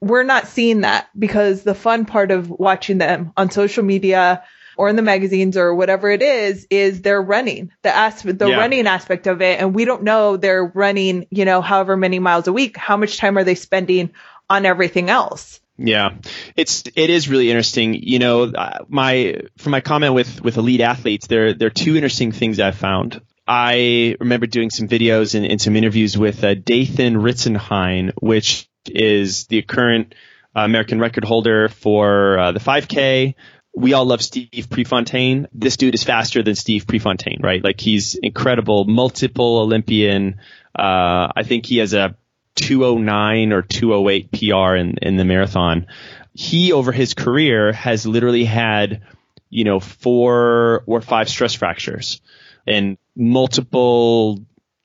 we're 0.00 0.24
not 0.24 0.46
seeing 0.46 0.82
that 0.82 1.08
because 1.18 1.62
the 1.62 1.74
fun 1.74 2.04
part 2.04 2.30
of 2.30 2.50
watching 2.50 2.98
them 2.98 3.32
on 3.36 3.50
social 3.50 3.84
media 3.84 4.42
or 4.76 4.88
in 4.88 4.96
the 4.96 5.02
magazines 5.02 5.56
or 5.56 5.74
whatever 5.74 6.10
it 6.10 6.22
is 6.22 6.66
is 6.70 7.02
they're 7.02 7.20
running 7.20 7.72
the 7.82 7.94
aspect 7.94 8.38
the 8.38 8.48
Yeah. 8.48 8.58
running 8.58 8.86
aspect 8.86 9.26
of 9.26 9.42
it 9.42 9.60
and 9.60 9.74
we 9.74 9.84
don't 9.84 10.04
know 10.04 10.36
they're 10.36 10.64
running 10.64 11.26
you 11.30 11.44
know 11.44 11.60
however 11.60 11.96
many 11.96 12.20
miles 12.20 12.46
a 12.46 12.52
week 12.52 12.76
how 12.76 12.96
much 12.96 13.16
time 13.18 13.36
are 13.38 13.44
they 13.44 13.56
spending 13.56 14.10
on 14.48 14.66
everything 14.66 15.10
else 15.10 15.60
Yeah, 15.78 16.10
it's 16.56 16.84
it 16.94 17.10
is 17.10 17.28
really 17.28 17.50
interesting. 17.50 17.94
You 17.94 18.18
know, 18.18 18.42
uh, 18.44 18.84
my 18.88 19.42
for 19.58 19.70
my 19.70 19.80
comment 19.80 20.12
with 20.14 20.42
with 20.42 20.56
elite 20.56 20.80
athletes, 20.80 21.28
there 21.28 21.54
there 21.54 21.68
are 21.68 21.84
two 21.84 21.94
interesting 21.94 22.32
things 22.32 22.58
I 22.58 22.72
found. 22.72 23.20
I 23.48 24.14
remember 24.20 24.46
doing 24.46 24.68
some 24.68 24.88
videos 24.88 25.34
and, 25.34 25.46
and 25.46 25.58
some 25.58 25.74
interviews 25.74 26.18
with 26.18 26.44
uh, 26.44 26.52
Dathan 26.52 27.14
Ritzenhein, 27.14 28.12
which 28.20 28.68
is 28.84 29.46
the 29.46 29.62
current 29.62 30.14
uh, 30.54 30.60
American 30.60 31.00
record 31.00 31.24
holder 31.24 31.70
for 31.70 32.38
uh, 32.38 32.52
the 32.52 32.60
5K. 32.60 33.34
We 33.74 33.94
all 33.94 34.04
love 34.04 34.20
Steve 34.20 34.66
Prefontaine. 34.68 35.48
This 35.54 35.78
dude 35.78 35.94
is 35.94 36.04
faster 36.04 36.42
than 36.42 36.56
Steve 36.56 36.86
Prefontaine, 36.86 37.40
right? 37.42 37.64
Like 37.64 37.80
he's 37.80 38.16
incredible, 38.16 38.84
multiple 38.84 39.60
Olympian. 39.60 40.40
Uh, 40.78 41.32
I 41.34 41.42
think 41.42 41.64
he 41.64 41.78
has 41.78 41.94
a 41.94 42.16
209 42.56 43.52
or 43.54 43.62
208 43.62 44.30
PR 44.30 44.76
in, 44.76 44.98
in 45.00 45.16
the 45.16 45.24
marathon. 45.24 45.86
He, 46.34 46.72
over 46.72 46.92
his 46.92 47.14
career, 47.14 47.72
has 47.72 48.06
literally 48.06 48.44
had, 48.44 49.02
you 49.48 49.64
know, 49.64 49.80
four 49.80 50.82
or 50.86 51.00
five 51.00 51.30
stress 51.30 51.54
fractures 51.54 52.20
and 52.68 52.98
multiple 53.18 54.40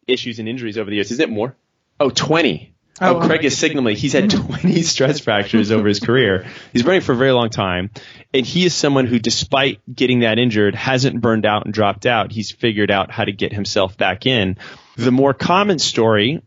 issues 0.07 0.39
and 0.39 0.49
injuries 0.49 0.77
over 0.77 0.89
the 0.89 0.97
years. 0.97 1.11
Is 1.11 1.19
it 1.19 1.29
more? 1.29 1.55
Oh, 1.99 2.09
20. 2.09 2.73
Oh, 3.01 3.17
oh 3.17 3.25
Craig 3.27 3.45
is 3.45 3.57
signaling. 3.57 3.95
He's 3.95 4.13
had 4.13 4.29
20 4.29 4.81
stress 4.83 5.19
fractures 5.19 5.71
over 5.71 5.87
his 5.87 5.99
career. 5.99 6.47
He's 6.73 6.83
running 6.83 7.01
for 7.01 7.13
a 7.13 7.15
very 7.15 7.31
long 7.31 7.49
time. 7.49 7.91
And 8.33 8.45
he 8.45 8.65
is 8.65 8.73
someone 8.73 9.05
who, 9.05 9.19
despite 9.19 9.79
getting 9.93 10.21
that 10.21 10.39
injured, 10.39 10.75
hasn't 10.75 11.21
burned 11.21 11.45
out 11.45 11.65
and 11.65 11.73
dropped 11.73 12.05
out. 12.05 12.31
He's 12.31 12.51
figured 12.51 12.91
out 12.91 13.11
how 13.11 13.23
to 13.23 13.31
get 13.31 13.53
himself 13.53 13.97
back 13.97 14.25
in. 14.25 14.57
The 14.95 15.11
more 15.11 15.33
common 15.33 15.79
story, 15.79 16.41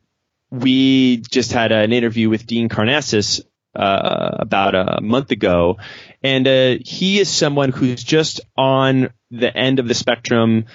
we 0.51 1.18
just 1.18 1.53
had 1.53 1.72
an 1.72 1.93
interview 1.93 2.28
with 2.28 2.47
Dean 2.47 2.68
Karnazes 2.68 3.41
uh, 3.74 4.37
about 4.39 4.74
a 4.74 5.01
month 5.01 5.30
ago. 5.30 5.78
And 6.22 6.47
uh, 6.47 6.76
he 6.84 7.18
is 7.20 7.28
someone 7.28 7.70
who's 7.70 8.03
just 8.03 8.41
on 8.57 9.11
the 9.30 9.55
end 9.55 9.78
of 9.78 9.89
the 9.89 9.95
spectrum 9.95 10.66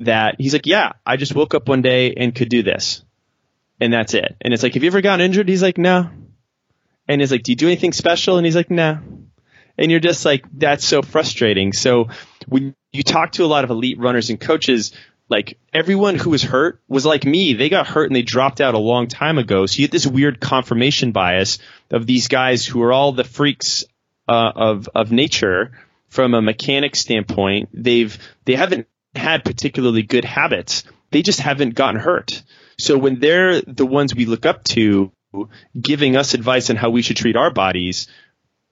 that 0.00 0.36
he's 0.38 0.52
like, 0.52 0.66
yeah, 0.66 0.92
I 1.04 1.16
just 1.16 1.34
woke 1.34 1.54
up 1.54 1.68
one 1.68 1.82
day 1.82 2.14
and 2.14 2.34
could 2.34 2.48
do 2.48 2.62
this 2.62 3.02
and 3.80 3.92
that's 3.92 4.14
it. 4.14 4.36
And 4.40 4.54
it's 4.54 4.62
like, 4.62 4.74
have 4.74 4.82
you 4.82 4.88
ever 4.88 5.00
gotten 5.00 5.24
injured? 5.24 5.48
He's 5.48 5.62
like, 5.62 5.78
no. 5.78 6.10
And 7.08 7.20
he's 7.20 7.30
like, 7.30 7.42
do 7.42 7.52
you 7.52 7.56
do 7.56 7.66
anything 7.66 7.92
special? 7.92 8.36
And 8.36 8.44
he's 8.44 8.56
like, 8.56 8.70
no. 8.70 8.98
And 9.78 9.90
you're 9.90 10.00
just 10.00 10.24
like, 10.24 10.44
that's 10.52 10.84
so 10.84 11.02
frustrating. 11.02 11.72
So 11.72 12.08
when 12.48 12.74
you 12.92 13.02
talk 13.02 13.32
to 13.32 13.44
a 13.44 13.46
lot 13.46 13.64
of 13.64 13.70
elite 13.70 13.98
runners 13.98 14.30
and 14.30 14.40
coaches, 14.40 14.92
like 15.28 15.58
everyone 15.72 16.14
who 16.14 16.30
was 16.30 16.42
hurt 16.42 16.80
was 16.88 17.04
like 17.04 17.24
me. 17.24 17.52
They 17.52 17.68
got 17.68 17.86
hurt 17.86 18.06
and 18.06 18.16
they 18.16 18.22
dropped 18.22 18.60
out 18.60 18.74
a 18.74 18.78
long 18.78 19.08
time 19.08 19.38
ago. 19.38 19.66
So 19.66 19.80
you 19.80 19.86
get 19.86 19.92
this 19.92 20.06
weird 20.06 20.40
confirmation 20.40 21.12
bias 21.12 21.58
of 21.90 22.06
these 22.06 22.28
guys 22.28 22.64
who 22.64 22.82
are 22.82 22.92
all 22.92 23.12
the 23.12 23.24
freaks 23.24 23.84
uh, 24.28 24.52
of 24.54 24.88
of 24.94 25.12
nature 25.12 25.72
from 26.08 26.34
a 26.34 26.40
mechanic 26.40 26.96
standpoint. 26.96 27.68
They've 27.72 28.16
they 28.44 28.54
haven't 28.54 28.88
had 29.16 29.44
particularly 29.44 30.02
good 30.02 30.24
habits. 30.24 30.84
They 31.10 31.22
just 31.22 31.40
haven't 31.40 31.74
gotten 31.74 32.00
hurt. 32.00 32.42
So 32.78 32.98
when 32.98 33.20
they're 33.20 33.60
the 33.62 33.86
ones 33.86 34.14
we 34.14 34.26
look 34.26 34.46
up 34.46 34.64
to 34.64 35.12
giving 35.78 36.16
us 36.16 36.34
advice 36.34 36.70
on 36.70 36.76
how 36.76 36.90
we 36.90 37.02
should 37.02 37.16
treat 37.16 37.36
our 37.36 37.52
bodies, 37.52 38.08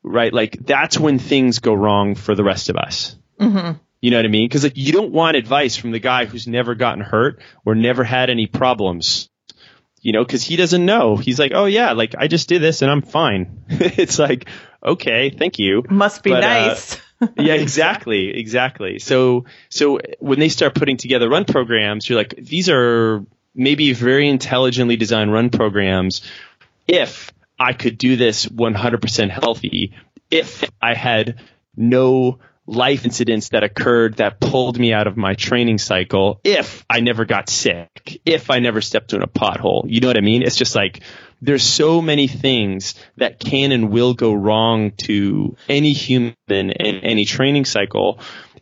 right? 0.02 0.32
Like 0.32 0.58
that's 0.64 0.98
when 0.98 1.18
things 1.18 1.58
go 1.58 1.74
wrong 1.74 2.14
for 2.14 2.34
the 2.34 2.44
rest 2.44 2.68
of 2.68 2.76
us. 2.76 3.16
Mm-hmm. 3.40 3.78
You 4.00 4.10
know 4.10 4.18
what 4.18 4.26
I 4.26 4.28
mean? 4.28 4.48
Because 4.48 4.64
like 4.64 4.76
you 4.76 4.92
don't 4.92 5.12
want 5.12 5.36
advice 5.36 5.76
from 5.76 5.92
the 5.92 5.98
guy 5.98 6.26
who's 6.26 6.46
never 6.46 6.74
gotten 6.74 7.02
hurt 7.02 7.40
or 7.64 7.74
never 7.74 8.04
had 8.04 8.30
any 8.30 8.46
problems. 8.46 9.30
You 10.00 10.12
know, 10.12 10.22
because 10.22 10.44
he 10.44 10.56
doesn't 10.56 10.84
know. 10.84 11.16
He's 11.16 11.38
like, 11.38 11.52
oh 11.54 11.64
yeah, 11.64 11.92
like 11.92 12.14
I 12.18 12.28
just 12.28 12.46
did 12.46 12.60
this 12.60 12.82
and 12.82 12.90
I'm 12.90 13.00
fine. 13.00 13.64
it's 13.68 14.18
like, 14.18 14.46
okay, 14.84 15.30
thank 15.30 15.58
you. 15.58 15.82
Must 15.88 16.22
be 16.22 16.30
but, 16.30 16.44
uh, 16.44 16.46
nice. 16.46 16.96
Uh, 16.96 16.98
yeah, 17.36 17.54
exactly, 17.54 18.30
exactly. 18.36 18.98
So, 18.98 19.44
so 19.68 19.98
when 20.18 20.38
they 20.38 20.48
start 20.48 20.74
putting 20.74 20.96
together 20.96 21.28
run 21.28 21.44
programs, 21.44 22.08
you're 22.08 22.18
like, 22.18 22.34
these 22.36 22.68
are 22.68 23.24
maybe 23.54 23.92
very 23.92 24.28
intelligently 24.28 24.96
designed 24.96 25.32
run 25.32 25.50
programs 25.50 26.22
if 26.88 27.32
I 27.58 27.72
could 27.72 27.98
do 27.98 28.16
this 28.16 28.46
100% 28.46 29.30
healthy, 29.30 29.94
if 30.30 30.64
I 30.80 30.94
had 30.94 31.40
no 31.76 32.38
life 32.66 33.04
incidents 33.04 33.50
that 33.50 33.62
occurred 33.62 34.16
that 34.16 34.40
pulled 34.40 34.78
me 34.78 34.92
out 34.92 35.06
of 35.06 35.16
my 35.16 35.34
training 35.34 35.78
cycle, 35.78 36.40
if 36.44 36.84
I 36.88 37.00
never 37.00 37.24
got 37.24 37.48
sick, 37.48 38.20
if 38.24 38.50
I 38.50 38.58
never 38.58 38.80
stepped 38.80 39.12
in 39.12 39.22
a 39.22 39.26
pothole. 39.26 39.84
You 39.86 40.00
know 40.00 40.08
what 40.08 40.16
I 40.16 40.22
mean? 40.22 40.42
It's 40.42 40.56
just 40.56 40.74
like 40.74 41.00
there's 41.42 41.62
so 41.62 42.00
many 42.00 42.26
things 42.26 42.94
that 43.16 43.38
can 43.38 43.72
and 43.72 43.90
will 43.90 44.14
go 44.14 44.32
wrong 44.32 44.92
to 44.92 45.56
any 45.68 45.92
human 45.92 46.34
in 46.48 46.70
any 47.00 47.24
training 47.24 47.64
cycle. 47.64 48.18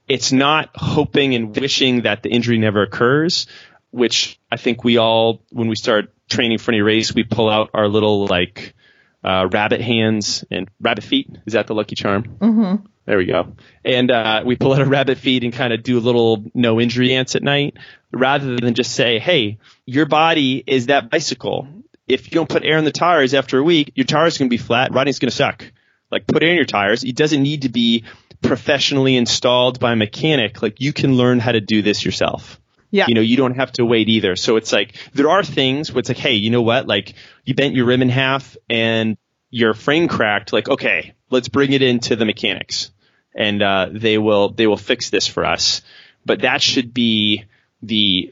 It's 0.09 0.33
not 0.33 0.71
hoping 0.75 1.35
and 1.35 1.57
wishing 1.57 2.03
that 2.03 2.23
the 2.23 2.31
injury 2.31 2.59
never 2.59 2.83
occurs 2.83 3.47
which 3.93 4.41
I 4.51 4.57
think 4.57 4.83
we 4.83 4.97
all, 4.97 5.45
when 5.51 5.69
we 5.69 5.77
start 5.77 6.13
training 6.29 6.59
for 6.59 6.73
any 6.73 6.81
race, 6.81 7.15
we 7.15 7.23
pull 7.23 7.49
out 7.49 7.71
our 7.75 7.87
little 7.87 8.27
like 8.27 8.75
uh, 9.23 9.49
rabbit 9.53 9.81
hands 9.81 10.45
and 10.51 10.69
rabbit 10.81 11.05
feet. 11.05 11.29
Is 11.47 11.53
that 11.53 11.69
the 11.69 11.75
lucky 11.75 11.95
charm? 11.95 12.25
Mm-hmm. 12.25 12.87
There 13.05 13.19
we 13.19 13.27
go. 13.27 13.55
And 13.85 14.11
uh, 14.11 14.43
we 14.47 14.57
pull 14.57 14.73
out 14.73 14.81
a 14.81 14.87
rabbit 14.87 15.19
feet 15.19 15.45
and 15.45 15.53
kind 15.53 15.73
of 15.73 15.83
do 15.83 15.99
a 15.99 16.01
little 16.01 16.45
no 16.55 16.81
injury 16.81 17.09
dance 17.09 17.37
at 17.37 17.43
night, 17.43 17.77
rather 18.13 18.57
than 18.57 18.75
just 18.75 18.93
say, 18.93 19.19
"Hey, 19.19 19.59
your 19.87 20.07
body 20.07 20.63
is 20.67 20.87
that 20.87 21.11
bicycle. 21.11 21.67
If 22.13 22.27
you 22.27 22.35
don't 22.35 22.49
put 22.49 22.65
air 22.65 22.79
in 22.79 22.85
the 22.85 22.93
tires 22.93 23.35
after 23.35 23.59
a 23.59 23.63
week, 23.63 23.93
your 23.95 24.07
tires 24.07 24.37
are 24.37 24.41
going 24.41 24.49
to 24.51 24.57
be 24.57 24.63
flat. 24.63 24.93
Riding's 24.93 25.19
going 25.19 25.31
to 25.31 25.37
suck. 25.37 25.65
Like 26.11 26.27
put 26.27 26.43
air 26.43 26.51
in 26.51 26.57
your 26.57 26.65
tires. 26.65 27.05
It 27.05 27.17
doesn't 27.17 27.43
need 27.43 27.63
to 27.63 27.69
be 27.69 28.05
professionally 28.43 29.17
installed 29.17 29.81
by 29.81 29.93
a 29.93 29.97
mechanic. 29.97 30.63
Like 30.63 30.81
you 30.81 30.93
can 30.93 31.17
learn 31.17 31.39
how 31.41 31.53
to 31.53 31.61
do 31.61 31.83
this 31.83 32.05
yourself." 32.05 32.59
Yeah. 32.93 33.07
You 33.09 33.15
know, 33.15 33.23
you 33.23 33.39
don't 33.39 33.57
have 33.57 33.73
to 33.73 33.87
wait 33.87 34.11
either. 34.11 34.37
So 34.37 34.57
it's 34.57 34.71
like, 34.71 34.97
there 35.15 35.31
are 35.31 35.43
things 35.43 35.91
where 35.91 36.01
it's 36.01 36.11
like, 36.11 36.19
hey, 36.19 36.35
you 36.35 36.51
know 36.51 36.61
what? 36.61 36.87
Like, 36.87 37.15
you 37.43 37.55
bent 37.55 37.75
your 37.75 37.87
rim 37.87 38.03
in 38.03 38.11
half 38.11 38.55
and 38.69 39.17
your 39.49 39.73
frame 39.73 40.09
cracked. 40.09 40.53
Like, 40.53 40.69
okay, 40.69 41.15
let's 41.31 41.49
bring 41.49 41.73
it 41.73 41.81
into 41.81 42.17
the 42.17 42.27
mechanics 42.27 42.91
and, 43.35 43.63
uh, 43.63 43.89
they 43.91 44.19
will, 44.19 44.51
they 44.51 44.67
will 44.67 44.77
fix 44.77 45.09
this 45.09 45.27
for 45.27 45.47
us. 45.47 45.81
But 46.27 46.43
that 46.43 46.61
should 46.61 46.93
be 46.93 47.47
the 47.81 48.31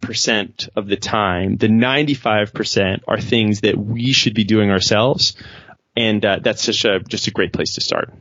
5% 0.00 0.68
of 0.76 0.86
the 0.86 0.96
time. 0.96 1.56
The 1.56 1.68
95% 1.68 3.02
are 3.06 3.20
things 3.20 3.60
that 3.60 3.76
we 3.76 4.12
should 4.12 4.34
be 4.34 4.44
doing 4.44 4.70
ourselves. 4.70 5.36
And, 5.96 6.24
uh, 6.24 6.38
that's 6.42 6.62
such 6.62 6.84
a, 6.84 7.00
just 7.00 7.26
a 7.26 7.30
great 7.30 7.52
place 7.52 7.74
to 7.74 7.80
start. 7.80 8.12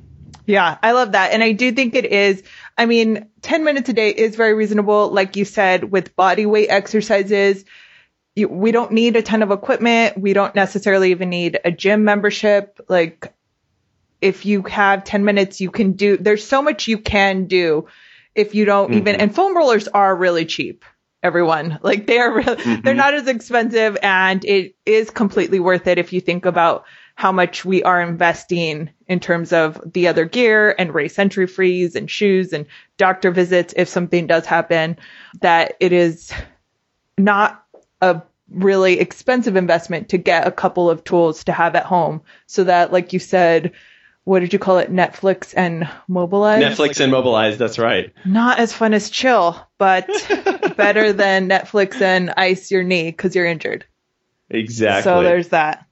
Yeah, 0.45 0.77
I 0.81 0.93
love 0.93 1.11
that. 1.11 1.31
And 1.31 1.43
I 1.43 1.51
do 1.51 1.71
think 1.71 1.93
it 1.93 2.05
is, 2.05 2.41
I 2.77 2.87
mean, 2.87 3.29
10 3.41 3.63
minutes 3.63 3.89
a 3.89 3.93
day 3.93 4.09
is 4.09 4.35
very 4.35 4.53
reasonable. 4.53 5.09
Like 5.11 5.35
you 5.35 5.45
said, 5.45 5.83
with 5.83 6.15
body 6.15 6.45
weight 6.45 6.69
exercises, 6.69 7.65
you, 8.35 8.47
we 8.47 8.71
don't 8.71 8.91
need 8.93 9.15
a 9.15 9.21
ton 9.21 9.43
of 9.43 9.51
equipment. 9.51 10.17
We 10.17 10.33
don't 10.33 10.55
necessarily 10.55 11.11
even 11.11 11.29
need 11.29 11.59
a 11.63 11.71
gym 11.71 12.03
membership. 12.03 12.79
Like 12.89 13.31
if 14.21 14.45
you 14.45 14.63
have 14.63 15.03
10 15.03 15.23
minutes, 15.23 15.61
you 15.61 15.69
can 15.69 15.93
do, 15.93 16.17
there's 16.17 16.45
so 16.45 16.61
much 16.61 16.87
you 16.87 16.97
can 16.97 17.45
do 17.45 17.87
if 18.33 18.55
you 18.55 18.65
don't 18.65 18.89
mm-hmm. 18.89 18.99
even, 18.99 19.15
and 19.17 19.35
foam 19.35 19.55
rollers 19.55 19.87
are 19.87 20.15
really 20.15 20.45
cheap 20.45 20.83
everyone. 21.23 21.79
Like 21.81 22.07
they 22.07 22.19
are 22.19 22.33
really, 22.33 22.55
mm-hmm. 22.55 22.81
they're 22.81 22.93
not 22.93 23.13
as 23.13 23.27
expensive 23.27 23.97
and 24.01 24.43
it 24.45 24.75
is 24.85 25.09
completely 25.09 25.59
worth 25.59 25.87
it 25.87 25.97
if 25.97 26.13
you 26.13 26.21
think 26.21 26.45
about 26.45 26.85
how 27.15 27.31
much 27.31 27.65
we 27.65 27.83
are 27.83 28.01
investing 28.01 28.89
in 29.07 29.19
terms 29.19 29.51
of 29.51 29.81
the 29.93 30.07
other 30.07 30.23
gear 30.23 30.73
and 30.79 30.93
race 30.93 31.19
entry 31.19 31.47
fees 31.47 31.95
and 31.95 32.09
shoes 32.09 32.53
and 32.53 32.65
doctor 32.97 33.31
visits 33.31 33.73
if 33.75 33.89
something 33.89 34.25
does 34.25 34.45
happen, 34.45 34.97
that 35.41 35.75
it 35.81 35.91
is 35.91 36.31
not 37.17 37.65
a 38.01 38.21
really 38.49 38.99
expensive 38.99 39.55
investment 39.55 40.09
to 40.09 40.17
get 40.17 40.47
a 40.47 40.51
couple 40.51 40.89
of 40.89 41.03
tools 41.03 41.43
to 41.43 41.51
have 41.51 41.75
at 41.75 41.85
home 41.85 42.21
so 42.47 42.63
that, 42.63 42.93
like 42.93 43.11
you 43.11 43.19
said, 43.19 43.73
what 44.29 44.41
did 44.41 44.53
you 44.53 44.59
call 44.59 44.77
it? 44.77 44.91
Netflix 44.91 45.55
and 45.57 45.89
Mobilize? 46.07 46.61
Netflix 46.61 46.99
and 46.99 47.11
Mobilize, 47.11 47.57
that's 47.57 47.79
right. 47.79 48.13
Not 48.25 48.59
as 48.59 48.71
fun 48.71 48.93
as 48.93 49.09
chill, 49.09 49.59
but 49.79 50.07
better 50.77 51.11
than 51.11 51.49
Netflix 51.49 51.99
and 51.99 52.29
ice 52.37 52.69
your 52.69 52.83
knee 52.83 53.09
because 53.09 53.35
you're 53.35 53.47
injured. 53.47 53.85
Exactly. 54.51 55.03
So 55.03 55.23
there's 55.23 55.47
that 55.49 55.85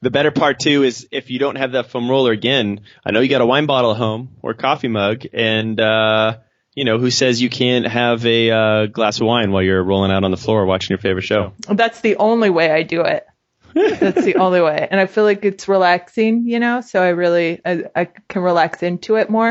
the 0.00 0.10
better 0.10 0.30
part 0.30 0.58
too 0.58 0.82
is 0.82 1.06
if 1.12 1.30
you 1.30 1.38
don't 1.38 1.56
have 1.56 1.72
that 1.72 1.90
foam 1.90 2.10
roller 2.10 2.32
again, 2.32 2.80
I 3.04 3.12
know 3.12 3.20
you 3.20 3.28
got 3.28 3.42
a 3.42 3.46
wine 3.46 3.66
bottle 3.66 3.92
at 3.92 3.98
home 3.98 4.36
or 4.42 4.54
coffee 4.54 4.88
mug 4.88 5.24
and, 5.32 5.80
uh, 5.80 6.38
you 6.74 6.84
know, 6.84 6.98
who 6.98 7.10
says 7.10 7.40
you 7.40 7.50
can't 7.50 7.86
have 7.86 8.24
a 8.24 8.50
uh, 8.50 8.86
glass 8.86 9.20
of 9.20 9.26
wine 9.26 9.52
while 9.52 9.62
you're 9.62 9.82
rolling 9.82 10.10
out 10.10 10.24
on 10.24 10.30
the 10.30 10.38
floor 10.38 10.64
watching 10.64 10.88
your 10.88 10.98
favorite 10.98 11.22
show? 11.22 11.52
That's 11.68 12.00
the 12.00 12.16
only 12.16 12.48
way 12.48 12.70
I 12.70 12.82
do 12.82 13.02
it. 13.02 13.26
That's 13.74 14.24
the 14.24 14.36
only 14.36 14.60
way. 14.60 14.86
And 14.90 15.00
I 15.00 15.06
feel 15.06 15.24
like 15.24 15.44
it's 15.44 15.68
relaxing, 15.68 16.46
you 16.46 16.58
know, 16.58 16.80
so 16.80 17.02
I 17.02 17.08
really, 17.08 17.60
I, 17.64 17.84
I 17.94 18.04
can 18.04 18.42
relax 18.42 18.82
into 18.82 19.16
it 19.16 19.30
more. 19.30 19.48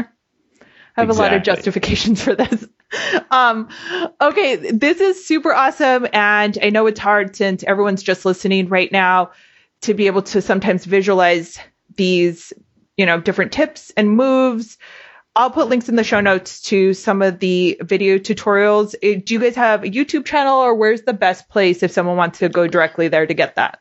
I 0.95 1.01
have 1.01 1.09
exactly. 1.09 1.13
a 1.13 1.29
lot 1.29 1.33
of 1.37 1.43
justifications 1.43 2.21
for 2.21 2.35
this. 2.35 2.67
um, 3.31 3.69
okay. 4.19 4.55
This 4.71 4.99
is 4.99 5.25
super 5.25 5.53
awesome. 5.53 6.07
And 6.11 6.57
I 6.61 6.69
know 6.69 6.87
it's 6.87 6.99
hard 6.99 7.35
since 7.35 7.63
everyone's 7.63 8.03
just 8.03 8.25
listening 8.25 8.67
right 8.67 8.91
now 8.91 9.31
to 9.81 9.93
be 9.93 10.07
able 10.07 10.21
to 10.21 10.41
sometimes 10.41 10.85
visualize 10.85 11.57
these, 11.95 12.53
you 12.97 13.05
know, 13.05 13.19
different 13.19 13.51
tips 13.51 13.91
and 13.95 14.11
moves. 14.11 14.77
I'll 15.33 15.49
put 15.49 15.69
links 15.69 15.87
in 15.87 15.95
the 15.95 16.03
show 16.03 16.19
notes 16.19 16.61
to 16.63 16.93
some 16.93 17.21
of 17.21 17.39
the 17.39 17.77
video 17.81 18.17
tutorials. 18.17 18.95
Eh, 19.01 19.21
do 19.25 19.33
you 19.33 19.39
guys 19.39 19.55
have 19.55 19.83
a 19.83 19.87
YouTube 19.87 20.25
channel 20.25 20.59
or 20.59 20.75
where's 20.75 21.03
the 21.03 21.13
best 21.13 21.47
place 21.49 21.83
if 21.83 21.91
someone 21.91 22.17
wants 22.17 22.39
to 22.39 22.49
go 22.49 22.67
directly 22.67 23.07
there 23.07 23.25
to 23.25 23.33
get 23.33 23.55
that? 23.55 23.79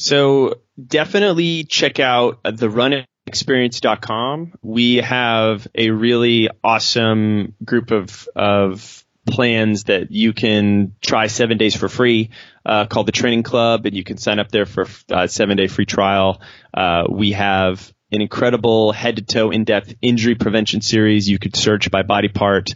So 0.00 0.62
definitely 0.82 1.64
check 1.64 2.00
out 2.00 2.42
the 2.42 2.68
runexperience.com. 2.68 4.54
We 4.62 4.96
have 4.96 5.68
a 5.74 5.90
really 5.90 6.48
awesome 6.64 7.54
group 7.62 7.90
of, 7.90 8.26
of 8.34 9.04
plans 9.26 9.84
that 9.84 10.10
you 10.10 10.32
can 10.32 10.94
try 11.02 11.26
seven 11.26 11.58
days 11.58 11.76
for 11.76 11.90
free 11.90 12.30
uh, 12.64 12.86
called 12.86 13.08
the 13.08 13.12
Training 13.12 13.42
Club, 13.42 13.84
and 13.84 13.94
you 13.94 14.02
can 14.02 14.16
sign 14.16 14.38
up 14.38 14.50
there 14.50 14.64
for 14.64 14.86
a 15.10 15.14
uh, 15.14 15.26
seven 15.26 15.58
day 15.58 15.68
free 15.68 15.84
trial. 15.84 16.40
Uh, 16.72 17.04
we 17.10 17.32
have 17.32 17.92
an 18.10 18.22
incredible 18.22 18.92
head 18.92 19.16
to 19.16 19.22
toe 19.22 19.50
in 19.50 19.64
depth 19.64 19.94
injury 20.00 20.34
prevention 20.34 20.80
series. 20.80 21.28
You 21.28 21.38
could 21.38 21.54
search 21.56 21.90
by 21.90 22.04
body 22.04 22.28
part 22.28 22.70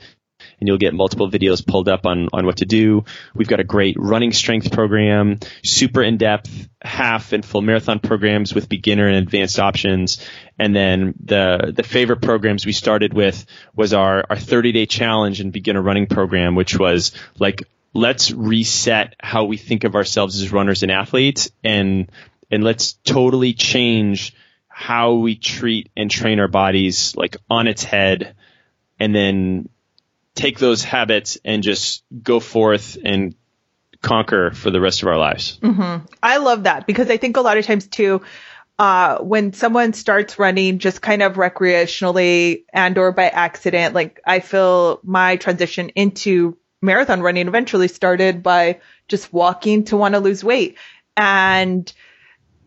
and 0.64 0.68
you'll 0.68 0.78
get 0.78 0.94
multiple 0.94 1.30
videos 1.30 1.64
pulled 1.64 1.90
up 1.90 2.06
on, 2.06 2.30
on 2.32 2.46
what 2.46 2.56
to 2.56 2.64
do. 2.64 3.04
We've 3.34 3.46
got 3.46 3.60
a 3.60 3.64
great 3.64 3.96
running 3.98 4.32
strength 4.32 4.72
program, 4.72 5.38
super 5.62 6.02
in 6.02 6.16
depth 6.16 6.68
half 6.80 7.34
and 7.34 7.44
full 7.44 7.60
marathon 7.60 7.98
programs 7.98 8.54
with 8.54 8.66
beginner 8.66 9.06
and 9.06 9.16
advanced 9.16 9.58
options. 9.58 10.26
And 10.58 10.74
then 10.74 11.12
the, 11.22 11.74
the 11.76 11.82
favorite 11.82 12.22
programs 12.22 12.64
we 12.64 12.72
started 12.72 13.12
with 13.12 13.44
was 13.76 13.92
our, 13.92 14.24
our 14.30 14.38
30 14.38 14.72
day 14.72 14.86
challenge 14.86 15.42
and 15.42 15.52
beginner 15.52 15.82
running 15.82 16.06
program, 16.06 16.54
which 16.54 16.78
was 16.78 17.12
like, 17.38 17.64
let's 17.92 18.30
reset 18.30 19.16
how 19.20 19.44
we 19.44 19.58
think 19.58 19.84
of 19.84 19.94
ourselves 19.94 20.40
as 20.40 20.50
runners 20.50 20.82
and 20.82 20.90
athletes 20.90 21.50
and, 21.62 22.10
and 22.50 22.64
let's 22.64 22.94
totally 23.04 23.52
change 23.52 24.34
how 24.68 25.12
we 25.12 25.36
treat 25.36 25.90
and 25.94 26.10
train 26.10 26.40
our 26.40 26.48
bodies 26.48 27.14
like 27.16 27.36
on 27.50 27.66
its 27.66 27.84
head 27.84 28.34
and 28.98 29.14
then 29.14 29.68
take 30.34 30.58
those 30.58 30.82
habits 30.82 31.38
and 31.44 31.62
just 31.62 32.04
go 32.22 32.40
forth 32.40 32.98
and 33.04 33.34
conquer 34.02 34.50
for 34.50 34.70
the 34.70 34.80
rest 34.80 35.02
of 35.02 35.08
our 35.08 35.18
lives. 35.18 35.58
Mm-hmm. 35.62 36.06
I 36.22 36.36
love 36.38 36.64
that 36.64 36.86
because 36.86 37.10
I 37.10 37.16
think 37.16 37.36
a 37.36 37.40
lot 37.40 37.56
of 37.56 37.64
times 37.64 37.86
too, 37.86 38.22
uh, 38.78 39.18
when 39.18 39.52
someone 39.52 39.92
starts 39.92 40.38
running 40.38 40.78
just 40.78 41.00
kind 41.00 41.22
of 41.22 41.34
recreationally 41.34 42.64
and 42.72 42.98
or 42.98 43.12
by 43.12 43.28
accident, 43.28 43.94
like 43.94 44.20
I 44.26 44.40
feel 44.40 45.00
my 45.04 45.36
transition 45.36 45.90
into 45.90 46.58
marathon 46.82 47.22
running 47.22 47.48
eventually 47.48 47.88
started 47.88 48.42
by 48.42 48.80
just 49.08 49.32
walking 49.32 49.84
to 49.84 49.96
want 49.96 50.14
to 50.14 50.20
lose 50.20 50.44
weight. 50.44 50.76
And 51.16 51.90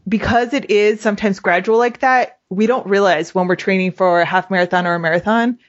because 0.07 0.53
it 0.53 0.72
is 0.72 1.01
sometimes 1.01 1.39
gradual 1.39 1.78
like 1.78 1.99
that, 1.99 2.39
we 2.49 2.65
don't 2.65 2.88
realize 2.88 3.36
when 3.36 3.47
we're 3.47 3.57
training 3.57 3.91
for 3.91 4.22
a 4.22 4.26
half 4.26 4.49
marathon 4.49 4.88
or 4.88 4.95
a 4.95 4.99
marathon, 4.99 5.59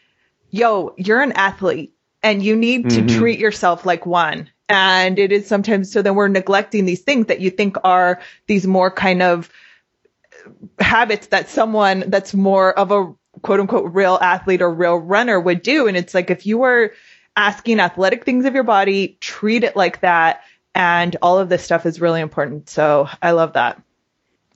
yo, 0.50 0.94
you're 0.96 1.20
an 1.20 1.32
athlete 1.32 1.92
and 2.22 2.42
you 2.42 2.56
need 2.56 2.90
to 2.90 3.02
mm-hmm. 3.02 3.18
treat 3.18 3.38
yourself 3.38 3.86
like 3.86 4.06
one. 4.06 4.50
And 4.68 5.18
it 5.18 5.32
is 5.32 5.46
sometimes 5.46 5.90
so 5.90 6.02
then 6.02 6.14
we're 6.14 6.28
neglecting 6.28 6.84
these 6.84 7.00
things 7.00 7.26
that 7.26 7.40
you 7.40 7.50
think 7.50 7.76
are 7.84 8.20
these 8.46 8.66
more 8.66 8.90
kind 8.90 9.22
of 9.22 9.50
habits 10.78 11.28
that 11.28 11.48
someone 11.48 12.04
that's 12.08 12.34
more 12.34 12.78
of 12.78 12.90
a 12.90 13.14
quote 13.42 13.60
unquote 13.60 13.92
real 13.92 14.18
athlete 14.20 14.62
or 14.62 14.72
real 14.72 14.96
runner 14.96 15.40
would 15.40 15.62
do. 15.62 15.86
And 15.86 15.96
it's 15.96 16.14
like 16.14 16.30
if 16.30 16.44
you 16.44 16.58
were 16.58 16.92
asking 17.36 17.80
athletic 17.80 18.24
things 18.24 18.44
of 18.44 18.54
your 18.54 18.64
body, 18.64 19.16
treat 19.20 19.64
it 19.64 19.76
like 19.76 20.00
that. 20.00 20.42
And 20.74 21.16
all 21.22 21.38
of 21.38 21.48
this 21.48 21.64
stuff 21.64 21.86
is 21.86 22.00
really 22.00 22.20
important. 22.20 22.68
So 22.68 23.08
I 23.22 23.30
love 23.30 23.54
that. 23.54 23.80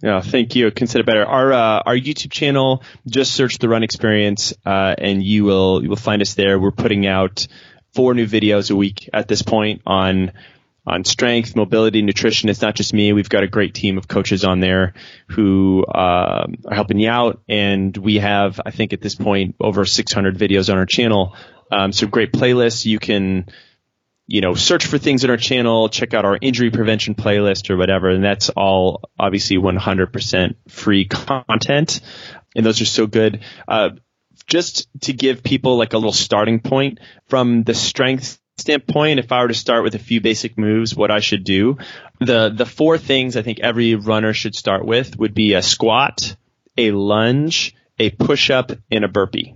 Yeah, 0.02 0.20
thank 0.20 0.56
you. 0.56 0.70
Consider 0.72 1.04
better. 1.04 1.24
Our 1.24 1.52
uh, 1.52 1.82
our 1.86 1.94
YouTube 1.94 2.32
channel, 2.32 2.82
just 3.06 3.34
search 3.34 3.58
the 3.58 3.68
Run 3.68 3.84
Experience, 3.84 4.52
uh, 4.66 4.96
and 4.98 5.22
you 5.22 5.44
will 5.44 5.80
you 5.80 5.88
will 5.88 5.96
find 5.96 6.20
us 6.20 6.34
there. 6.34 6.58
We're 6.58 6.72
putting 6.72 7.06
out 7.06 7.46
four 7.94 8.12
new 8.12 8.26
videos 8.26 8.70
a 8.72 8.76
week 8.76 9.08
at 9.12 9.28
this 9.28 9.42
point 9.42 9.82
on 9.86 10.32
on 10.84 11.04
strength, 11.04 11.54
mobility, 11.54 12.02
nutrition. 12.02 12.48
It's 12.48 12.60
not 12.60 12.74
just 12.74 12.92
me. 12.92 13.12
We've 13.12 13.28
got 13.28 13.44
a 13.44 13.48
great 13.48 13.74
team 13.74 13.96
of 13.96 14.08
coaches 14.08 14.44
on 14.44 14.58
there 14.58 14.94
who 15.28 15.84
uh, 15.84 16.46
are 16.66 16.74
helping 16.74 16.98
you 16.98 17.08
out, 17.08 17.40
and 17.48 17.96
we 17.96 18.16
have, 18.16 18.60
I 18.66 18.72
think, 18.72 18.92
at 18.92 19.00
this 19.00 19.14
point, 19.14 19.54
over 19.60 19.84
600 19.84 20.36
videos 20.36 20.72
on 20.72 20.78
our 20.78 20.86
channel. 20.86 21.36
Um, 21.70 21.92
so 21.92 22.08
great 22.08 22.32
playlists. 22.32 22.84
You 22.84 22.98
can 22.98 23.46
you 24.26 24.40
know, 24.40 24.54
search 24.54 24.86
for 24.86 24.98
things 24.98 25.24
in 25.24 25.30
our 25.30 25.36
channel, 25.36 25.88
check 25.88 26.14
out 26.14 26.24
our 26.24 26.38
injury 26.40 26.70
prevention 26.70 27.14
playlist 27.14 27.70
or 27.70 27.76
whatever. 27.76 28.08
And 28.08 28.24
that's 28.24 28.50
all 28.50 29.02
obviously 29.18 29.56
100% 29.56 30.54
free 30.68 31.06
content. 31.06 32.00
And 32.54 32.64
those 32.64 32.80
are 32.80 32.86
so 32.86 33.06
good. 33.06 33.40
Uh, 33.66 33.90
just 34.46 34.88
to 35.02 35.12
give 35.12 35.42
people 35.42 35.76
like 35.76 35.92
a 35.92 35.98
little 35.98 36.12
starting 36.12 36.60
point 36.60 36.98
from 37.28 37.62
the 37.62 37.74
strength 37.74 38.38
standpoint, 38.58 39.18
if 39.18 39.32
I 39.32 39.42
were 39.42 39.48
to 39.48 39.54
start 39.54 39.82
with 39.82 39.94
a 39.94 39.98
few 39.98 40.20
basic 40.20 40.58
moves, 40.58 40.94
what 40.94 41.10
I 41.10 41.20
should 41.20 41.44
do, 41.44 41.78
the, 42.20 42.50
the 42.54 42.66
four 42.66 42.98
things 42.98 43.36
I 43.36 43.42
think 43.42 43.60
every 43.60 43.94
runner 43.94 44.32
should 44.32 44.54
start 44.54 44.84
with 44.84 45.18
would 45.18 45.34
be 45.34 45.54
a 45.54 45.62
squat, 45.62 46.36
a 46.76 46.90
lunge, 46.90 47.74
a 47.98 48.10
push 48.10 48.50
up, 48.50 48.72
and 48.90 49.04
a 49.04 49.08
burpee. 49.08 49.54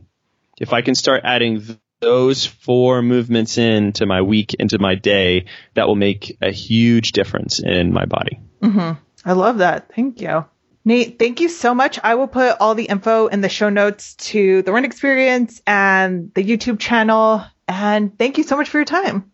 If 0.58 0.72
I 0.72 0.82
can 0.82 0.94
start 0.94 1.22
adding 1.24 1.78
those 2.01 2.47
four 2.47 3.03
movements 3.03 3.59
into 3.59 4.07
my 4.07 4.22
week, 4.22 4.55
into 4.55 4.78
my 4.78 4.94
day, 4.94 5.47
that 5.74 5.86
will 5.86 5.97
make 5.97 6.36
a 6.40 6.51
huge 6.51 7.12
difference 7.12 7.61
in 7.61 7.92
my 7.92 8.05
body. 8.05 8.40
Mm-hmm. 8.62 9.01
I 9.24 9.32
love 9.32 9.59
that. 9.59 9.92
Thank 9.94 10.20
you. 10.20 10.44
Nate, 10.84 11.18
thank 11.18 11.40
you 11.40 11.49
so 11.49 11.74
much. 11.74 11.99
I 12.03 12.14
will 12.14 12.28
put 12.28 12.59
all 12.61 12.76
the 12.76 12.84
info 12.84 13.26
in 13.26 13.40
the 13.40 13.49
show 13.49 13.70
notes 13.70 14.14
to 14.14 14.62
the 14.62 14.72
Run 14.72 14.84
Experience 14.84 15.61
and 15.66 16.32
the 16.32 16.44
YouTube 16.44 16.78
channel. 16.78 17.44
And 17.66 18.16
thank 18.16 18.38
you 18.38 18.44
so 18.44 18.57
much 18.57 18.68
for 18.68 18.78
your 18.78 18.84
time. 18.84 19.32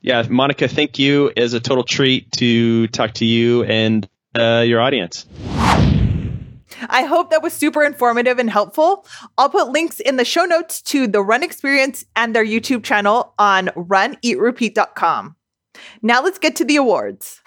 Yeah, 0.00 0.24
Monica, 0.28 0.68
thank 0.68 0.98
you. 0.98 1.26
It 1.26 1.38
is 1.38 1.54
a 1.54 1.60
total 1.60 1.84
treat 1.84 2.30
to 2.32 2.86
talk 2.86 3.14
to 3.14 3.26
you 3.26 3.64
and 3.64 4.08
uh, 4.34 4.62
your 4.64 4.80
audience. 4.80 5.26
I 6.88 7.04
hope 7.04 7.30
that 7.30 7.42
was 7.42 7.52
super 7.52 7.82
informative 7.82 8.38
and 8.38 8.50
helpful. 8.50 9.06
I'll 9.36 9.50
put 9.50 9.68
links 9.68 10.00
in 10.00 10.16
the 10.16 10.24
show 10.24 10.44
notes 10.44 10.80
to 10.82 11.06
the 11.06 11.22
Run 11.22 11.42
Experience 11.42 12.04
and 12.16 12.34
their 12.34 12.44
YouTube 12.44 12.84
channel 12.84 13.34
on 13.38 13.66
runeatrepeat.com. 13.68 15.36
Now 16.02 16.22
let's 16.22 16.38
get 16.38 16.56
to 16.56 16.64
the 16.64 16.76
awards. 16.76 17.40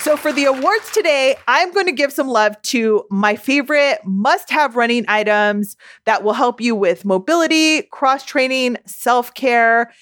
So, 0.00 0.16
for 0.16 0.32
the 0.32 0.46
awards 0.46 0.90
today, 0.90 1.36
I'm 1.46 1.70
going 1.70 1.84
to 1.84 1.92
give 1.92 2.14
some 2.14 2.28
love 2.28 2.60
to 2.62 3.04
my 3.10 3.36
favorite 3.36 3.98
must 4.06 4.48
have 4.48 4.74
running 4.74 5.04
items 5.06 5.76
that 6.06 6.22
will 6.22 6.32
help 6.32 6.62
you 6.62 6.74
with 6.74 7.04
mobility, 7.04 7.82
cross 7.82 8.24
training, 8.24 8.78
self 8.86 9.34
care, 9.34 9.92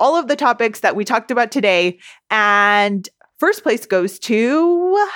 all 0.00 0.16
of 0.16 0.28
the 0.28 0.36
topics 0.36 0.80
that 0.80 0.96
we 0.96 1.04
talked 1.04 1.30
about 1.30 1.50
today. 1.50 1.98
And 2.30 3.08
first 3.38 3.62
place 3.62 3.86
goes 3.86 4.18
to 4.20 5.06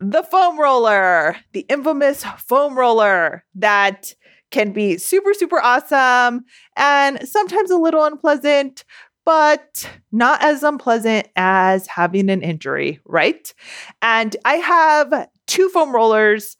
the 0.00 0.22
foam 0.24 0.58
roller, 0.58 1.36
the 1.52 1.64
infamous 1.68 2.24
foam 2.38 2.76
roller 2.76 3.44
that 3.54 4.14
can 4.50 4.72
be 4.72 4.98
super, 4.98 5.32
super 5.32 5.60
awesome 5.60 6.44
and 6.76 7.26
sometimes 7.26 7.70
a 7.70 7.76
little 7.76 8.04
unpleasant, 8.04 8.84
but 9.24 9.88
not 10.10 10.42
as 10.42 10.62
unpleasant 10.62 11.28
as 11.36 11.86
having 11.86 12.28
an 12.28 12.42
injury, 12.42 13.00
right? 13.04 13.54
And 14.02 14.36
I 14.44 14.54
have 14.56 15.28
two 15.46 15.68
foam 15.68 15.94
rollers. 15.94 16.56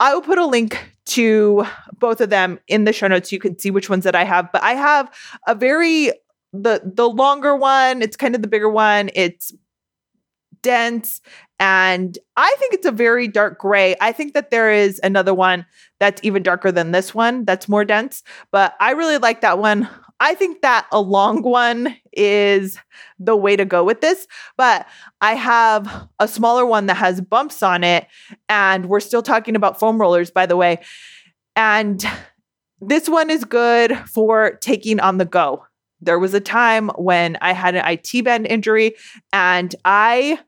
I 0.00 0.12
will 0.12 0.22
put 0.22 0.38
a 0.38 0.46
link 0.46 0.78
to 1.06 1.64
both 1.98 2.20
of 2.20 2.30
them 2.30 2.58
in 2.68 2.84
the 2.84 2.92
show 2.92 3.08
notes. 3.08 3.32
You 3.32 3.38
can 3.38 3.58
see 3.58 3.70
which 3.70 3.88
ones 3.88 4.04
that 4.04 4.14
I 4.14 4.24
have, 4.24 4.50
but 4.52 4.62
I 4.62 4.74
have 4.74 5.10
a 5.46 5.54
very 5.54 6.12
the 6.52 6.80
the 6.84 7.08
longer 7.08 7.56
one. 7.56 8.02
It's 8.02 8.16
kind 8.16 8.34
of 8.34 8.42
the 8.42 8.48
bigger 8.48 8.70
one. 8.70 9.10
It's 9.14 9.52
dense 10.62 11.20
and 11.58 12.18
I 12.36 12.54
think 12.58 12.74
it's 12.74 12.86
a 12.86 12.92
very 12.92 13.28
dark 13.28 13.58
gray. 13.58 13.94
I 14.00 14.12
think 14.12 14.34
that 14.34 14.50
there 14.50 14.70
is 14.70 15.00
another 15.02 15.32
one 15.32 15.64
that's 16.00 16.20
even 16.24 16.42
darker 16.42 16.70
than 16.70 16.92
this 16.92 17.14
one 17.14 17.44
that's 17.44 17.68
more 17.68 17.84
dense, 17.84 18.22
but 18.50 18.74
I 18.80 18.92
really 18.92 19.18
like 19.18 19.40
that 19.40 19.58
one. 19.58 19.88
I 20.18 20.34
think 20.34 20.62
that 20.62 20.86
a 20.92 21.00
long 21.00 21.42
one 21.42 21.96
is 22.12 22.78
the 23.18 23.36
way 23.36 23.56
to 23.56 23.64
go 23.64 23.84
with 23.84 24.00
this, 24.00 24.26
but 24.56 24.86
I 25.20 25.34
have 25.34 26.08
a 26.18 26.26
smaller 26.26 26.64
one 26.64 26.86
that 26.86 26.96
has 26.96 27.20
bumps 27.20 27.62
on 27.62 27.84
it. 27.84 28.06
And 28.48 28.86
we're 28.86 29.00
still 29.00 29.22
talking 29.22 29.56
about 29.56 29.78
foam 29.78 30.00
rollers, 30.00 30.30
by 30.30 30.46
the 30.46 30.56
way. 30.56 30.80
And 31.54 32.04
this 32.80 33.08
one 33.08 33.30
is 33.30 33.44
good 33.44 33.96
for 34.08 34.58
taking 34.60 35.00
on 35.00 35.18
the 35.18 35.24
go. 35.24 35.64
There 36.00 36.18
was 36.18 36.34
a 36.34 36.40
time 36.40 36.88
when 36.96 37.36
I 37.40 37.52
had 37.52 37.74
an 37.74 37.86
IT 37.86 38.24
band 38.24 38.46
injury 38.46 38.94
and 39.32 39.74
I 39.84 40.38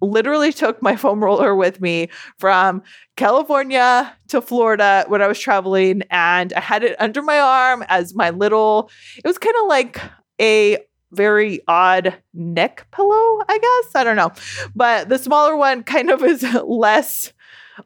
literally 0.00 0.52
took 0.52 0.80
my 0.82 0.96
foam 0.96 1.22
roller 1.22 1.54
with 1.54 1.80
me 1.80 2.08
from 2.38 2.82
California 3.16 4.14
to 4.28 4.40
Florida 4.40 5.04
when 5.08 5.22
I 5.22 5.26
was 5.26 5.38
traveling 5.38 6.02
and 6.10 6.52
I 6.52 6.60
had 6.60 6.84
it 6.84 6.96
under 7.00 7.22
my 7.22 7.38
arm 7.38 7.84
as 7.88 8.14
my 8.14 8.30
little 8.30 8.90
it 9.16 9.26
was 9.26 9.38
kind 9.38 9.56
of 9.62 9.68
like 9.68 10.00
a 10.40 10.78
very 11.12 11.60
odd 11.68 12.16
neck 12.34 12.86
pillow, 12.90 13.42
I 13.48 13.58
guess. 13.58 13.94
I 13.94 14.04
don't 14.04 14.16
know. 14.16 14.32
But 14.74 15.08
the 15.08 15.18
smaller 15.18 15.56
one 15.56 15.82
kind 15.82 16.10
of 16.10 16.22
is 16.22 16.42
less 16.64 17.32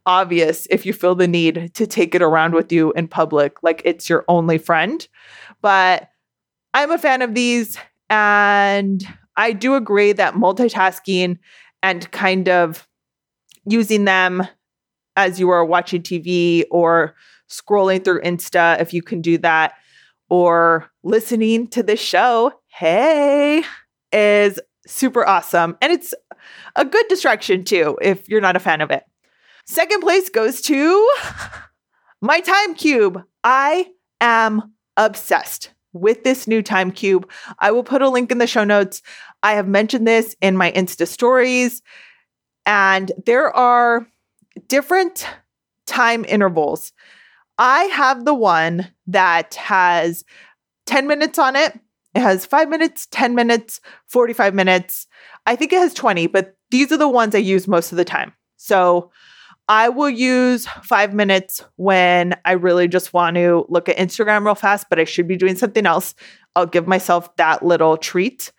obvious 0.07 0.67
if 0.71 0.87
you 0.87 0.93
feel 0.93 1.15
the 1.15 1.29
need 1.29 1.73
to 1.75 1.87
take 1.87 2.15
it 2.15 2.23
around 2.23 2.55
with 2.55 2.73
you 2.73 2.93
in 2.93 3.07
public 3.07 3.63
like 3.63 3.83
it's 3.85 4.09
your 4.09 4.25
only 4.29 4.59
friend. 4.59 5.07
But 5.61 6.09
I'm 6.75 6.91
a 6.91 6.99
fan 6.99 7.23
of 7.23 7.35
these 7.35 7.79
and 8.09 9.07
I 9.37 9.53
do 9.53 9.75
agree 9.75 10.13
that 10.13 10.35
multitasking 10.35 11.39
and 11.83 12.11
kind 12.11 12.49
of 12.49 12.87
using 13.65 14.05
them 14.05 14.47
as 15.17 15.39
you 15.39 15.51
are 15.51 15.65
watching 15.65 16.03
TV 16.03 16.65
or 16.71 17.15
scrolling 17.49 18.05
through 18.05 18.23
Insta, 18.23 18.81
if 18.81 18.95
you 18.95 19.03
can 19.03 19.21
do 19.21 19.39
that, 19.39 19.75
or 20.31 20.91
listening 21.03 21.69
to 21.69 21.83
this 21.83 22.01
show, 22.01 22.53
hey, 22.69 23.63
is 24.13 24.59
super 24.87 25.27
awesome. 25.27 25.77
And 25.83 25.93
it's 25.93 26.15
a 26.77 26.85
good 26.85 27.07
distraction 27.09 27.65
too, 27.65 27.99
if 28.01 28.29
you're 28.29 28.41
not 28.41 28.57
a 28.57 28.61
fan 28.61 28.81
of 28.81 28.91
it. 28.91 29.05
Second 29.67 30.01
place 30.01 30.29
goes 30.29 30.61
to 30.63 31.11
my 32.21 32.41
time 32.41 32.75
cube. 32.75 33.23
I 33.45 33.91
am 34.21 34.73
obsessed 34.97 35.73
with 35.93 36.25
this 36.25 36.47
new 36.47 36.63
time 36.63 36.91
cube. 36.91 37.31
I 37.59 37.71
will 37.73 37.85
put 37.85 38.03
a 38.03 38.09
link 38.09 38.31
in 38.31 38.39
the 38.39 38.47
show 38.47 38.65
notes. 38.65 39.03
I 39.43 39.53
have 39.53 39.69
mentioned 39.69 40.07
this 40.07 40.37
in 40.41 40.57
my 40.57 40.73
Insta 40.73 41.07
stories, 41.07 41.83
and 42.67 43.13
there 43.27 43.55
are 43.55 44.07
different 44.69 45.27
time 45.87 46.25
intervals. 46.25 46.93
I 47.59 47.85
have 47.85 48.25
the 48.25 48.35
one 48.35 48.89
that 49.07 49.55
has 49.55 50.25
10 50.87 51.07
minutes 51.07 51.39
on 51.39 51.57
it. 51.57 51.79
It 52.15 52.21
has 52.21 52.45
five 52.45 52.69
minutes, 52.69 53.07
10 53.11 53.35
minutes, 53.35 53.81
45 54.09 54.55
minutes. 54.55 55.07
I 55.47 55.57
think 55.57 55.73
it 55.73 55.79
has 55.79 55.95
20, 55.95 56.27
but 56.27 56.57
these 56.71 56.93
are 56.93 56.97
the 56.97 57.09
ones 57.09 57.35
I 57.35 57.39
use 57.39 57.67
most 57.67 57.93
of 57.93 57.99
the 57.99 58.05
time. 58.05 58.33
So 58.57 59.11
I 59.69 59.89
will 59.89 60.11
use 60.11 60.67
five 60.83 61.15
minutes 61.15 61.65
when 61.77 62.35
I 62.45 62.53
really 62.53 62.89
just 62.89 63.15
want 63.15 63.37
to 63.37 63.65
look 63.69 63.89
at 63.89 63.97
Instagram 63.97 64.45
real 64.45 64.55
fast, 64.55 64.87
but 64.91 64.99
I 64.99 65.05
should 65.05 65.29
be 65.29 65.37
doing 65.37 65.57
something 65.57 65.87
else. 65.87 66.15
I'll 66.57 66.67
give 66.67 66.87
myself 66.87 67.35
that 67.37 67.65
little 67.65 67.97
treat. 67.97 68.53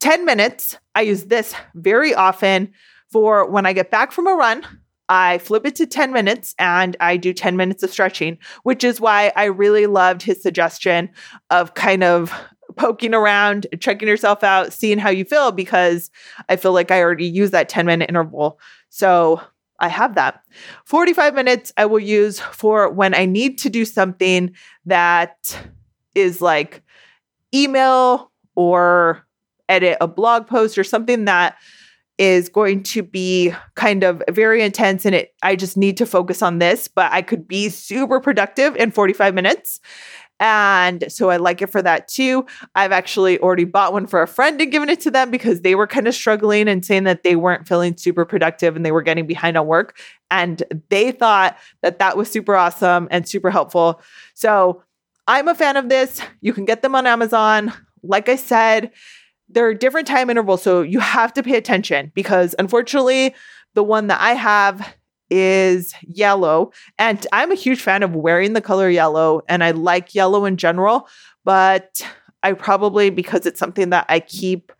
10 0.00 0.24
minutes, 0.24 0.78
I 0.94 1.02
use 1.02 1.24
this 1.24 1.54
very 1.74 2.14
often 2.14 2.72
for 3.10 3.48
when 3.48 3.66
I 3.66 3.72
get 3.72 3.90
back 3.90 4.12
from 4.12 4.26
a 4.26 4.34
run. 4.34 4.64
I 5.08 5.38
flip 5.38 5.64
it 5.64 5.74
to 5.76 5.86
10 5.86 6.12
minutes 6.12 6.54
and 6.58 6.96
I 7.00 7.16
do 7.16 7.32
10 7.32 7.56
minutes 7.56 7.82
of 7.82 7.90
stretching, 7.90 8.38
which 8.62 8.84
is 8.84 9.00
why 9.00 9.32
I 9.36 9.44
really 9.44 9.86
loved 9.86 10.22
his 10.22 10.42
suggestion 10.42 11.10
of 11.50 11.74
kind 11.74 12.04
of 12.04 12.32
poking 12.76 13.14
around, 13.14 13.66
checking 13.80 14.08
yourself 14.08 14.44
out, 14.44 14.72
seeing 14.72 14.98
how 14.98 15.10
you 15.10 15.24
feel, 15.24 15.50
because 15.50 16.10
I 16.48 16.56
feel 16.56 16.72
like 16.72 16.90
I 16.90 17.02
already 17.02 17.26
use 17.26 17.50
that 17.52 17.68
10 17.68 17.86
minute 17.86 18.08
interval. 18.08 18.60
So 18.90 19.40
I 19.80 19.88
have 19.88 20.14
that. 20.16 20.42
45 20.84 21.34
minutes 21.34 21.72
I 21.76 21.86
will 21.86 22.00
use 22.00 22.40
for 22.40 22.90
when 22.90 23.14
I 23.14 23.26
need 23.26 23.58
to 23.58 23.70
do 23.70 23.84
something 23.84 24.54
that 24.86 25.56
is 26.14 26.40
like 26.40 26.82
email 27.54 28.32
or 28.54 29.26
edit 29.68 29.98
a 30.00 30.08
blog 30.08 30.46
post 30.46 30.78
or 30.78 30.84
something 30.84 31.26
that 31.26 31.56
is 32.18 32.48
going 32.48 32.82
to 32.82 33.02
be 33.02 33.52
kind 33.76 34.02
of 34.02 34.20
very 34.28 34.62
intense 34.62 35.06
and 35.06 35.14
it 35.14 35.34
I 35.42 35.54
just 35.54 35.76
need 35.76 35.96
to 35.98 36.06
focus 36.06 36.42
on 36.42 36.58
this, 36.58 36.88
but 36.88 37.12
I 37.12 37.22
could 37.22 37.46
be 37.46 37.68
super 37.68 38.20
productive 38.20 38.74
in 38.76 38.90
45 38.90 39.34
minutes. 39.34 39.80
And 40.40 41.04
so 41.08 41.30
I 41.30 41.36
like 41.36 41.62
it 41.62 41.66
for 41.68 41.82
that 41.82 42.08
too. 42.08 42.46
I've 42.74 42.92
actually 42.92 43.38
already 43.40 43.64
bought 43.64 43.92
one 43.92 44.06
for 44.06 44.22
a 44.22 44.28
friend 44.28 44.60
and 44.60 44.70
given 44.70 44.88
it 44.88 45.00
to 45.00 45.10
them 45.10 45.30
because 45.30 45.62
they 45.62 45.74
were 45.74 45.86
kind 45.86 46.06
of 46.06 46.14
struggling 46.14 46.68
and 46.68 46.84
saying 46.84 47.04
that 47.04 47.24
they 47.24 47.36
weren't 47.36 47.66
feeling 47.66 47.96
super 47.96 48.24
productive 48.24 48.76
and 48.76 48.86
they 48.86 48.92
were 48.92 49.02
getting 49.02 49.26
behind 49.26 49.56
on 49.56 49.66
work. 49.66 49.98
And 50.30 50.62
they 50.90 51.10
thought 51.10 51.56
that 51.82 51.98
that 51.98 52.16
was 52.16 52.30
super 52.30 52.54
awesome 52.54 53.08
and 53.10 53.28
super 53.28 53.50
helpful. 53.50 54.00
So 54.34 54.82
I'm 55.26 55.48
a 55.48 55.54
fan 55.54 55.76
of 55.76 55.88
this. 55.88 56.20
You 56.40 56.52
can 56.52 56.64
get 56.64 56.82
them 56.82 56.94
on 56.94 57.06
Amazon. 57.06 57.72
Like 58.02 58.28
I 58.28 58.36
said, 58.36 58.92
there 59.48 59.66
are 59.66 59.74
different 59.74 60.06
time 60.06 60.30
intervals. 60.30 60.62
So 60.62 60.82
you 60.82 61.00
have 61.00 61.32
to 61.34 61.42
pay 61.42 61.56
attention 61.56 62.12
because 62.14 62.54
unfortunately, 62.58 63.34
the 63.74 63.82
one 63.82 64.06
that 64.08 64.20
I 64.20 64.32
have 64.32 64.94
is 65.30 65.94
yellow. 66.02 66.72
And 66.98 67.26
I'm 67.32 67.52
a 67.52 67.56
huge 67.56 67.80
fan 67.80 68.02
of 68.02 68.14
wearing 68.14 68.52
the 68.52 68.60
color 68.60 68.88
yellow 68.88 69.42
and 69.48 69.62
I 69.62 69.72
like 69.72 70.14
yellow 70.14 70.44
in 70.44 70.56
general, 70.56 71.08
but 71.44 72.02
I 72.42 72.52
probably, 72.52 73.10
because 73.10 73.46
it's 73.46 73.58
something 73.58 73.90
that 73.90 74.06
I 74.08 74.20
keep 74.20 74.72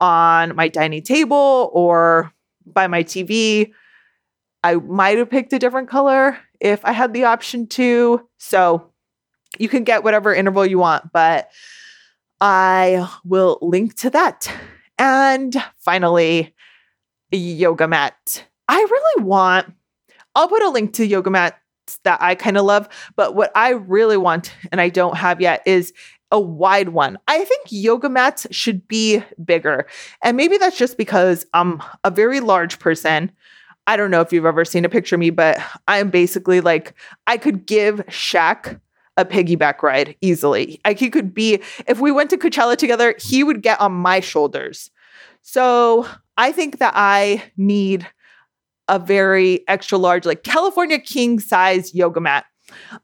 on 0.00 0.56
my 0.56 0.68
dining 0.68 1.02
table 1.02 1.70
or 1.72 2.32
by 2.66 2.86
my 2.86 3.02
TV, 3.02 3.72
I 4.64 4.76
might 4.76 5.18
have 5.18 5.30
picked 5.30 5.52
a 5.52 5.58
different 5.58 5.88
color 5.88 6.38
if 6.60 6.84
I 6.84 6.92
had 6.92 7.12
the 7.12 7.24
option 7.24 7.66
to. 7.68 8.28
So 8.38 8.92
you 9.58 9.68
can 9.68 9.84
get 9.84 10.04
whatever 10.04 10.34
interval 10.34 10.66
you 10.66 10.78
want, 10.78 11.12
but 11.12 11.50
I 12.40 13.08
will 13.24 13.58
link 13.60 13.96
to 14.00 14.10
that. 14.10 14.50
And 14.98 15.54
finally, 15.78 16.54
yoga 17.30 17.88
mat. 17.88 18.46
I 18.68 18.78
really 18.78 19.24
want 19.24 19.72
I'll 20.34 20.48
put 20.48 20.62
a 20.62 20.70
link 20.70 20.94
to 20.94 21.06
yoga 21.06 21.30
mats 21.30 21.56
that 22.04 22.22
I 22.22 22.34
kind 22.34 22.56
of 22.56 22.64
love, 22.64 22.88
but 23.16 23.34
what 23.34 23.52
I 23.54 23.70
really 23.70 24.16
want 24.16 24.54
and 24.70 24.80
I 24.80 24.88
don't 24.88 25.16
have 25.16 25.40
yet 25.40 25.62
is 25.66 25.92
a 26.30 26.40
wide 26.40 26.88
one. 26.90 27.18
I 27.28 27.44
think 27.44 27.66
yoga 27.70 28.08
mats 28.08 28.46
should 28.50 28.88
be 28.88 29.22
bigger. 29.44 29.86
And 30.22 30.36
maybe 30.36 30.56
that's 30.56 30.78
just 30.78 30.96
because 30.96 31.44
I'm 31.52 31.82
a 32.04 32.10
very 32.10 32.40
large 32.40 32.78
person. 32.78 33.30
I 33.86 33.96
don't 33.96 34.10
know 34.10 34.20
if 34.20 34.32
you've 34.32 34.46
ever 34.46 34.64
seen 34.64 34.84
a 34.84 34.88
picture 34.88 35.16
of 35.16 35.20
me, 35.20 35.30
but 35.30 35.60
I'm 35.88 36.08
basically 36.08 36.60
like, 36.60 36.94
I 37.26 37.36
could 37.36 37.66
give 37.66 37.98
Shaq 38.06 38.80
a 39.16 39.24
piggyback 39.24 39.82
ride 39.82 40.16
easily. 40.22 40.80
Like 40.86 40.98
he 40.98 41.10
could 41.10 41.34
be, 41.34 41.60
if 41.86 42.00
we 42.00 42.10
went 42.10 42.30
to 42.30 42.38
Coachella 42.38 42.76
together, 42.76 43.14
he 43.18 43.44
would 43.44 43.62
get 43.62 43.80
on 43.80 43.92
my 43.92 44.20
shoulders. 44.20 44.90
So 45.42 46.06
I 46.38 46.52
think 46.52 46.78
that 46.78 46.94
I 46.96 47.42
need 47.56 48.06
a 48.88 48.98
very 48.98 49.66
extra 49.68 49.98
large, 49.98 50.26
like 50.26 50.42
California 50.42 50.98
king 50.98 51.38
size 51.38 51.94
yoga 51.94 52.20
mat. 52.20 52.44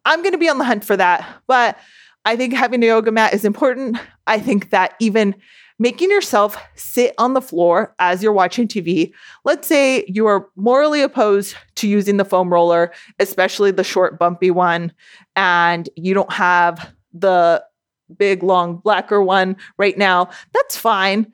I'm 0.05 0.23
going 0.23 0.33
to 0.33 0.39
be 0.39 0.49
on 0.49 0.59
the 0.59 0.65
hunt 0.65 0.85
for 0.85 0.97
that. 0.97 1.27
But 1.47 1.79
I 2.25 2.37
think 2.37 2.55
having 2.55 2.83
a 2.83 2.87
yoga 2.87 3.11
mat 3.13 3.35
is 3.35 3.45
important. 3.45 3.99
I 4.27 4.39
think 4.39 4.71
that 4.71 4.95
even 5.01 5.35
making 5.79 6.11
yourself 6.11 6.57
sit 6.75 7.15
on 7.19 7.35
the 7.35 7.41
floor 7.41 7.95
as 7.99 8.23
you're 8.23 8.33
watching 8.33 8.67
TV, 8.67 9.13
let's 9.45 9.69
say 9.69 10.05
you 10.09 10.27
are 10.27 10.49
morally 10.57 11.03
opposed 11.03 11.55
to 11.77 11.89
using 11.89 12.17
the 12.17 12.25
foam 12.25 12.53
roller, 12.53 12.93
especially 13.19 13.71
the 13.71 13.85
short, 13.85 14.19
bumpy 14.19 14.51
one, 14.51 14.93
and 15.37 15.89
you 15.97 16.15
don't 16.15 16.33
have 16.33 16.93
the 17.13 17.63
big, 18.17 18.43
long, 18.43 18.79
blacker 18.79 19.23
one 19.23 19.57
right 19.77 19.97
now, 19.97 20.29
that's 20.53 20.77
fine. 20.77 21.33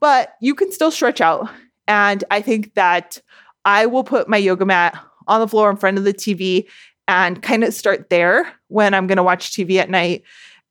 But 0.00 0.34
you 0.40 0.54
can 0.54 0.70
still 0.72 0.90
stretch 0.90 1.20
out. 1.20 1.48
And 1.88 2.22
I 2.30 2.42
think 2.42 2.74
that 2.74 3.20
I 3.66 3.84
will 3.84 4.04
put 4.04 4.28
my 4.28 4.38
yoga 4.38 4.64
mat 4.64 4.98
on 5.26 5.40
the 5.40 5.48
floor 5.48 5.68
in 5.68 5.76
front 5.76 5.98
of 5.98 6.04
the 6.04 6.14
TV 6.14 6.66
and 7.08 7.42
kind 7.42 7.64
of 7.64 7.74
start 7.74 8.08
there 8.08 8.50
when 8.68 8.94
I'm 8.94 9.06
going 9.06 9.16
to 9.16 9.22
watch 9.22 9.50
TV 9.50 9.76
at 9.76 9.90
night. 9.90 10.22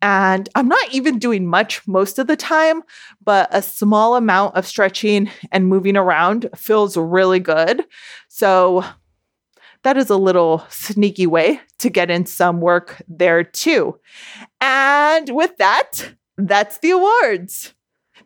And 0.02 0.50
I'm 0.56 0.68
not 0.68 0.94
even 0.94 1.20
doing 1.20 1.46
much 1.46 1.86
most 1.88 2.20
of 2.20 2.28
the 2.28 2.36
time, 2.36 2.84
but 3.24 3.48
a 3.52 3.62
small 3.62 4.16
amount 4.16 4.56
of 4.56 4.66
stretching 4.66 5.30
and 5.52 5.68
moving 5.68 5.98
around 5.98 6.50
feels 6.56 6.96
really 6.96 7.40
good. 7.40 7.86
So 8.28 8.84
that 9.84 9.98
is 9.98 10.10
a 10.10 10.18
little 10.18 10.66
sneaky 10.70 11.28
way 11.28 11.60
to 11.80 11.90
get 11.90 12.10
in 12.10 12.26
some 12.26 12.60
work 12.60 13.02
there 13.08 13.44
too. 13.44 14.00
And 14.60 15.30
with 15.30 15.58
that, 15.58 16.14
that's 16.38 16.80
the 16.80 16.92
awards. 16.92 17.75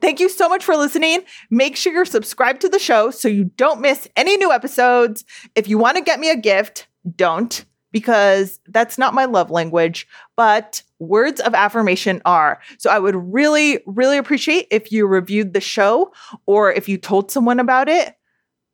Thank 0.01 0.19
you 0.19 0.29
so 0.29 0.47
much 0.47 0.63
for 0.63 0.75
listening. 0.75 1.21
Make 1.49 1.75
sure 1.75 1.91
you're 1.91 2.05
subscribed 2.05 2.61
to 2.61 2.69
the 2.69 2.79
show 2.79 3.11
so 3.11 3.27
you 3.27 3.45
don't 3.45 3.81
miss 3.81 4.07
any 4.15 4.37
new 4.37 4.51
episodes. 4.51 5.25
If 5.55 5.67
you 5.67 5.77
want 5.77 5.97
to 5.97 6.03
get 6.03 6.19
me 6.19 6.29
a 6.29 6.35
gift, 6.35 6.87
don't 7.15 7.65
because 7.91 8.59
that's 8.67 8.97
not 8.97 9.15
my 9.15 9.25
love 9.25 9.49
language, 9.49 10.07
but 10.35 10.83
words 10.99 11.41
of 11.41 11.55
affirmation 11.55 12.21
are. 12.23 12.59
So 12.77 12.89
I 12.89 12.99
would 12.99 13.15
really, 13.15 13.79
really 13.87 14.17
appreciate 14.17 14.67
if 14.69 14.91
you 14.91 15.07
reviewed 15.07 15.53
the 15.53 15.61
show 15.61 16.13
or 16.45 16.71
if 16.71 16.87
you 16.87 16.97
told 16.97 17.31
someone 17.31 17.59
about 17.59 17.89
it. 17.89 18.15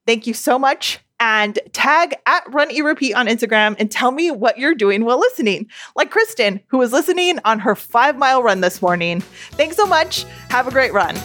Thank 0.05 0.27
you 0.27 0.33
so 0.33 0.59
much 0.59 0.99
and 1.25 1.59
tag 1.73 2.15
at 2.27 2.43
Run 2.53 2.71
E 2.71 2.81
Repeat 2.81 3.15
on 3.15 3.25
Instagram 3.25 3.75
and 3.79 3.89
tell 3.89 4.11
me 4.11 4.29
what 4.29 4.59
you're 4.59 4.75
doing 4.75 5.05
while 5.05 5.17
listening. 5.17 5.67
Like 5.95 6.11
Kristen, 6.11 6.59
who 6.67 6.77
was 6.77 6.93
listening 6.93 7.39
on 7.43 7.57
her 7.57 7.73
five 7.73 8.15
mile 8.15 8.43
run 8.43 8.61
this 8.61 8.79
morning. 8.79 9.21
Thanks 9.53 9.75
so 9.75 9.87
much. 9.87 10.25
Have 10.49 10.67
a 10.67 10.71
great 10.71 10.93
run. 10.93 11.15